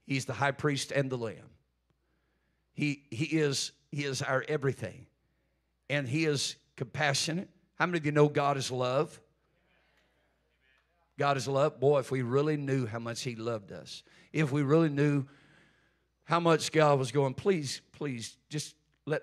he's 0.07 0.25
the 0.25 0.35
high 0.35 0.53
priest 0.53 0.93
and 0.93 1.11
the 1.11 1.19
lamb. 1.19 1.51
He, 2.75 3.05
he, 3.11 3.25
is, 3.25 3.73
he 3.91 4.05
is 4.05 4.21
our 4.21 4.45
everything. 4.49 5.07
And 5.89 6.09
He 6.09 6.25
is 6.25 6.57
compassionate. 6.77 7.49
How 7.77 7.87
many 7.87 7.99
of 7.99 8.07
you 8.07 8.13
know 8.13 8.29
God 8.29 8.57
is 8.57 8.71
love? 8.71 9.21
God 11.19 11.37
is 11.37 11.49
love. 11.49 11.81
Boy, 11.81 12.01
if 12.01 12.11
we 12.11 12.23
really 12.23 12.57
knew 12.57 12.87
how 12.87 12.99
much 12.99 13.23
He 13.23 13.37
loved 13.37 13.73
us, 13.73 14.03
if 14.33 14.53
we 14.53 14.63
really 14.63 14.89
knew 14.89 15.25
how 16.25 16.41
much 16.41 16.73
God 16.73 16.99
was 16.99 17.13
going, 17.13 17.35
please, 17.35 17.81
please, 17.93 18.37
just 18.51 18.75
let, 19.07 19.23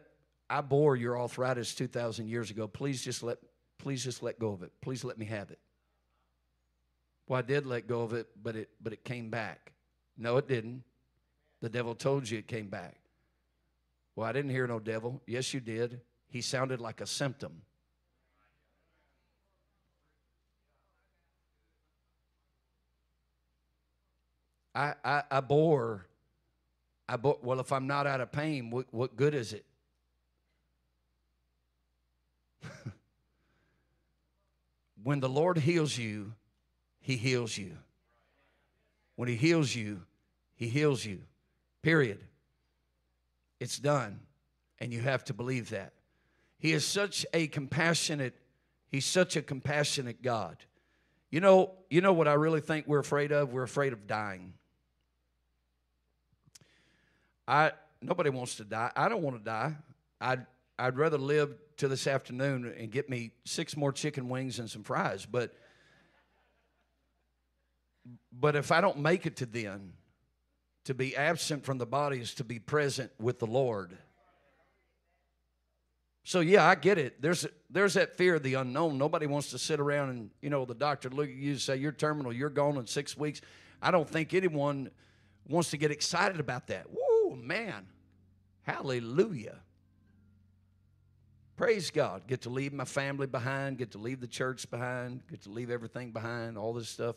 I 0.49 0.61
bore 0.61 0.95
your 0.95 1.19
arthritis 1.19 1.75
2,000 1.75 2.27
years 2.27 2.49
ago. 2.49 2.67
Please 2.67 3.03
just 3.03 3.21
let, 3.23 3.37
please 3.83 4.01
just 4.01 4.23
let 4.23 4.39
go 4.39 4.53
of 4.53 4.63
it. 4.63 4.71
Please 4.79 5.03
let 5.03 5.17
me 5.17 5.25
have 5.25 5.51
it. 5.51 5.59
Well, 7.27 7.37
I 7.37 7.41
did 7.41 7.65
let 7.65 7.85
go 7.85 8.01
of 8.03 8.13
it, 8.13 8.27
but 8.41 8.55
it, 8.55 8.69
but 8.81 8.93
it 8.93 9.03
came 9.03 9.29
back. 9.29 9.73
No, 10.17 10.37
it 10.37 10.47
didn't. 10.47 10.83
The 11.59 11.67
devil 11.67 11.93
told 11.93 12.29
you 12.29 12.37
it 12.37 12.47
came 12.47 12.69
back. 12.69 12.95
Well, 14.15 14.25
I 14.25 14.31
didn't 14.31 14.51
hear 14.51 14.67
no 14.67 14.79
devil. 14.79 15.21
Yes, 15.27 15.53
you 15.53 15.59
did. 15.59 15.99
He 16.29 16.39
sounded 16.39 16.79
like 16.79 17.01
a 17.01 17.05
symptom. 17.05 17.61
I, 24.73 24.93
I, 25.03 25.23
I 25.29 25.41
bore, 25.41 26.07
I 27.09 27.17
bore, 27.17 27.37
well, 27.43 27.59
if 27.59 27.73
I'm 27.73 27.85
not 27.85 28.07
out 28.07 28.21
of 28.21 28.31
pain, 28.31 28.69
what, 28.69 28.85
what 28.91 29.17
good 29.17 29.35
is 29.35 29.51
it? 29.51 29.65
when 35.03 35.19
the 35.19 35.29
Lord 35.29 35.57
heals 35.57 35.97
you, 35.97 36.33
He 36.99 37.15
heals 37.15 37.57
you. 37.57 37.77
When 39.15 39.27
He 39.27 39.35
heals 39.35 39.75
you, 39.75 40.01
He 40.55 40.67
heals 40.67 41.05
you. 41.05 41.19
Period. 41.81 42.19
It's 43.59 43.77
done. 43.77 44.19
And 44.79 44.91
you 44.91 45.01
have 45.01 45.23
to 45.25 45.33
believe 45.33 45.69
that. 45.69 45.93
He 46.57 46.73
is 46.73 46.85
such 46.85 47.25
a 47.33 47.47
compassionate, 47.47 48.35
He's 48.89 49.05
such 49.05 49.35
a 49.35 49.41
compassionate 49.41 50.21
God. 50.21 50.57
You 51.29 51.41
know, 51.41 51.71
you 51.89 52.01
know 52.01 52.13
what 52.13 52.27
I 52.27 52.33
really 52.33 52.61
think 52.61 52.87
we're 52.87 52.99
afraid 52.99 53.31
of? 53.31 53.51
We're 53.51 53.63
afraid 53.63 53.91
of 53.91 54.07
dying. 54.07 54.53
I 57.47 57.71
nobody 58.01 58.29
wants 58.29 58.55
to 58.55 58.63
die. 58.63 58.91
I 58.95 59.09
don't 59.09 59.21
want 59.21 59.37
to 59.37 59.43
die. 59.43 59.73
I'd 60.21 60.45
I'd 60.77 60.97
rather 60.97 61.17
live 61.17 61.55
to 61.77 61.87
this 61.87 62.07
afternoon 62.07 62.73
and 62.77 62.91
get 62.91 63.09
me 63.09 63.31
six 63.45 63.77
more 63.77 63.91
chicken 63.91 64.29
wings 64.29 64.59
and 64.59 64.69
some 64.69 64.83
fries. 64.83 65.25
But 65.25 65.53
but 68.31 68.55
if 68.55 68.71
I 68.71 68.81
don't 68.81 68.99
make 68.99 69.25
it 69.25 69.37
to 69.37 69.45
then, 69.45 69.93
to 70.85 70.93
be 70.93 71.15
absent 71.15 71.63
from 71.63 71.77
the 71.77 71.85
body 71.85 72.19
is 72.19 72.33
to 72.35 72.43
be 72.43 72.59
present 72.59 73.11
with 73.19 73.39
the 73.39 73.47
Lord. 73.47 73.97
So 76.25 76.39
yeah, 76.39 76.67
I 76.67 76.75
get 76.75 76.97
it. 76.97 77.21
There's 77.21 77.45
there's 77.69 77.93
that 77.95 78.17
fear 78.17 78.35
of 78.35 78.43
the 78.43 78.55
unknown. 78.55 78.97
Nobody 78.97 79.27
wants 79.27 79.51
to 79.51 79.57
sit 79.57 79.79
around 79.79 80.09
and 80.09 80.29
you 80.41 80.49
know 80.49 80.65
the 80.65 80.75
doctor 80.75 81.09
look 81.09 81.27
at 81.27 81.35
you 81.35 81.51
and 81.51 81.61
say 81.61 81.77
you're 81.77 81.91
terminal, 81.91 82.33
you're 82.33 82.49
gone 82.49 82.77
in 82.77 82.87
six 82.87 83.17
weeks. 83.17 83.41
I 83.81 83.91
don't 83.91 84.09
think 84.09 84.33
anyone 84.33 84.89
wants 85.47 85.71
to 85.71 85.77
get 85.77 85.91
excited 85.91 86.39
about 86.39 86.67
that. 86.67 86.85
Whoa, 86.89 87.35
man. 87.35 87.87
Hallelujah. 88.61 89.59
Praise 91.63 91.91
God. 91.91 92.27
Get 92.27 92.41
to 92.41 92.49
leave 92.49 92.73
my 92.73 92.83
family 92.83 93.25
behind, 93.25 93.77
get 93.77 93.91
to 93.91 93.97
leave 93.97 94.19
the 94.19 94.27
church 94.27 94.69
behind, 94.69 95.21
get 95.29 95.43
to 95.43 95.49
leave 95.49 95.69
everything 95.69 96.11
behind, 96.11 96.57
all 96.57 96.73
this 96.73 96.89
stuff 96.89 97.15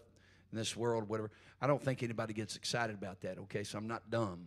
in 0.53 0.57
this 0.57 0.77
world, 0.77 1.09
whatever. 1.09 1.33
I 1.61 1.67
don't 1.67 1.83
think 1.83 2.05
anybody 2.05 2.33
gets 2.33 2.55
excited 2.55 2.95
about 2.95 3.23
that, 3.23 3.39
okay? 3.39 3.65
So 3.65 3.77
I'm 3.77 3.89
not 3.89 4.09
dumb. 4.09 4.47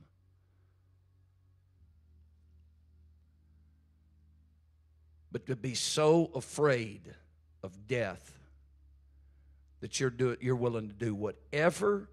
But 5.33 5.45
to 5.47 5.57
be 5.57 5.73
so 5.73 6.31
afraid 6.33 7.13
of 7.61 7.85
death 7.85 8.39
that 9.81 9.99
you're, 9.99 10.11
do, 10.11 10.37
you're 10.39 10.55
willing 10.55 10.87
to 10.87 10.93
do 10.93 11.13
whatever 11.13 12.07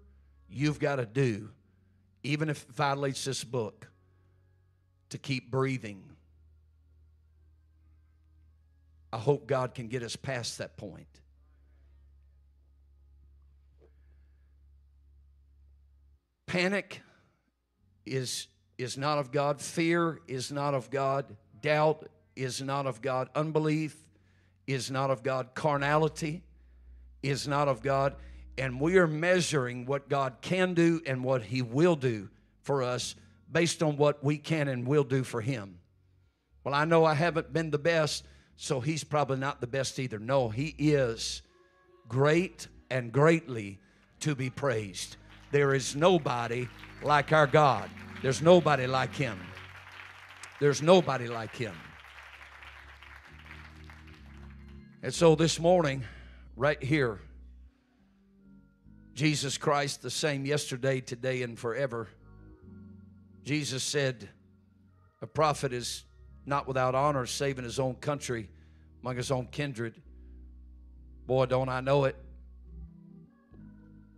you've 0.49 0.79
got 0.79 0.97
to 0.97 1.05
do 1.05 1.51
even 2.21 2.49
if 2.49 2.63
it 2.63 2.75
violates 2.75 3.23
this 3.23 3.45
book, 3.45 3.87
to 5.09 5.17
keep 5.17 5.49
breathing. 5.49 6.03
I 9.11 9.17
hope 9.17 9.47
God 9.47 9.73
can 9.73 9.87
get 9.87 10.03
us 10.03 10.15
past 10.15 10.57
that 10.57 10.77
point. 10.77 11.07
Panic 16.45 17.01
is, 18.05 18.47
is 18.77 18.97
not 18.97 19.17
of 19.17 19.31
God. 19.31 19.61
Fear 19.61 20.21
is 20.27 20.51
not 20.51 20.73
of 20.73 20.89
God. 20.89 21.35
Doubt 21.61 22.07
is 22.35 22.61
not 22.61 22.85
of 22.85 23.01
God. 23.01 23.29
Unbelief 23.35 23.97
is 24.65 24.91
not 24.91 25.09
of 25.09 25.23
God. 25.23 25.49
Carnality 25.55 26.43
is 27.23 27.47
not 27.47 27.67
of 27.67 27.81
God 27.81 28.15
and 28.57 28.81
we 28.81 28.97
are 28.97 29.07
measuring 29.07 29.85
what 29.85 30.09
God 30.09 30.37
can 30.41 30.73
do 30.73 31.01
and 31.05 31.23
what 31.23 31.43
He 31.43 31.61
will 31.61 31.95
do 31.95 32.29
for 32.63 32.83
us 32.83 33.15
based 33.51 33.83
on 33.83 33.97
what 33.97 34.23
we 34.23 34.37
can 34.37 34.67
and 34.67 34.87
will 34.87 35.03
do 35.03 35.23
for 35.23 35.41
Him. 35.41 35.79
Well, 36.63 36.73
I 36.73 36.85
know 36.85 37.05
I 37.05 37.13
haven't 37.13 37.53
been 37.53 37.69
the 37.69 37.77
best, 37.77 38.25
so 38.57 38.81
He's 38.81 39.03
probably 39.03 39.37
not 39.37 39.61
the 39.61 39.67
best 39.67 39.99
either. 39.99 40.19
No, 40.19 40.49
He 40.49 40.75
is 40.77 41.41
great 42.09 42.67
and 42.89 43.11
greatly 43.11 43.79
to 44.21 44.35
be 44.35 44.49
praised. 44.49 45.15
There 45.51 45.73
is 45.73 45.95
nobody 45.95 46.67
like 47.01 47.31
our 47.31 47.47
God, 47.47 47.89
there's 48.21 48.41
nobody 48.41 48.87
like 48.87 49.15
Him. 49.15 49.39
There's 50.59 50.81
nobody 50.81 51.27
like 51.27 51.55
Him. 51.55 51.75
And 55.03 55.13
so 55.13 55.35
this 55.35 55.59
morning, 55.59 56.03
right 56.55 56.81
here, 56.81 57.19
Jesus 59.13 59.57
Christ, 59.57 60.01
the 60.01 60.09
same 60.09 60.45
yesterday, 60.45 60.99
today, 60.99 61.43
and 61.43 61.57
forever. 61.57 62.07
Jesus 63.43 63.83
said, 63.83 64.27
A 65.21 65.27
prophet 65.27 65.73
is 65.73 66.03
not 66.47 66.67
without 66.67 66.95
honor, 66.95 67.25
saving 67.25 67.65
his 67.65 67.77
own 67.77 67.95
country 67.95 68.49
among 69.03 69.17
his 69.17 69.29
own 69.29 69.45
kindred. 69.47 69.93
Boy, 71.27 71.45
don't 71.45 71.69
I 71.69 71.81
know 71.81 72.05
it. 72.05 72.15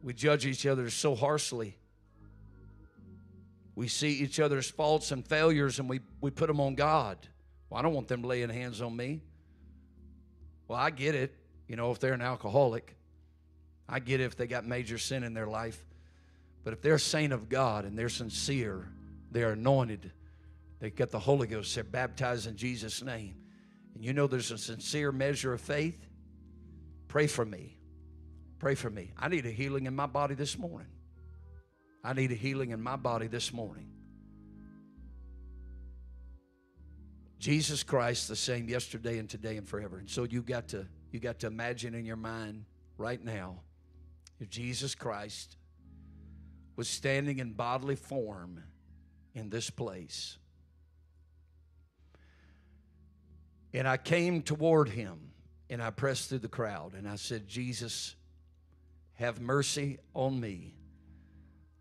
We 0.03 0.13
judge 0.13 0.45
each 0.45 0.65
other 0.65 0.89
so 0.89 1.15
harshly. 1.15 1.75
We 3.75 3.87
see 3.87 4.11
each 4.11 4.39
other's 4.39 4.69
faults 4.69 5.11
and 5.11 5.25
failures 5.25 5.79
and 5.79 5.89
we, 5.89 6.01
we 6.21 6.29
put 6.29 6.47
them 6.47 6.61
on 6.61 6.75
God. 6.75 7.17
Well, 7.69 7.79
I 7.79 7.81
don't 7.81 7.93
want 7.93 8.07
them 8.07 8.21
laying 8.21 8.49
hands 8.49 8.81
on 8.81 8.95
me. 8.95 9.21
Well, 10.67 10.77
I 10.77 10.91
get 10.91 11.15
it, 11.15 11.33
you 11.67 11.75
know, 11.75 11.91
if 11.91 11.99
they're 11.99 12.13
an 12.13 12.21
alcoholic. 12.21 12.95
I 13.87 13.99
get 13.99 14.21
it 14.21 14.25
if 14.25 14.37
they 14.37 14.45
got 14.45 14.65
major 14.65 14.99
sin 14.99 15.23
in 15.23 15.33
their 15.33 15.47
life. 15.47 15.83
But 16.63 16.73
if 16.73 16.81
they're 16.81 16.95
a 16.95 16.99
saint 16.99 17.33
of 17.33 17.49
God 17.49 17.85
and 17.85 17.97
they're 17.97 18.09
sincere, 18.09 18.87
they're 19.31 19.53
anointed, 19.53 20.11
they 20.79 20.89
got 20.89 21.11
the 21.11 21.19
Holy 21.19 21.47
Ghost, 21.47 21.75
they're 21.75 21.83
baptized 21.83 22.47
in 22.47 22.55
Jesus' 22.55 23.03
name, 23.03 23.35
and 23.95 24.03
you 24.03 24.13
know 24.13 24.27
there's 24.27 24.51
a 24.51 24.57
sincere 24.57 25.11
measure 25.11 25.53
of 25.53 25.61
faith, 25.61 26.07
pray 27.07 27.27
for 27.27 27.45
me. 27.45 27.79
Pray 28.59 28.75
for 28.75 28.89
me. 28.89 29.13
I 29.17 29.29
need 29.29 29.45
a 29.45 29.51
healing 29.51 29.85
in 29.85 29.95
my 29.95 30.05
body 30.05 30.35
this 30.35 30.57
morning. 30.57 30.91
I 32.03 32.13
need 32.13 32.31
a 32.31 32.35
healing 32.35 32.71
in 32.71 32.81
my 32.81 32.97
body 32.97 33.27
this 33.27 33.53
morning. 33.53 33.89
Jesus 37.39 37.83
Christ 37.83 38.27
the 38.27 38.35
same 38.35 38.67
yesterday 38.67 39.17
and 39.17 39.29
today 39.29 39.55
and 39.55 39.67
forever. 39.67 39.97
And 39.97 40.09
so 40.09 40.23
you 40.23 40.41
got 40.41 40.67
to 40.69 40.85
you 41.11 41.19
got 41.19 41.39
to 41.39 41.47
imagine 41.47 41.95
in 41.95 42.05
your 42.05 42.17
mind 42.17 42.65
right 42.97 43.23
now 43.23 43.61
if 44.39 44.49
Jesus 44.49 44.93
Christ 44.93 45.55
was 46.75 46.87
standing 46.89 47.39
in 47.39 47.53
bodily 47.53 47.95
form 47.95 48.61
in 49.33 49.49
this 49.49 49.69
place. 49.69 50.37
And 53.73 53.87
I 53.87 53.97
came 53.97 54.41
toward 54.41 54.89
him 54.89 55.31
and 55.69 55.81
I 55.81 55.91
pressed 55.91 56.29
through 56.29 56.39
the 56.39 56.47
crowd 56.47 56.93
and 56.93 57.07
I 57.07 57.15
said, 57.15 57.47
Jesus, 57.47 58.15
have 59.13 59.39
mercy 59.39 59.99
on 60.13 60.39
me, 60.39 60.75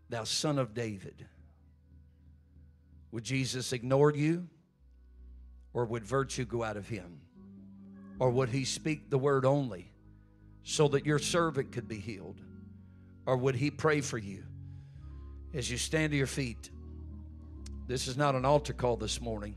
thou 0.09 0.23
son 0.23 0.59
of 0.59 0.73
David. 0.73 1.25
Would 3.11 3.23
Jesus 3.23 3.73
ignore 3.73 4.11
you? 4.11 4.47
Or 5.73 5.85
would 5.85 6.03
virtue 6.03 6.45
go 6.45 6.63
out 6.63 6.77
of 6.77 6.87
him? 6.87 7.21
Or 8.19 8.29
would 8.29 8.49
he 8.49 8.65
speak 8.65 9.09
the 9.09 9.17
word 9.17 9.45
only 9.45 9.91
so 10.63 10.87
that 10.89 11.05
your 11.05 11.19
servant 11.19 11.71
could 11.71 11.87
be 11.87 11.99
healed? 11.99 12.41
Or 13.29 13.37
would 13.37 13.55
He 13.55 13.69
pray 13.69 14.01
for 14.01 14.17
you 14.17 14.43
as 15.53 15.69
you 15.69 15.77
stand 15.77 16.11
to 16.11 16.17
your 16.17 16.25
feet? 16.25 16.71
This 17.87 18.07
is 18.07 18.17
not 18.17 18.33
an 18.33 18.43
altar 18.43 18.73
call 18.73 18.97
this 18.97 19.21
morning. 19.21 19.55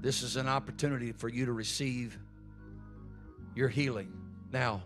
This 0.00 0.22
is 0.22 0.36
an 0.36 0.48
opportunity 0.48 1.12
for 1.12 1.28
you 1.28 1.46
to 1.46 1.52
receive 1.52 2.18
your 3.54 3.68
healing. 3.68 4.12
Now, 4.52 4.82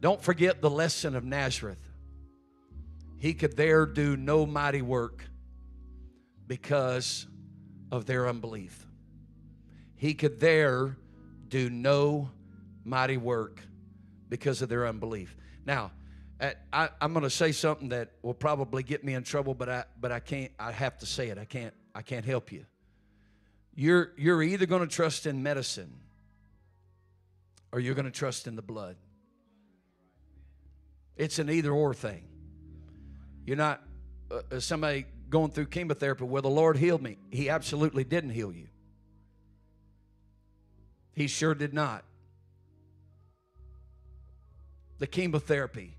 don't 0.00 0.22
forget 0.22 0.60
the 0.60 0.70
lesson 0.70 1.14
of 1.14 1.24
Nazareth. 1.24 1.78
He 3.18 3.34
could 3.34 3.56
there 3.56 3.86
do 3.86 4.16
no 4.16 4.46
mighty 4.46 4.82
work, 4.82 5.24
because 6.52 7.26
of 7.90 8.04
their 8.04 8.28
unbelief. 8.28 8.86
He 9.96 10.12
could 10.12 10.38
there 10.38 10.98
do 11.48 11.70
no 11.70 12.30
mighty 12.84 13.16
work 13.16 13.62
because 14.28 14.60
of 14.60 14.68
their 14.68 14.86
unbelief. 14.86 15.34
Now, 15.64 15.92
I, 16.72 16.90
am 17.00 17.14
going 17.14 17.22
to 17.22 17.30
say 17.30 17.52
something 17.52 17.88
that 17.88 18.10
will 18.20 18.34
probably 18.34 18.82
get 18.82 19.02
me 19.02 19.14
in 19.14 19.22
trouble, 19.22 19.54
but 19.54 19.70
I, 19.70 19.84
but 19.98 20.12
I 20.12 20.20
can't. 20.20 20.52
I 20.58 20.72
have 20.72 20.98
to 20.98 21.06
say 21.06 21.28
it. 21.28 21.38
I 21.38 21.46
can't. 21.46 21.72
I 21.94 22.02
can't 22.02 22.26
help 22.26 22.52
you. 22.52 22.66
You're, 23.74 24.12
you're 24.16 24.42
either 24.42 24.66
going 24.66 24.86
to 24.86 24.94
trust 24.94 25.26
in 25.26 25.42
medicine 25.42 25.92
or 27.72 27.80
you're 27.80 27.94
going 27.94 28.04
to 28.04 28.10
trust 28.10 28.46
in 28.46 28.54
the 28.54 28.62
blood. 28.62 28.96
It's 31.16 31.38
an 31.38 31.50
either 31.50 31.70
or 31.70 31.94
thing. 31.94 32.24
You're 33.46 33.56
not 33.56 33.82
uh, 34.30 34.40
uh, 34.50 34.60
somebody 34.60 35.06
going 35.28 35.50
through 35.50 35.66
chemotherapy. 35.66 36.24
Well, 36.24 36.42
the 36.42 36.48
Lord 36.48 36.76
healed 36.76 37.02
me. 37.02 37.18
He 37.30 37.48
absolutely 37.48 38.04
didn't 38.04 38.30
heal 38.30 38.52
you. 38.52 38.68
He 41.14 41.26
sure 41.26 41.54
did 41.54 41.74
not. 41.74 42.04
The 44.98 45.06
chemotherapy 45.06 45.96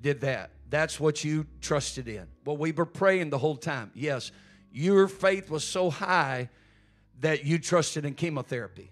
did 0.00 0.22
that. 0.22 0.50
That's 0.70 0.98
what 0.98 1.22
you 1.22 1.46
trusted 1.60 2.08
in. 2.08 2.26
Well, 2.44 2.56
we 2.56 2.72
were 2.72 2.86
praying 2.86 3.30
the 3.30 3.38
whole 3.38 3.56
time. 3.56 3.90
Yes, 3.94 4.32
your 4.72 5.08
faith 5.08 5.50
was 5.50 5.62
so 5.64 5.90
high 5.90 6.48
that 7.20 7.44
you 7.44 7.58
trusted 7.58 8.04
in 8.04 8.14
chemotherapy. 8.14 8.90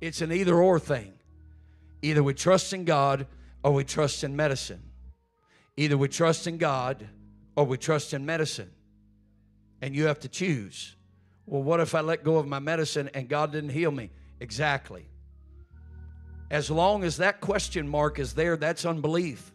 It's 0.00 0.20
an 0.20 0.32
either 0.32 0.56
or 0.56 0.80
thing. 0.80 1.12
Either 2.02 2.22
we 2.22 2.34
trust 2.34 2.72
in 2.72 2.84
God 2.84 3.26
or 3.62 3.72
we 3.72 3.84
trust 3.84 4.24
in 4.24 4.34
medicine. 4.34 4.82
Either 5.76 5.96
we 5.96 6.08
trust 6.08 6.46
in 6.46 6.58
God 6.58 7.06
or 7.54 7.64
we 7.64 7.78
trust 7.78 8.12
in 8.12 8.26
medicine. 8.26 8.70
And 9.80 9.94
you 9.94 10.06
have 10.06 10.20
to 10.20 10.28
choose. 10.28 10.96
Well, 11.46 11.62
what 11.62 11.80
if 11.80 11.94
I 11.94 12.00
let 12.00 12.24
go 12.24 12.36
of 12.36 12.46
my 12.46 12.58
medicine 12.58 13.10
and 13.14 13.28
God 13.28 13.52
didn't 13.52 13.70
heal 13.70 13.90
me? 13.90 14.10
Exactly. 14.40 15.06
As 16.50 16.70
long 16.70 17.04
as 17.04 17.16
that 17.18 17.40
question 17.40 17.88
mark 17.88 18.18
is 18.18 18.34
there, 18.34 18.56
that's 18.56 18.84
unbelief. 18.84 19.52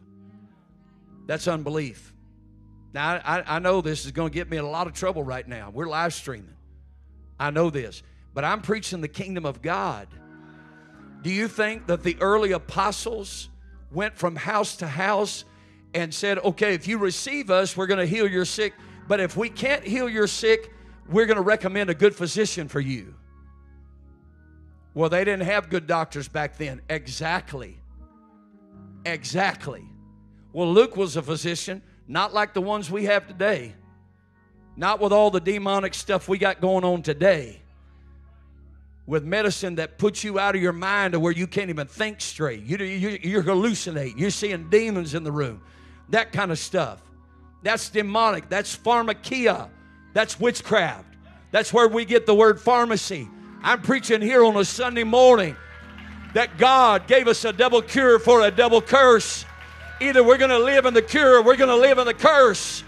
That's 1.28 1.48
unbelief. 1.48 2.14
Now, 2.94 3.22
I, 3.24 3.44
I 3.56 3.60
know 3.60 3.82
this 3.82 4.06
is 4.06 4.12
going 4.12 4.30
to 4.30 4.34
get 4.34 4.50
me 4.50 4.58
in 4.58 4.64
a 4.64 4.70
lot 4.70 4.88
of 4.88 4.94
trouble 4.94 5.24
right 5.24 5.48
now. 5.48 5.70
We're 5.74 5.88
live 5.88 6.14
streaming. 6.14 6.56
I 7.40 7.52
know 7.52 7.70
this. 7.70 8.02
But 8.34 8.44
I'm 8.44 8.62
preaching 8.62 9.02
the 9.02 9.08
kingdom 9.08 9.46
of 9.46 9.62
God. 9.62 10.08
Do 11.22 11.32
you 11.32 11.48
think 11.48 11.88
that 11.88 12.04
the 12.04 12.18
early 12.22 12.52
apostles 12.52 13.50
went 13.92 14.16
from 14.16 14.36
house 14.36 14.78
to 14.78 14.88
house 14.88 15.46
and 15.94 16.14
said, 16.14 16.38
okay, 16.40 16.74
if 16.74 16.88
you 16.88 16.98
receive 16.98 17.50
us, 17.50 17.76
we're 17.76 17.88
going 17.88 18.00
to 18.00 18.06
heal 18.06 18.28
your 18.28 18.46
sick. 18.46 18.74
But 19.08 19.20
if 19.20 19.36
we 19.36 19.50
can't 19.50 19.84
heal 19.84 20.10
your 20.10 20.28
sick, 20.28 20.72
we're 21.10 21.26
going 21.26 21.38
to 21.38 21.44
recommend 21.44 21.90
a 21.90 21.94
good 21.94 22.16
physician 22.16 22.68
for 22.68 22.80
you. 22.80 23.16
Well, 24.94 25.10
they 25.10 25.24
didn't 25.24 25.46
have 25.46 25.70
good 25.70 25.88
doctors 25.88 26.28
back 26.28 26.58
then. 26.58 26.82
Exactly. 26.90 27.80
Exactly. 29.06 29.86
Well, 30.54 30.72
Luke 30.72 30.98
was 30.98 31.16
a 31.16 31.22
physician, 31.22 31.82
not 32.08 32.34
like 32.34 32.54
the 32.54 32.62
ones 32.62 32.90
we 32.90 33.06
have 33.06 33.28
today, 33.28 33.74
not 34.76 35.00
with 35.00 35.12
all 35.12 35.32
the 35.32 35.40
demonic 35.40 35.94
stuff 35.94 36.28
we 36.28 36.38
got 36.38 36.62
going 36.62 36.84
on 36.84 37.02
today 37.02 37.62
with 39.08 39.24
medicine 39.24 39.76
that 39.76 39.98
puts 39.98 40.24
you 40.24 40.38
out 40.38 40.54
of 40.56 40.62
your 40.62 40.74
mind 40.74 41.14
to 41.14 41.20
where 41.20 41.32
you 41.32 41.48
can't 41.48 41.70
even 41.70 41.88
think 41.88 42.20
straight. 42.20 42.62
You, 42.64 42.78
you, 42.78 43.18
you're 43.24 43.42
hallucinating. 43.42 44.20
You're 44.20 44.30
seeing 44.30 44.70
demons 44.70 45.14
in 45.16 45.24
the 45.24 45.32
room. 45.32 45.62
That 46.10 46.34
kind 46.34 46.52
of 46.52 46.60
stuff. 46.60 47.02
That's 47.64 47.90
demonic. 47.90 48.50
That's 48.50 48.76
pharmakeia. 48.76 49.70
That's 50.14 50.40
witchcraft. 50.40 51.16
That's 51.52 51.72
where 51.72 51.88
we 51.88 52.04
get 52.04 52.26
the 52.26 52.36
word 52.36 52.60
pharmacy. 52.60 53.30
I'm 53.64 53.82
preaching 53.82 54.22
here 54.22 54.44
on 54.44 54.58
a 54.58 54.66
Sunday 54.66 55.06
morning 55.06 55.56
that 56.34 56.58
God 56.58 57.08
gave 57.08 57.30
us 57.30 57.46
a 57.46 57.54
double 57.54 57.82
cure 57.82 58.20
for 58.20 58.42
a 58.42 58.52
double 58.52 58.82
curse. 58.82 59.46
Either 60.00 60.24
we're 60.24 60.38
going 60.38 60.52
to 60.52 60.60
live 60.60 60.86
in 60.86 60.94
the 60.94 61.02
cure 61.02 61.38
or 61.38 61.42
we're 61.42 61.56
going 61.56 61.70
to 61.70 61.76
live 61.76 61.98
in 61.98 62.06
the 62.06 62.14
curse. 62.14 62.84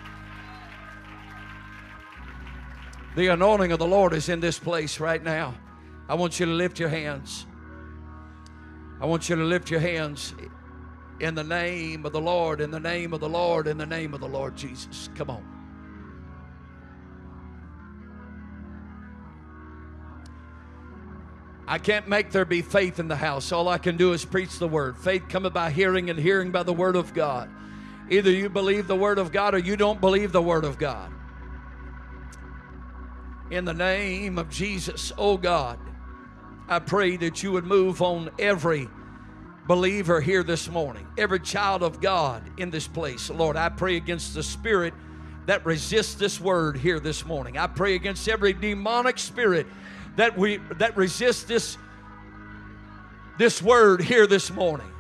The 3.16 3.28
anointing 3.28 3.72
of 3.72 3.80
the 3.80 3.88
Lord 3.88 4.14
is 4.14 4.30
in 4.30 4.39
this 4.39 4.60
place 4.60 4.99
right 4.99 5.22
now. 5.22 5.55
I 6.07 6.16
want 6.16 6.39
you 6.39 6.45
to 6.45 6.51
lift 6.51 6.80
your 6.80 6.89
hands. 6.89 7.45
I 9.01 9.05
want 9.05 9.30
you 9.30 9.36
to 9.36 9.43
lift 9.43 9.72
your 9.72 9.80
hands 9.80 10.34
in 11.20 11.36
the 11.36 11.43
name 11.43 12.05
of 12.05 12.14
the 12.14 12.22
Lord, 12.22 12.62
in 12.62 12.72
the 12.72 12.80
name 12.80 13.14
of 13.14 13.20
the 13.20 13.30
Lord, 13.30 13.68
in 13.68 13.78
the 13.78 13.86
name 13.86 14.14
of 14.14 14.22
the 14.22 14.28
Lord 14.28 14.55
Jesus. 14.55 15.10
Come 15.16 15.30
on. 15.30 15.59
I 21.70 21.78
can't 21.78 22.08
make 22.08 22.32
there 22.32 22.46
be 22.46 22.64
faith 22.64 22.98
in 23.00 23.08
the 23.08 23.16
house. 23.16 23.52
All 23.52 23.68
I 23.68 23.78
can 23.78 23.96
do 23.96 24.12
is 24.14 24.26
preach 24.26 24.58
the 24.58 24.68
word. 24.68 24.98
Faith 24.98 25.30
cometh 25.30 25.54
by 25.54 25.70
hearing, 25.70 26.10
and 26.10 26.18
hearing 26.18 26.50
by 26.50 26.64
the 26.64 26.74
word 26.74 26.96
of 26.96 27.14
God. 27.14 27.48
Either 28.10 28.32
you 28.32 28.50
believe 28.50 28.88
the 28.88 28.96
word 28.96 29.20
of 29.20 29.32
God 29.32 29.54
or 29.54 29.60
you 29.60 29.78
don't 29.78 30.02
believe 30.02 30.32
the 30.32 30.42
word 30.42 30.66
of 30.66 30.80
God. 30.80 31.12
In 33.52 33.66
the 33.66 33.74
name 33.76 34.40
of 34.40 34.50
Jesus, 34.50 35.12
oh 35.16 35.38
God, 35.38 35.78
I 36.68 36.80
pray 36.80 37.18
that 37.18 37.44
you 37.44 37.52
would 37.52 37.66
move 37.66 38.02
on 38.02 38.32
every 38.40 38.90
believer 39.68 40.22
here 40.22 40.42
this 40.42 40.68
morning, 40.72 41.06
every 41.20 41.40
child 41.40 41.84
of 41.84 42.02
God 42.02 42.42
in 42.58 42.72
this 42.72 42.88
place. 42.88 43.30
Lord, 43.30 43.56
I 43.56 43.70
pray 43.70 43.96
against 43.96 44.34
the 44.34 44.42
spirit 44.42 44.96
that 45.46 45.64
resists 45.68 46.16
this 46.16 46.40
word 46.40 46.78
here 46.78 47.00
this 47.00 47.28
morning. 47.28 47.60
I 47.60 47.68
pray 47.68 47.94
against 47.94 48.28
every 48.28 48.54
demonic 48.54 49.20
spirit 49.20 49.68
that 50.20 50.38
we 50.38 50.58
that 50.80 50.98
resist 50.98 51.48
this 51.48 51.78
this 53.38 53.62
word 53.62 54.02
here 54.02 54.28
this 54.28 54.52
morning. 54.52 54.92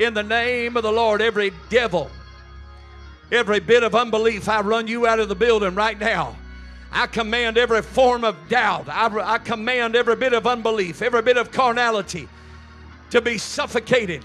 In 0.00 0.14
the 0.14 0.22
name 0.24 0.76
of 0.76 0.82
the 0.82 0.90
Lord, 0.90 1.22
every 1.22 1.52
devil, 1.70 2.10
every 3.30 3.60
bit 3.60 3.84
of 3.84 3.94
unbelief, 3.94 4.48
I 4.48 4.62
run 4.62 4.88
you 4.88 5.06
out 5.06 5.20
of 5.20 5.28
the 5.28 5.36
building 5.36 5.76
right 5.76 5.96
now. 5.96 6.36
I 6.90 7.06
command 7.06 7.56
every 7.56 7.82
form 7.82 8.24
of 8.24 8.36
doubt. 8.48 8.88
I, 8.88 9.06
I 9.34 9.38
command 9.38 9.94
every 9.94 10.16
bit 10.16 10.32
of 10.32 10.44
unbelief, 10.44 11.02
every 11.02 11.22
bit 11.22 11.36
of 11.36 11.52
carnality 11.52 12.28
to 13.10 13.20
be 13.20 13.38
suffocated 13.38 14.24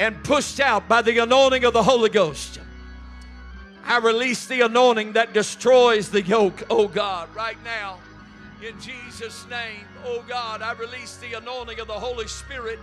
and 0.00 0.24
pushed 0.24 0.60
out 0.60 0.88
by 0.88 1.02
the 1.02 1.18
anointing 1.18 1.66
of 1.66 1.74
the 1.74 1.82
Holy 1.82 2.08
Ghost. 2.08 2.58
I 3.84 3.98
release 3.98 4.46
the 4.46 4.60
anointing 4.62 5.12
that 5.12 5.32
destroys 5.32 6.10
the 6.10 6.22
yoke, 6.22 6.62
oh 6.70 6.88
God, 6.88 7.34
right 7.34 7.58
now. 7.64 7.98
In 8.66 8.78
Jesus' 8.80 9.46
name, 9.50 9.84
oh 10.04 10.24
God, 10.28 10.62
I 10.62 10.72
release 10.72 11.16
the 11.16 11.34
anointing 11.34 11.80
of 11.80 11.88
the 11.88 11.92
Holy 11.92 12.28
Spirit. 12.28 12.78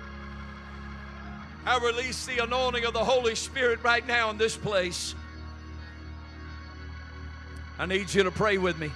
I 1.66 1.78
release 1.80 2.26
the 2.26 2.44
anointing 2.44 2.86
of 2.86 2.94
the 2.94 3.04
Holy 3.04 3.36
Spirit 3.36 3.80
right 3.84 4.06
now 4.06 4.30
in 4.30 4.38
this 4.38 4.58
place. 4.58 5.16
I 7.78 7.86
need 7.86 8.14
you 8.14 8.24
to 8.24 8.32
pray 8.32 8.58
with 8.58 8.78
me. 8.78 8.92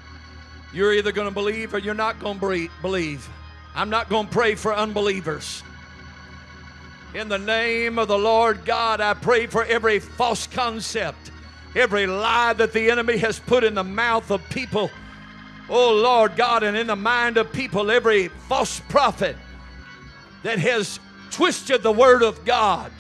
You're 0.73 0.93
either 0.93 1.11
going 1.11 1.27
to 1.27 1.33
believe 1.33 1.73
or 1.73 1.77
you're 1.77 1.93
not 1.93 2.19
going 2.19 2.39
to 2.39 2.69
believe. 2.81 3.29
I'm 3.75 3.89
not 3.89 4.09
going 4.09 4.27
to 4.27 4.31
pray 4.31 4.55
for 4.55 4.75
unbelievers. 4.75 5.63
In 7.13 7.29
the 7.29 7.37
name 7.37 7.99
of 7.99 8.07
the 8.07 8.17
Lord 8.17 8.65
God, 8.65 8.99
I 8.99 9.13
pray 9.13 9.45
for 9.45 9.63
every 9.63 9.99
false 9.99 10.47
concept, 10.47 11.31
every 11.76 12.07
lie 12.07 12.53
that 12.53 12.74
the 12.74 12.91
enemy 12.91 13.17
has 13.17 13.39
put 13.39 13.63
in 13.63 13.74
the 13.74 13.84
mouth 13.84 14.30
of 14.32 14.47
people. 14.49 14.89
Oh 15.69 15.93
Lord 15.93 16.36
God, 16.36 16.63
and 16.63 16.76
in 16.76 16.88
the 16.88 16.95
mind 16.95 17.38
of 17.38 17.51
people, 17.51 17.89
every 17.89 18.28
false 18.28 18.80
prophet 18.89 19.36
that 20.43 20.59
has 20.59 20.99
twisted 21.32 21.82
the 21.82 21.91
word 21.91 22.21
of 22.21 22.43
God 22.45 22.91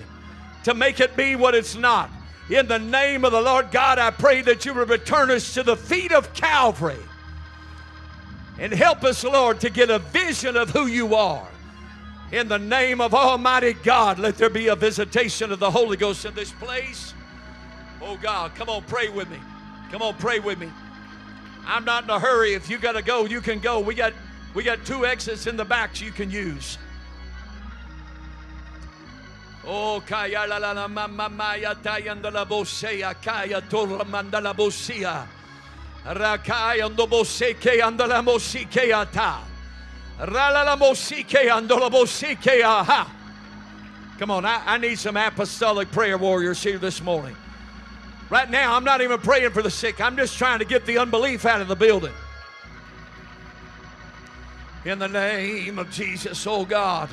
to 0.63 0.73
make 0.73 0.99
it 0.99 1.15
be 1.15 1.35
what 1.35 1.55
it's 1.55 1.75
not. 1.75 2.09
In 2.49 2.67
the 2.67 2.79
name 2.79 3.23
of 3.25 3.31
the 3.31 3.41
Lord 3.41 3.71
God, 3.71 3.99
I 3.99 4.11
pray 4.11 4.41
that 4.41 4.65
you 4.65 4.73
will 4.73 4.85
return 4.85 5.31
us 5.31 5.53
to 5.53 5.63
the 5.63 5.77
feet 5.77 6.11
of 6.11 6.33
Calvary. 6.33 6.97
And 8.59 8.71
help 8.71 9.03
us, 9.03 9.23
Lord, 9.23 9.59
to 9.61 9.69
get 9.69 9.89
a 9.89 9.99
vision 9.99 10.55
of 10.55 10.69
who 10.69 10.85
you 10.85 11.15
are. 11.15 11.47
In 12.31 12.47
the 12.47 12.59
name 12.59 13.01
of 13.01 13.13
Almighty 13.13 13.73
God, 13.73 14.19
let 14.19 14.37
there 14.37 14.49
be 14.49 14.67
a 14.67 14.75
visitation 14.75 15.51
of 15.51 15.59
the 15.59 15.71
Holy 15.71 15.97
Ghost 15.97 16.25
in 16.25 16.33
this 16.33 16.51
place. 16.51 17.13
Oh 18.05 18.17
God, 18.21 18.53
come 18.55 18.69
on, 18.69 18.83
pray 18.83 19.07
with 19.09 19.29
me. 19.29 19.39
Come 19.91 20.01
on, 20.01 20.13
pray 20.15 20.39
with 20.39 20.59
me. 20.59 20.69
I'm 21.65 21.85
not 21.85 22.03
in 22.03 22.09
a 22.09 22.19
hurry. 22.19 22.53
If 22.53 22.69
you 22.69 22.77
got 22.77 22.93
to 22.93 23.01
go, 23.01 23.25
you 23.25 23.39
can 23.39 23.59
go. 23.59 23.79
We 23.79 23.95
got 23.95 24.13
we 24.53 24.63
got 24.63 24.85
two 24.85 25.05
exits 25.05 25.47
in 25.47 25.55
the 25.55 25.65
back 25.65 26.01
you 26.01 26.11
can 26.11 26.29
use. 26.29 26.77
Oh, 29.65 30.03
kaya 30.05 30.45
la 30.47 30.57
la 30.57 30.73
la 30.73 30.87
mama 30.89 31.29
maya 31.29 31.73
tayanda 31.75 32.33
la 32.33 32.43
bosea 32.43 33.15
kaya 33.21 33.61
torra 33.69 34.03
manda 34.03 34.41
la 34.41 34.53
bosia. 34.53 35.25
Rakaya 36.05 36.89
ando 36.89 37.07
boseke 37.07 37.81
anda 37.81 38.05
la 38.05 38.21
mosike 38.21 38.91
ata. 38.91 39.39
Rala 40.19 40.51
la 40.53 40.63
la 40.63 40.75
mosike 40.75 41.49
ando 41.49 41.79
la 41.79 41.89
bosike 41.89 42.61
aha. 42.61 43.09
Come 44.19 44.31
on, 44.31 44.45
I, 44.45 44.61
I 44.65 44.77
need 44.77 44.99
some 44.99 45.15
apostolic 45.15 45.89
prayer 45.91 46.17
warriors 46.17 46.61
here 46.61 46.77
this 46.77 47.01
morning. 47.01 47.35
Right 48.33 48.49
now, 48.49 48.73
I'm 48.73 48.83
not 48.83 49.01
even 49.01 49.19
praying 49.19 49.51
for 49.51 49.61
the 49.61 49.69
sick. 49.69 50.01
I'm 50.01 50.17
just 50.17 50.39
trying 50.39 50.57
to 50.57 50.65
get 50.65 50.87
the 50.87 50.97
unbelief 50.97 51.45
out 51.45 51.61
of 51.61 51.67
the 51.67 51.75
building. 51.75 52.11
In 54.85 54.97
the 54.97 55.07
name 55.07 55.77
of 55.77 55.91
Jesus, 55.91 56.47
oh 56.47 56.65
God. 56.65 57.11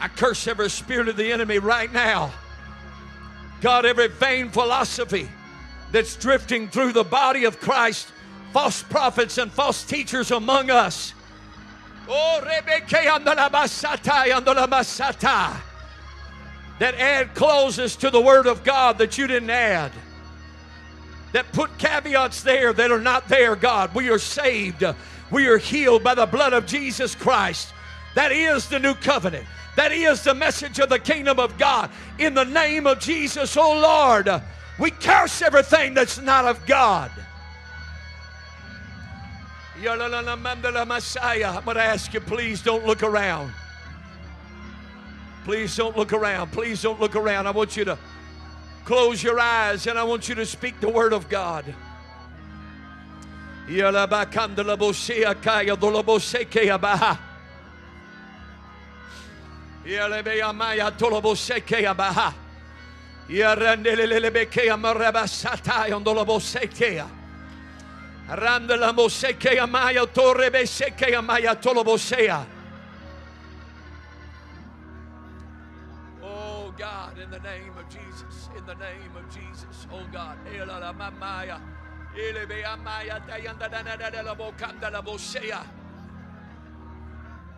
I 0.00 0.06
curse 0.14 0.46
every 0.46 0.70
spirit 0.70 1.08
of 1.08 1.16
the 1.16 1.32
enemy 1.32 1.58
right 1.58 1.92
now. 1.92 2.30
God, 3.60 3.84
every 3.84 4.06
vain 4.06 4.50
philosophy 4.50 5.28
that's 5.90 6.14
drifting 6.14 6.68
through 6.68 6.92
the 6.92 7.02
body 7.02 7.46
of 7.46 7.58
Christ, 7.58 8.12
false 8.52 8.84
prophets 8.84 9.38
and 9.38 9.50
false 9.50 9.82
teachers 9.82 10.30
among 10.30 10.70
us. 10.70 11.14
Oh, 12.08 12.42
that 16.80 16.94
add 16.94 17.34
clauses 17.34 17.94
to 17.94 18.10
the 18.10 18.20
Word 18.20 18.46
of 18.46 18.64
God 18.64 18.98
that 18.98 19.18
you 19.18 19.26
didn't 19.26 19.50
add. 19.50 19.92
That 21.32 21.52
put 21.52 21.78
caveats 21.78 22.42
there 22.42 22.72
that 22.72 22.90
are 22.90 23.00
not 23.00 23.28
there, 23.28 23.54
God. 23.54 23.94
We 23.94 24.08
are 24.08 24.18
saved. 24.18 24.82
We 25.30 25.46
are 25.46 25.58
healed 25.58 26.02
by 26.02 26.14
the 26.14 26.24
blood 26.26 26.54
of 26.54 26.66
Jesus 26.66 27.14
Christ. 27.14 27.72
That 28.14 28.32
is 28.32 28.66
the 28.66 28.78
new 28.78 28.94
covenant. 28.94 29.46
That 29.76 29.92
is 29.92 30.24
the 30.24 30.34
message 30.34 30.78
of 30.80 30.88
the 30.88 30.98
kingdom 30.98 31.38
of 31.38 31.56
God. 31.58 31.90
In 32.18 32.32
the 32.32 32.44
name 32.44 32.86
of 32.86 32.98
Jesus, 32.98 33.56
oh 33.58 33.78
Lord, 33.78 34.42
we 34.78 34.90
curse 34.90 35.42
everything 35.42 35.92
that's 35.92 36.18
not 36.18 36.46
of 36.46 36.64
God. 36.66 37.10
I'm 39.76 39.84
going 39.84 41.76
to 41.76 41.82
ask 41.82 42.14
you, 42.14 42.20
please 42.20 42.62
don't 42.62 42.86
look 42.86 43.02
around. 43.02 43.52
Please 45.44 45.74
don't 45.76 45.96
look 45.96 46.12
around. 46.12 46.52
Please 46.52 46.82
don't 46.82 47.00
look 47.00 47.16
around. 47.16 47.46
I 47.46 47.50
want 47.50 47.76
you 47.76 47.84
to 47.84 47.98
close 48.84 49.22
your 49.22 49.38
eyes 49.38 49.86
and 49.86 49.98
I 49.98 50.04
want 50.04 50.28
you 50.28 50.34
to 50.34 50.46
speak 50.46 50.80
the 50.80 50.88
word 50.88 51.12
of 51.12 51.28
God. 51.28 51.64
Randala 68.28 68.92
moseke 68.94 69.58
amaya 69.58 70.06
torre 70.12 70.50
beseke 70.50 71.14
amaya 71.14 71.54
tolobosea. 71.60 72.59
God, 77.00 77.18
in 77.18 77.30
the 77.30 77.38
name 77.38 77.72
of 77.78 77.88
Jesus, 77.88 78.50
in 78.58 78.66
the 78.66 78.74
name 78.74 79.16
of 79.16 79.24
Jesus, 79.34 79.86
oh 79.90 80.06
God. 80.12 80.36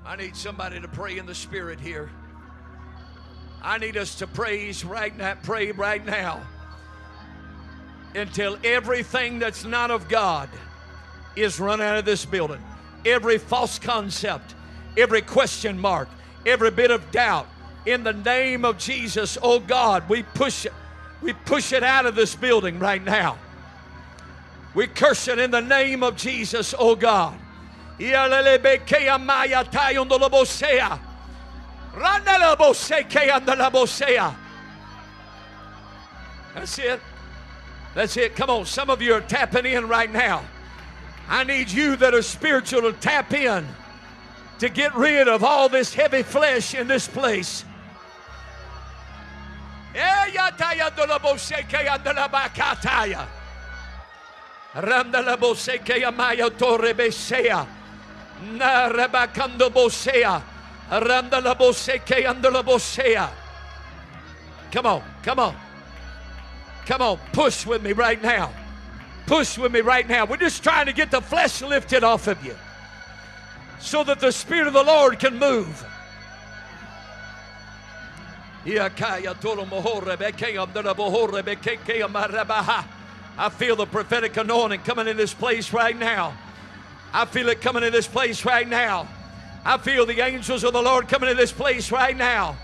I 0.05 0.17
need 0.17 0.37
somebody 0.37 0.81
to 0.81 0.87
pray 0.87 1.19
in 1.19 1.27
the 1.27 1.35
spirit 1.35 1.81
here. 1.81 2.11
I 3.63 3.79
need 3.79 3.97
us 3.97 4.15
to 4.17 4.29
praise 4.29 4.85
right 4.85 5.17
now, 5.17 5.37
pray 5.43 5.73
right 5.73 6.05
now 6.07 6.41
until 8.15 8.57
everything 8.63 9.41
that's 9.41 9.65
not 9.65 9.91
of 9.91 10.09
God 10.09 10.51
is 11.35 11.59
run 11.59 11.81
out 11.81 11.99
of 11.99 12.05
this 12.05 12.25
building. 12.25 12.63
Every 13.05 13.39
false 13.39 13.81
concept, 13.81 14.55
every 14.97 15.23
question 15.23 15.81
mark, 15.81 16.09
every 16.47 16.71
bit 16.71 16.93
of 16.93 17.11
doubt. 17.11 17.49
In 17.85 18.05
the 18.05 18.13
name 18.13 18.65
of 18.65 18.79
Jesus, 18.79 19.37
oh 19.43 19.59
God, 19.59 20.09
we 20.09 20.23
push 20.23 20.67
it. 20.67 20.73
We 21.21 21.33
push 21.33 21.73
it 21.73 21.83
out 21.83 22.07
of 22.07 22.15
this 22.15 22.35
building 22.35 22.79
right 22.79 23.03
now. 23.03 23.39
We 24.75 24.87
curse 24.87 25.29
it 25.29 25.39
in 25.39 25.51
the 25.51 25.61
name 25.61 26.03
of 26.03 26.17
Jesus, 26.17 26.75
oh 26.79 26.97
God. 26.97 27.39
That's 36.55 36.79
it. 36.79 37.01
That's 37.95 38.17
it. 38.17 38.35
Come 38.35 38.51
on. 38.51 38.67
Some 38.67 38.91
of 38.91 39.03
you 39.03 39.15
are 39.15 39.21
tapping 39.21 39.67
in 39.67 39.87
right 39.87 40.11
now. 40.11 40.43
I 41.29 41.45
need 41.45 41.71
you 41.71 41.97
that 41.97 42.15
are 42.15 42.23
spiritual 42.23 42.83
to 42.83 42.93
tap 42.95 43.33
in 43.33 43.67
to 44.59 44.69
get 44.69 44.95
rid 44.95 45.29
of 45.29 45.45
all 45.45 45.69
this 45.69 45.95
heavy 45.95 46.23
flesh 46.23 46.75
in 46.75 46.89
this 46.89 47.07
place. 47.07 47.65
Come 64.71 64.87
on, 64.87 65.03
come 65.23 65.39
on. 65.39 65.55
Come 66.87 67.03
on, 67.03 67.19
push 67.33 67.67
with 67.67 67.83
me 67.83 67.93
right 67.93 68.21
now. 68.23 68.53
Push 69.27 69.59
with 69.59 69.73
me 69.73 69.81
right 69.81 70.09
now. 70.09 70.25
We're 70.25 70.37
just 70.37 70.63
trying 70.63 70.87
to 70.87 70.93
get 70.93 71.11
the 71.11 71.21
flesh 71.21 71.63
lifted 71.63 72.03
off 72.03 72.27
of 72.27 72.45
you 72.45 72.57
so 73.79 74.03
that 74.05 74.21
the 74.21 74.33
Spirit 74.33 74.67
of 74.67 74.73
the 74.73 74.83
Lord 74.83 75.19
can 75.19 75.39
move. 75.39 75.85
I 83.39 83.49
feel 83.49 83.77
the 83.77 83.87
prophetic 83.87 84.37
anointing 84.37 84.83
coming 84.83 85.09
in 85.09 85.17
this 85.17 85.35
place 85.35 85.73
right 85.73 85.99
now. 85.99 86.37
I 87.13 87.25
feel 87.25 87.49
it 87.49 87.61
coming 87.61 87.83
in 87.83 87.93
this 87.93 88.07
place 88.07 88.45
right 88.45 88.69
now. 88.69 89.09
I 89.65 89.79
feel 89.79 90.07
the 90.07 90.21
angels 90.21 90.65
of 90.65 90.73
the 90.73 90.83
Lord 90.83 91.09
coming 91.09 91.31
in 91.31 91.37
this 91.37 91.53
place 91.53 91.91
right 91.91 92.17
now. 92.17 92.57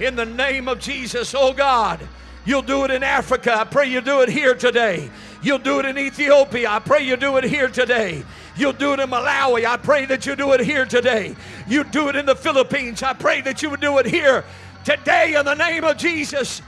In 0.00 0.16
the 0.16 0.24
name 0.24 0.66
of 0.66 0.80
Jesus, 0.80 1.34
oh 1.36 1.52
God. 1.52 2.00
You'll 2.46 2.62
do 2.62 2.84
it 2.84 2.90
in 2.90 3.02
Africa. 3.02 3.58
I 3.58 3.64
pray 3.64 3.86
you 3.86 4.02
do 4.02 4.20
it 4.20 4.28
here 4.28 4.54
today. 4.54 5.10
You'll 5.42 5.58
do 5.58 5.80
it 5.80 5.86
in 5.86 5.96
Ethiopia. 5.96 6.70
I 6.70 6.78
pray 6.78 7.02
you 7.02 7.16
do 7.16 7.38
it 7.38 7.44
here 7.44 7.68
today. 7.68 8.22
You'll 8.56 8.74
do 8.74 8.92
it 8.92 9.00
in 9.00 9.08
Malawi. 9.08 9.64
I 9.64 9.78
pray 9.78 10.04
that 10.06 10.26
you 10.26 10.36
do 10.36 10.52
it 10.52 10.60
here 10.60 10.84
today. 10.84 11.36
You 11.66 11.84
do 11.84 12.08
it 12.08 12.16
in 12.16 12.26
the 12.26 12.36
Philippines. 12.36 13.02
I 13.02 13.14
pray 13.14 13.40
that 13.42 13.62
you 13.62 13.70
would 13.70 13.80
do 13.80 13.98
it 13.98 14.06
here 14.06 14.44
today 14.84 15.34
in 15.34 15.44
the 15.44 15.54
name 15.54 15.84
of 15.84 15.96
Jesus. 15.96 16.62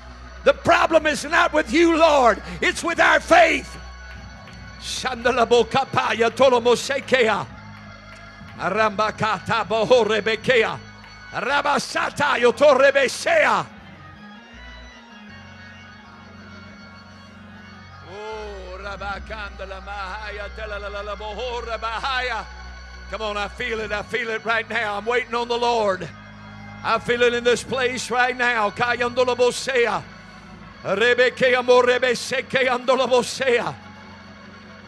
The 0.44 0.52
problem 0.52 1.06
is 1.06 1.24
not 1.24 1.52
with 1.52 1.72
you, 1.72 1.96
Lord, 1.96 2.42
it's 2.60 2.82
with 2.82 3.00
our 3.00 3.20
faith. 3.20 3.76
Yotorebesea. 12.40 13.66
Oh, 18.08 18.78
Come 23.10 23.22
on, 23.22 23.36
I 23.36 23.48
feel 23.48 23.80
it. 23.80 23.92
I 23.92 24.02
feel 24.02 24.30
it 24.30 24.44
right 24.44 24.68
now. 24.70 24.96
I'm 24.96 25.04
waiting 25.04 25.34
on 25.34 25.48
the 25.48 25.58
Lord. 25.58 26.08
I 26.88 27.00
feel 27.00 27.22
it 27.22 27.34
in 27.34 27.42
this 27.42 27.64
place 27.64 28.12
right 28.12 28.36
now. 28.36 28.68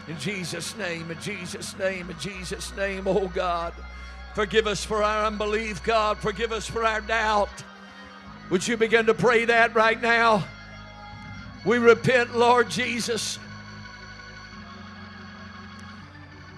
In 0.07 0.19
Jesus' 0.21 0.77
name, 0.77 1.11
in 1.11 1.21
Jesus' 1.21 1.77
name, 1.77 2.09
in 2.09 2.19
Jesus' 2.21 2.77
name, 2.77 3.09
oh 3.09 3.27
God. 3.27 3.75
Forgive 4.37 4.69
us 4.69 4.85
for 4.85 5.03
our 5.03 5.27
unbelief, 5.27 5.83
God. 5.83 6.19
Forgive 6.19 6.53
us 6.53 6.69
for 6.69 6.85
our 6.85 7.01
doubt. 7.01 7.65
Would 8.51 8.69
you 8.69 8.77
begin 8.77 9.07
to 9.07 9.15
pray 9.15 9.47
that 9.47 9.75
right 9.75 10.01
now? 10.01 10.45
We 11.67 11.79
repent, 11.79 12.37
Lord 12.37 12.71
Jesus. 12.71 13.41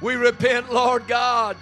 We 0.03 0.17
repent, 0.17 0.71
Lord 0.71 1.09
God. 1.09 1.57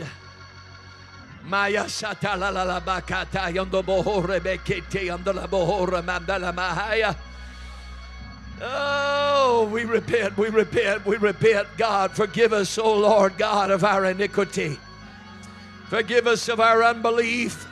Maya 1.44 1.84
satala 1.84 2.52
la 2.52 2.62
la 2.62 2.80
bakata 2.80 3.52
yondo 3.54 3.82
bohore 3.82 4.40
bekete 4.40 5.06
yondo 5.06 5.32
la 5.32 5.46
bohore 5.46 6.02
mandala 6.02 6.52
mahaya. 6.54 7.16
Oh, 8.60 9.68
we 9.72 9.84
repent, 9.84 10.36
we 10.36 10.48
repent, 10.48 11.06
we 11.06 11.16
repent. 11.16 11.68
God, 11.76 12.10
forgive 12.10 12.52
us, 12.52 12.76
oh 12.76 12.98
Lord 12.98 13.38
God, 13.38 13.70
of 13.70 13.84
our 13.84 14.04
iniquity. 14.06 14.78
Forgive 15.88 16.26
us 16.26 16.48
of 16.48 16.60
our 16.60 16.82
unbelief. 16.82 17.66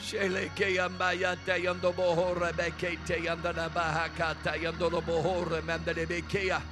Shele 0.00 0.48
ke 0.54 0.76
yambayata 0.76 1.60
yondo 1.62 1.92
bohore 1.92 2.52
bekete 2.52 3.24
yondo 3.24 3.52
la 3.54 3.68
bahakata 3.68 4.56
yondo 4.60 4.88
la 4.90 5.00
bohore 5.00 5.60
mandale 5.62 6.06
bekeya. 6.06 6.62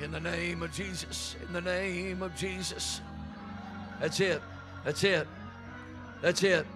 In 0.00 0.10
the 0.12 0.20
name 0.20 0.62
of 0.62 0.72
Jesus. 0.72 1.36
In 1.46 1.52
the 1.52 1.60
name 1.60 2.22
of 2.22 2.36
Jesus. 2.36 3.00
That's 4.00 4.20
it. 4.20 4.42
That's 4.84 5.02
it. 5.04 5.26
That's 6.20 6.42
it. 6.42 6.66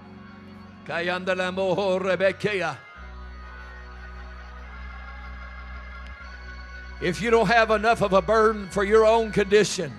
If 7.03 7.23
you 7.23 7.31
don't 7.31 7.47
have 7.47 7.71
enough 7.71 8.03
of 8.03 8.13
a 8.13 8.23
burden 8.23 8.69
for 8.71 8.85
your 8.85 9.07
own 9.07 9.33
condition, 9.33 9.93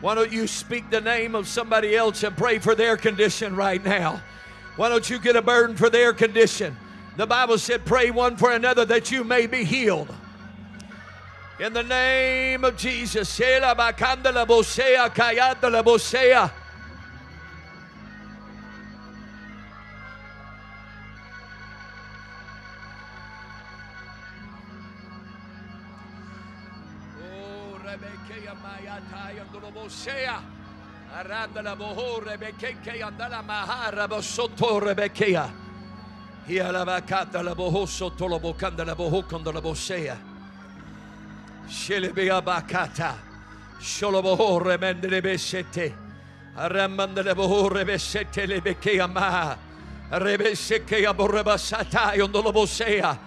why 0.00 0.14
don't 0.14 0.32
you 0.32 0.46
speak 0.46 0.90
the 0.90 1.00
name 1.00 1.34
of 1.34 1.48
somebody 1.48 1.96
else 1.96 2.22
and 2.22 2.36
pray 2.36 2.58
for 2.58 2.74
their 2.74 2.96
condition 2.96 3.56
right 3.56 3.84
now? 3.84 4.22
Why 4.76 4.88
don't 4.88 5.08
you 5.10 5.18
get 5.18 5.36
a 5.36 5.42
burden 5.42 5.76
for 5.76 5.90
their 5.90 6.12
condition? 6.12 6.76
The 7.16 7.26
Bible 7.26 7.58
said, 7.58 7.84
Pray 7.84 8.10
one 8.10 8.36
for 8.36 8.52
another 8.52 8.84
that 8.86 9.10
you 9.10 9.24
may 9.24 9.46
be 9.46 9.64
healed. 9.64 10.08
In 11.60 11.72
the 11.72 11.82
name 11.82 12.62
of 12.62 12.76
Jesus. 12.76 13.36
Shela 13.36 13.74
bakandala 13.74 14.46
bosea, 14.46 15.08
kayadala 15.12 15.82
bosea. 15.82 16.48
Oh, 27.20 27.78
Rebekea 27.84 28.54
mayataya 28.62 29.44
ndolobosea. 29.50 30.40
Arandala 31.18 31.74
boho 31.76 32.20
rebekeke 32.20 33.02
andala 33.02 33.42
mahara 33.42 34.06
bosoto 34.06 34.78
rebekea. 34.80 35.50
Hiala 36.46 36.86
bakata 36.86 37.42
la. 37.42 37.54
Shelebea 41.68 42.42
bakata. 42.42 43.14
Sholoboho 43.78 44.60
remendele 44.62 45.22
besete. 45.22 45.92
Aramandele 46.56 47.34
boho 47.34 47.70
rebesete 47.70 48.46
lebekea 48.46 49.12
ma. 49.12 49.56
Rebesekea 50.10 51.14
borebasata 51.14 52.14
yondolo 52.14 52.52
bosea. 52.52 53.18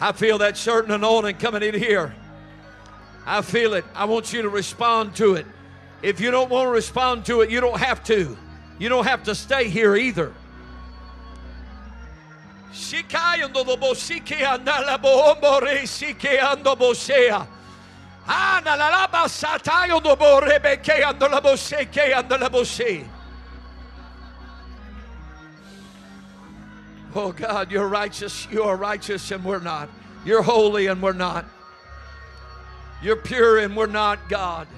I 0.00 0.12
feel 0.12 0.38
that 0.38 0.56
certain 0.56 0.92
anointing 0.92 1.38
coming 1.38 1.62
in 1.62 1.74
here. 1.74 2.14
I 3.26 3.42
feel 3.42 3.74
it. 3.74 3.84
I 3.94 4.04
want 4.04 4.32
you 4.32 4.42
to 4.42 4.48
respond 4.48 5.16
to 5.16 5.34
it. 5.34 5.46
If 6.02 6.20
you 6.20 6.30
don't 6.30 6.48
want 6.50 6.68
to 6.68 6.70
respond 6.70 7.24
to 7.26 7.40
it, 7.40 7.50
you 7.50 7.60
don't 7.60 7.78
have 7.78 8.04
to. 8.04 8.36
You 8.78 8.88
don't 8.88 9.06
have 9.06 9.24
to 9.24 9.34
stay 9.34 9.68
here 9.68 9.96
either. 9.96 10.32
Shikayando 12.72 13.66
do 13.66 13.76
bosike 13.76 14.38
andala. 14.38 14.98
Oh 27.14 27.32
God, 27.32 27.70
you're 27.70 27.88
righteous. 27.88 28.46
You 28.50 28.64
are 28.64 28.76
righteous 28.76 29.30
and 29.30 29.42
we're 29.42 29.60
not. 29.60 29.88
You're 30.24 30.42
holy 30.42 30.88
and 30.88 31.00
we're 31.00 31.14
not. 31.14 31.46
You're 33.02 33.16
pure 33.16 33.58
and 33.58 33.74
we're 33.74 33.86
not, 33.86 34.28
God. 34.28 34.68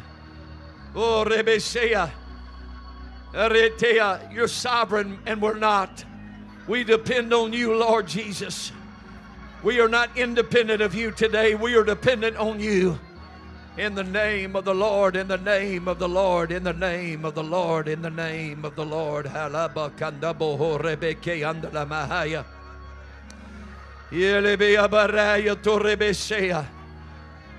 Oh, 0.95 1.25
Rebesea. 1.27 2.11
Eretea, 3.33 4.33
you're 4.33 4.49
sovereign 4.49 5.19
and 5.27 5.43
we're 5.43 5.59
not. 5.59 6.05
We 6.69 6.85
depend 6.85 7.33
on 7.33 7.53
you, 7.53 7.77
Lord 7.77 8.07
Jesus. 8.07 8.71
We 9.63 9.81
are 9.81 9.89
not 9.89 10.17
independent 10.17 10.83
of 10.83 10.95
you 10.95 11.11
today. 11.11 11.55
We 11.57 11.75
are 11.75 11.85
dependent 11.85 12.37
on 12.37 12.61
you. 12.61 12.99
In 13.81 13.95
the 13.95 14.05
name 14.05 14.57
of 14.57 14.67
the 14.67 14.75
Lord, 14.75 15.17
in 15.17 15.27
the 15.27 15.39
name 15.39 15.89
of 15.89 15.99
the 15.99 16.07
Lord, 16.07 16.53
in 16.53 16.65
the 16.65 16.73
name 16.75 17.25
of 17.25 17.35
the 17.35 17.43
Lord, 17.43 17.89
in 17.89 18.03
the 18.03 18.11
name 18.11 18.63
of 18.63 18.77
the 18.77 18.85
Lord. 18.85 19.25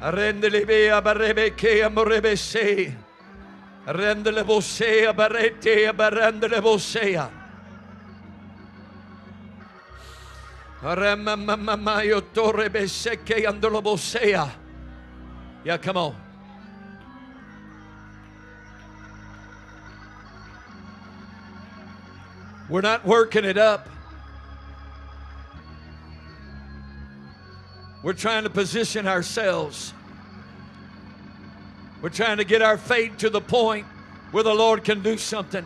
Rendelebea 0.02 1.02
barebekea 1.02 1.90
morebesea. 1.90 2.94
Rendele 3.88 4.44
bosea 4.44 5.14
barete 5.14 5.92
barandele 5.92 6.62
bosea. 6.62 7.30
Remamamayo 10.84 12.22
torre 12.32 12.70
beseke 12.70 13.48
andolo 13.48 13.82
bosea. 13.82 14.48
Yeah, 15.64 15.78
come 15.78 15.98
on. 15.98 16.16
We're 22.70 22.82
not 22.82 23.06
working 23.06 23.46
it 23.46 23.58
up. 23.58 23.90
We're 28.02 28.14
trying 28.14 28.44
to 28.44 28.50
position 28.50 29.08
ourselves. 29.08 29.94
We're 32.02 32.10
trying 32.10 32.38
to 32.38 32.44
get 32.44 32.64
our 32.64 32.78
faith 32.78 33.18
to 33.18 33.30
the 33.30 33.42
point 33.42 33.86
where 34.32 34.44
the 34.44 34.54
Lord 34.54 34.84
can 34.84 35.04
do 35.04 35.18
something 35.18 35.66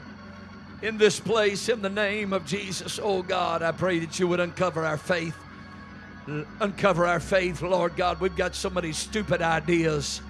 in 0.81 0.97
this 0.97 1.19
place 1.19 1.69
in 1.69 1.81
the 1.81 1.89
name 1.89 2.33
of 2.33 2.45
Jesus. 2.45 2.99
Oh 3.01 3.21
God, 3.21 3.61
I 3.61 3.71
pray 3.71 3.99
that 3.99 4.19
you 4.19 4.27
would 4.27 4.41
uncover 4.41 4.83
our 4.83 4.97
faith. 4.97 5.35
L- 6.27 6.45
Uncover 6.59 7.05
our 7.05 7.19
faith, 7.19 7.61
Lord 7.61 7.95
God. 7.95 8.19
We've 8.19 8.35
got 8.35 8.55
so 8.55 8.69
many 8.69 8.91
stupid 8.91 9.41
ideas. 9.41 10.21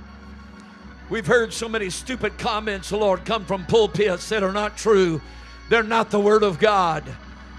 We've 1.10 1.28
heard 1.28 1.54
so 1.54 1.70
many 1.70 1.90
stupid 1.90 2.38
comments, 2.38 2.92
Lord, 2.92 3.26
come 3.26 3.46
from 3.46 3.66
pulpits 3.66 4.30
that 4.30 4.44
are 4.44 4.52
not 4.52 4.78
true. 4.78 5.22
They're 5.70 5.84
not 5.84 6.12
the 6.12 6.20
Word 6.20 6.44
of 6.44 6.60
God. 6.60 7.04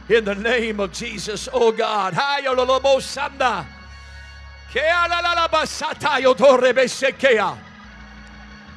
In 0.09 0.25
the 0.25 0.35
name 0.35 0.81
of 0.81 0.93
Jesus, 0.93 1.49
oh 1.53 1.73
God. 1.73 2.15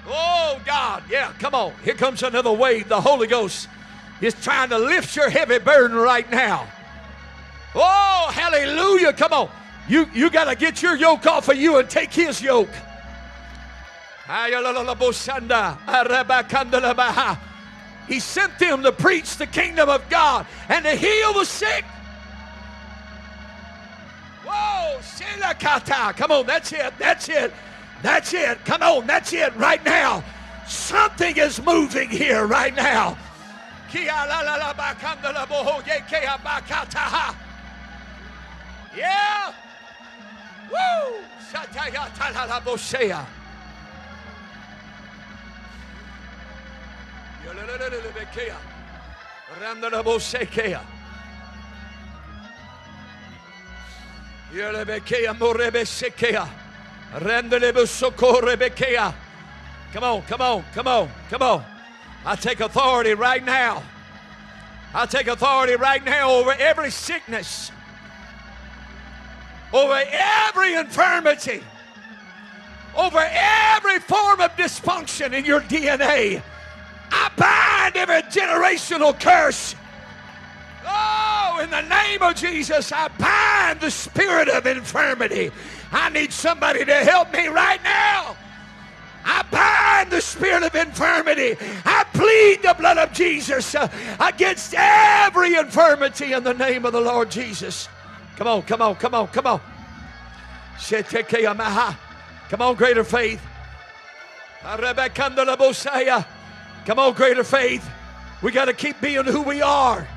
Oh 0.07 0.62
God, 0.66 1.03
yeah, 1.10 1.34
come 1.39 1.53
on. 1.53 1.74
Here 1.84 1.93
comes 1.93 2.24
another 2.24 2.51
wave. 2.51 2.89
The 2.89 3.01
Holy 3.01 3.28
Ghost 3.28 3.68
is 4.22 4.34
trying 4.36 4.70
to 4.70 4.80
lift 4.80 5.16
your 5.16 5.30
heavy 5.30 5.60
burden 5.60 5.97
right 5.97 6.30
now. 6.32 6.68
Oh, 7.76 8.32
hallelujah. 8.34 9.13
Come 9.13 9.34
on. 9.34 9.49
You 9.88 10.07
you 10.13 10.30
gotta 10.30 10.55
get 10.55 10.82
your 10.82 10.95
yoke 10.95 11.26
off 11.26 11.49
of 11.49 11.57
you 11.57 11.78
and 11.78 11.89
take 11.89 12.13
his 12.13 12.41
yoke. 12.41 12.70
He 18.07 18.20
sent 18.20 18.57
them 18.59 18.84
to 18.84 18.91
preach 18.91 19.38
the 19.38 19.47
kingdom 19.47 19.89
of 19.89 20.07
God 20.09 20.45
and 20.67 20.84
to 20.86 20.95
heal 20.95 21.34
the 21.34 21.45
sick. 21.45 21.86
Whoa. 24.45 24.99
Come 26.13 26.32
on, 26.32 26.45
that's 26.45 26.72
it. 26.72 26.93
That's 26.97 27.30
it. 27.30 27.53
That's 28.01 28.34
it. 28.34 28.63
Come 28.65 28.82
on, 28.82 29.07
that's 29.07 29.34
it 29.34 29.55
right 29.55 29.84
now. 29.84 30.24
Something 30.67 31.38
is 31.38 31.61
moving 31.61 32.09
here 32.09 32.45
right 32.45 32.76
now. 32.76 33.17
Yeah. 39.00 39.54
Woo. 40.70 41.24
Come 59.93 60.04
on, 60.04 60.22
come 60.24 60.41
on, 60.41 60.64
come 60.74 60.88
on, 60.88 61.10
come 61.30 61.41
on. 61.41 61.64
I 62.26 62.36
take 62.36 62.60
authority 62.60 63.14
right 63.14 63.43
now. 63.43 63.84
I 64.93 65.06
take 65.06 65.28
authority 65.28 65.76
right 65.76 66.04
now 66.04 66.32
over 66.32 66.52
every 66.52 66.91
sickness, 66.91 67.72
over 69.74 70.01
every 70.11 70.76
infirmity, 70.76 71.63
over 72.95 73.20
every 73.20 73.99
form 73.99 74.41
of 74.41 74.51
dysfunction 74.55 75.34
in 75.34 75.45
your 75.45 75.61
DNA. 75.61 76.41
I 77.11 77.32
bind 77.36 77.95
every 77.95 78.22
generational 78.30 79.20
curse. 79.20 79.76
Oh, 80.86 81.59
in 81.61 81.70
the 81.70 81.82
name 81.82 82.22
of 82.22 82.36
Jesus, 82.36 82.91
I 82.91 83.07
bind 83.09 83.82
the 83.82 83.91
spirit 83.91 84.49
of 84.49 84.65
infirmity. 84.65 85.51
I 85.91 86.09
need 86.09 86.32
somebody 86.32 86.86
to 86.86 86.95
help 86.95 87.34
me 87.34 87.47
right 87.47 87.84
now. 87.84 88.36
I 89.26 89.43
bind 89.51 90.11
the 90.11 90.22
spirit 90.22 90.63
of 90.63 90.74
infirmity. 90.74 91.55
I 91.86 92.05
plead 92.13 92.63
the 92.63 92.74
blood 92.74 92.97
of 92.97 93.11
Jesus 93.11 93.76
uh, 93.76 93.88
against 94.20 94.74
every 94.76 95.55
infirmity 95.55 96.34
in 96.34 96.43
the 96.43 96.53
name 96.53 96.86
of 96.86 96.93
the 96.93 97.01
Lord 97.01 97.30
Jesus. 97.30 97.89
Come 98.39 98.47
on, 98.47 98.61
come 98.61 98.81
on, 98.81 98.95
come 98.95 99.13
on, 99.13 99.27
come 99.27 99.47
on. 99.47 99.61
Come 102.47 102.61
on, 102.61 102.75
greater 102.75 103.03
faith. 103.03 103.41
Come 106.85 106.99
on, 106.99 107.13
greater 107.13 107.43
faith. 107.43 107.85
We 108.41 108.53
got 108.53 108.65
to 108.65 108.73
keep 108.73 109.01
being 109.01 109.25
who 109.25 109.41
we 109.41 109.61
are. 109.61 110.07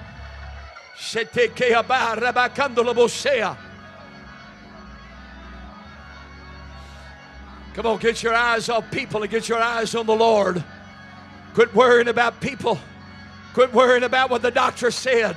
Come 7.75 7.87
on, 7.87 7.99
get 7.99 8.23
your 8.23 8.35
eyes 8.35 8.69
off 8.69 8.89
people 8.93 9.23
and 9.23 9.31
get 9.33 9.49
your 9.49 9.59
eyes 9.59 9.97
on 9.97 10.07
the 10.07 10.15
Lord. 10.15 10.63
Quit 11.55 11.75
worrying 11.75 12.07
about 12.07 12.41
people. 12.41 12.79
Quit 13.53 13.73
worrying 13.73 14.05
about 14.05 14.31
what 14.31 14.43
the 14.43 14.53
doctor 14.53 14.93
said. 14.93 15.35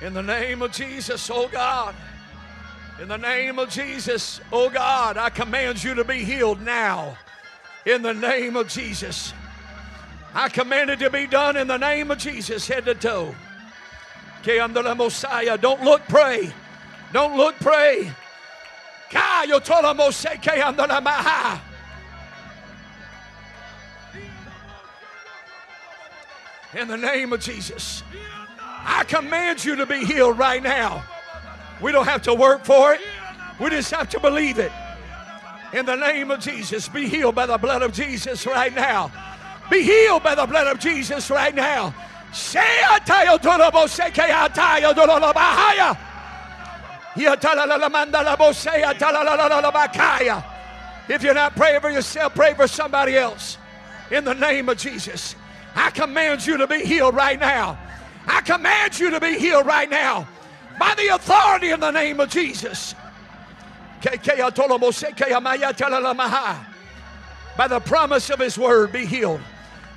In 0.00 0.14
the 0.14 0.22
name 0.22 0.62
of 0.62 0.72
Jesus, 0.72 1.30
oh 1.30 1.48
God. 1.48 1.94
In 3.00 3.08
the 3.08 3.16
name 3.16 3.58
of 3.58 3.68
Jesus, 3.68 4.40
oh 4.52 4.70
God, 4.70 5.16
I 5.16 5.28
command 5.30 5.84
you 5.84 5.94
to 5.94 6.04
be 6.04 6.24
healed 6.24 6.62
now. 6.62 7.16
In 7.84 8.02
the 8.02 8.14
name 8.14 8.56
of 8.56 8.68
Jesus. 8.68 9.34
I 10.34 10.48
command 10.48 10.90
it 10.90 10.98
to 11.00 11.10
be 11.10 11.26
done 11.26 11.56
in 11.56 11.66
the 11.68 11.78
name 11.78 12.10
of 12.10 12.18
Jesus, 12.18 12.66
head 12.68 12.84
to 12.86 12.94
toe. 12.94 13.34
The 14.44 14.94
Messiah. 14.96 15.58
Don't 15.58 15.82
look, 15.82 16.02
pray. 16.08 16.50
Don't 17.12 17.36
look, 17.36 17.56
pray. 17.56 18.10
Kayo 19.10 19.62
tola 19.62 19.94
moseke 19.94 20.64
under 20.64 20.86
the 20.86 21.00
Maha. 21.00 21.67
In 26.78 26.86
the 26.86 26.96
name 26.96 27.32
of 27.32 27.40
Jesus. 27.40 28.04
I 28.60 29.02
command 29.02 29.64
you 29.64 29.74
to 29.76 29.84
be 29.84 30.04
healed 30.04 30.38
right 30.38 30.62
now. 30.62 31.02
We 31.80 31.90
don't 31.90 32.06
have 32.06 32.22
to 32.22 32.34
work 32.34 32.64
for 32.64 32.94
it, 32.94 33.00
we 33.58 33.70
just 33.70 33.90
have 33.90 34.08
to 34.10 34.20
believe 34.20 34.60
it. 34.60 34.70
In 35.72 35.84
the 35.84 35.96
name 35.96 36.30
of 36.30 36.38
Jesus, 36.38 36.88
be 36.88 37.08
healed 37.08 37.34
by 37.34 37.46
the 37.46 37.58
blood 37.58 37.82
of 37.82 37.92
Jesus 37.92 38.46
right 38.46 38.72
now. 38.72 39.10
Be 39.70 39.82
healed 39.82 40.22
by 40.22 40.36
the 40.36 40.46
blood 40.46 40.68
of 40.68 40.78
Jesus 40.78 41.30
right 41.30 41.54
now. 41.54 41.92
If 51.08 51.22
you're 51.22 51.34
not 51.34 51.56
praying 51.56 51.80
for 51.80 51.90
yourself, 51.90 52.34
pray 52.34 52.54
for 52.54 52.68
somebody 52.68 53.16
else. 53.16 53.58
In 54.10 54.24
the 54.24 54.34
name 54.34 54.68
of 54.68 54.78
Jesus, 54.78 55.34
I 55.74 55.90
command 55.90 56.46
you 56.46 56.56
to 56.58 56.66
be 56.66 56.80
healed 56.80 57.14
right 57.14 57.38
now. 57.38 57.78
I 58.26 58.40
command 58.42 58.98
you 58.98 59.10
to 59.10 59.20
be 59.20 59.38
healed 59.38 59.66
right 59.66 59.88
now 59.88 60.26
by 60.78 60.94
the 60.96 61.08
authority 61.08 61.70
in 61.70 61.80
the 61.80 61.90
name 61.90 62.20
of 62.20 62.28
Jesus. 62.30 62.94
By 67.56 67.66
the 67.66 67.80
promise 67.80 68.30
of 68.30 68.38
his 68.38 68.56
word, 68.56 68.92
be 68.92 69.04
healed. 69.04 69.40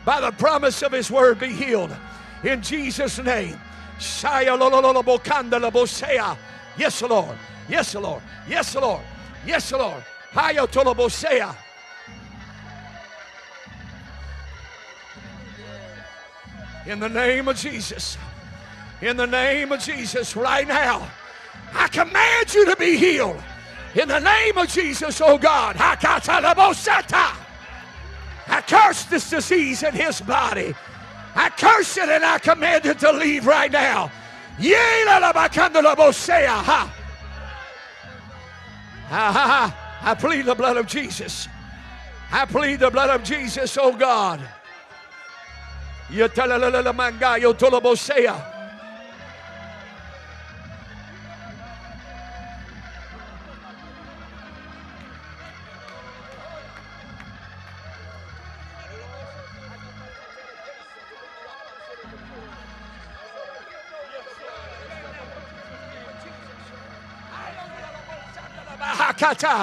By 0.05 0.19
the 0.21 0.31
promise 0.31 0.81
of 0.81 0.91
his 0.91 1.11
word, 1.11 1.39
be 1.39 1.49
healed. 1.53 1.95
In 2.43 2.61
Jesus' 2.63 3.19
name. 3.19 3.59
Yes, 6.77 7.01
Lord. 7.03 7.37
Yes, 7.69 7.93
Lord. 7.93 8.21
Yes, 8.47 8.73
Lord. 8.73 9.01
Yes, 9.45 9.71
Lord. 9.71 10.03
In 16.85 16.99
the 16.99 17.09
name 17.09 17.47
of 17.47 17.57
Jesus. 17.57 18.17
In 19.01 19.17
the 19.17 19.27
name 19.27 19.71
of 19.71 19.79
Jesus, 19.79 20.35
right 20.35 20.67
now, 20.67 21.09
I 21.73 21.87
command 21.87 22.53
you 22.53 22.65
to 22.65 22.75
be 22.75 22.97
healed. 22.97 23.41
In 23.95 24.07
the 24.07 24.19
name 24.19 24.57
of 24.57 24.67
Jesus, 24.67 25.21
oh 25.21 25.37
God. 25.37 25.75
I 28.47 28.61
curse 28.67 29.03
this 29.05 29.29
disease 29.29 29.83
in 29.83 29.93
his 29.93 30.21
body. 30.21 30.73
I 31.35 31.49
curse 31.49 31.97
it 31.97 32.09
and 32.09 32.23
I 32.23 32.39
command 32.39 32.85
it 32.85 32.99
to 32.99 33.11
leave 33.11 33.45
right 33.45 33.71
now. 33.71 34.11
I 39.09 40.15
plead 40.19 40.45
the 40.45 40.55
blood 40.55 40.77
of 40.77 40.87
Jesus. 40.87 41.47
I 42.31 42.45
plead 42.45 42.79
the 42.79 42.89
blood 42.89 43.09
of 43.09 43.23
Jesus, 43.23 43.77
oh 43.79 43.95
God. 43.95 44.39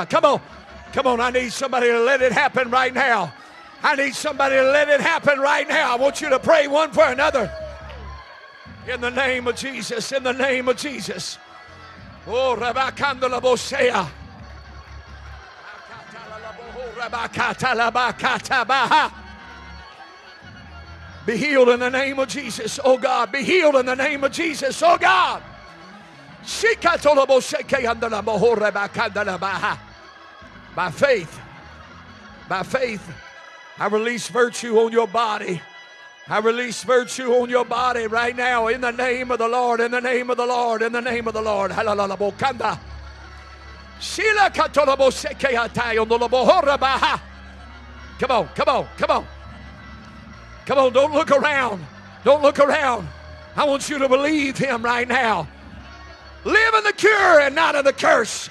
Come 0.07 0.25
on. 0.25 0.41
Come 0.93 1.07
on. 1.07 1.21
I 1.21 1.31
need 1.31 1.53
somebody 1.53 1.89
to 1.89 2.01
let 2.01 2.23
it 2.23 2.33
happen 2.33 2.71
right 2.71 2.95
now. 2.95 3.35
I 3.83 3.95
need 3.95 4.15
somebody 4.15 4.57
to 4.57 4.71
let 4.71 4.89
it 4.89 5.01
happen 5.01 5.39
right 5.39 5.69
now. 5.69 5.93
I 5.93 5.97
want 5.97 6.21
you 6.21 6.29
to 6.31 6.39
pray 6.39 6.67
one 6.67 6.93
for 6.93 7.05
another. 7.05 7.53
In 8.93 9.01
the 9.01 9.11
name 9.11 9.47
of 9.47 9.57
Jesus. 9.57 10.13
In 10.13 10.23
the 10.23 10.33
name 10.33 10.69
of 10.69 10.77
Jesus. 10.77 11.39
Oh, 12.27 12.57
Rabakandala 12.59 13.41
Bosea. 13.41 14.09
Be 21.27 21.37
healed 21.37 21.69
in 21.69 21.81
the 21.81 21.91
name 21.91 22.19
of 22.19 22.29
Jesus, 22.29 22.81
oh 22.85 22.99
God. 22.99 23.31
Be 23.31 23.45
healed 23.45 23.77
in 23.77 23.87
the 23.87 23.95
name 23.95 24.25
of 24.25 24.33
Jesus, 24.33 24.83
oh 24.83 24.99
God. 24.99 25.43
By 30.75 30.91
faith, 30.91 31.41
by 32.49 32.63
faith, 32.63 33.13
I 33.81 33.87
release 33.87 34.29
virtue 34.29 34.79
on 34.79 34.93
your 34.93 35.07
body. 35.07 35.63
I 36.29 36.41
release 36.41 36.83
virtue 36.83 37.33
on 37.33 37.49
your 37.49 37.65
body 37.65 38.07
right 38.07 38.37
now 38.37 38.67
in 38.67 38.81
the 38.81 38.91
name 38.91 39.31
of 39.31 39.39
the 39.39 39.49
Lord, 39.49 39.81
in 39.81 39.93
the 39.93 40.01
name 40.01 40.29
of 40.31 40.37
the 40.37 40.47
Lord, 40.47 40.83
in 40.83 40.93
the 40.93 41.01
name 41.01 41.27
of 41.27 41.35
the 41.35 41.41
Lord. 41.41 41.71
Hallelujah. 41.71 42.81
Shila 44.01 44.51
katolabo 44.51 45.11
sekeatai 45.11 46.01
on 46.01 46.09
the 46.09 46.19
lobohorabaha. 46.19 47.21
Come 48.19 48.31
on, 48.31 48.49
come 48.49 48.69
on, 48.69 48.89
come 48.97 49.11
on. 49.11 49.27
Come 50.67 50.79
on, 50.79 50.93
don't 50.93 51.13
look 51.13 51.31
around. 51.31 51.85
Don't 52.25 52.43
look 52.43 52.59
around. 52.59 53.09
I 53.57 53.65
want 53.65 53.89
you 53.89 53.99
to 53.99 54.09
believe 54.09 54.59
him 54.59 54.83
right 54.83 55.09
now. 55.09 55.49
Live 56.45 56.75
in 56.75 56.85
the 56.85 56.93
cure 56.93 57.41
and 57.41 57.55
not 57.55 57.75
in 57.75 57.85
the 57.85 57.93
curse. 57.93 58.51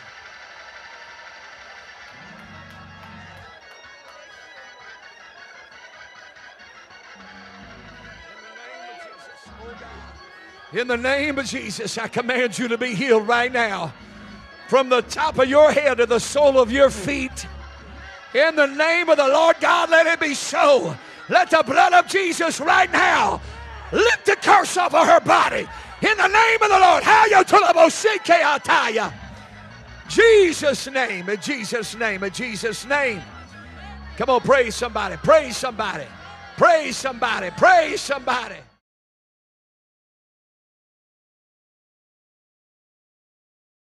In 10.73 10.87
the 10.87 10.97
name 10.97 11.39
of 11.39 11.45
Jesus, 11.45 11.97
I 11.97 12.07
command 12.07 12.59
you 12.59 12.67
to 12.67 12.77
be 12.77 12.93
healed 12.93 13.27
right 13.27 13.51
now. 13.51 13.93
From 14.67 14.89
the 14.89 15.01
top 15.01 15.39
of 15.39 15.47
your 15.47 15.71
head 15.71 15.97
to 15.97 16.05
the 16.05 16.19
sole 16.19 16.59
of 16.59 16.71
your 16.71 16.89
feet. 16.89 17.47
In 18.33 18.55
the 18.55 18.65
name 18.65 19.09
of 19.09 19.17
the 19.17 19.27
Lord 19.27 19.55
God, 19.61 19.89
let 19.89 20.07
it 20.07 20.19
be 20.19 20.33
so. 20.33 20.95
Let 21.29 21.49
the 21.49 21.63
blood 21.65 21.93
of 21.93 22.07
Jesus 22.07 22.59
right 22.59 22.91
now 22.91 23.41
lift 23.93 24.25
the 24.25 24.35
curse 24.35 24.75
off 24.75 24.93
of 24.93 25.07
her 25.07 25.21
body. 25.21 25.67
In 26.01 26.17
the 26.17 26.27
name 26.27 26.61
of 26.61 26.69
the 26.69 26.79
Lord. 26.79 27.03
Jesus' 30.09 30.87
name, 30.87 31.29
in 31.29 31.41
Jesus' 31.41 31.95
name, 31.95 32.23
in 32.23 32.31
Jesus' 32.31 32.85
name. 32.85 33.21
Come 34.17 34.29
on, 34.29 34.41
praise 34.41 34.75
somebody, 34.75 35.15
praise 35.17 35.55
somebody, 35.55 36.05
praise 36.57 36.97
somebody, 36.97 37.51
praise 37.51 38.01
somebody. 38.01 38.57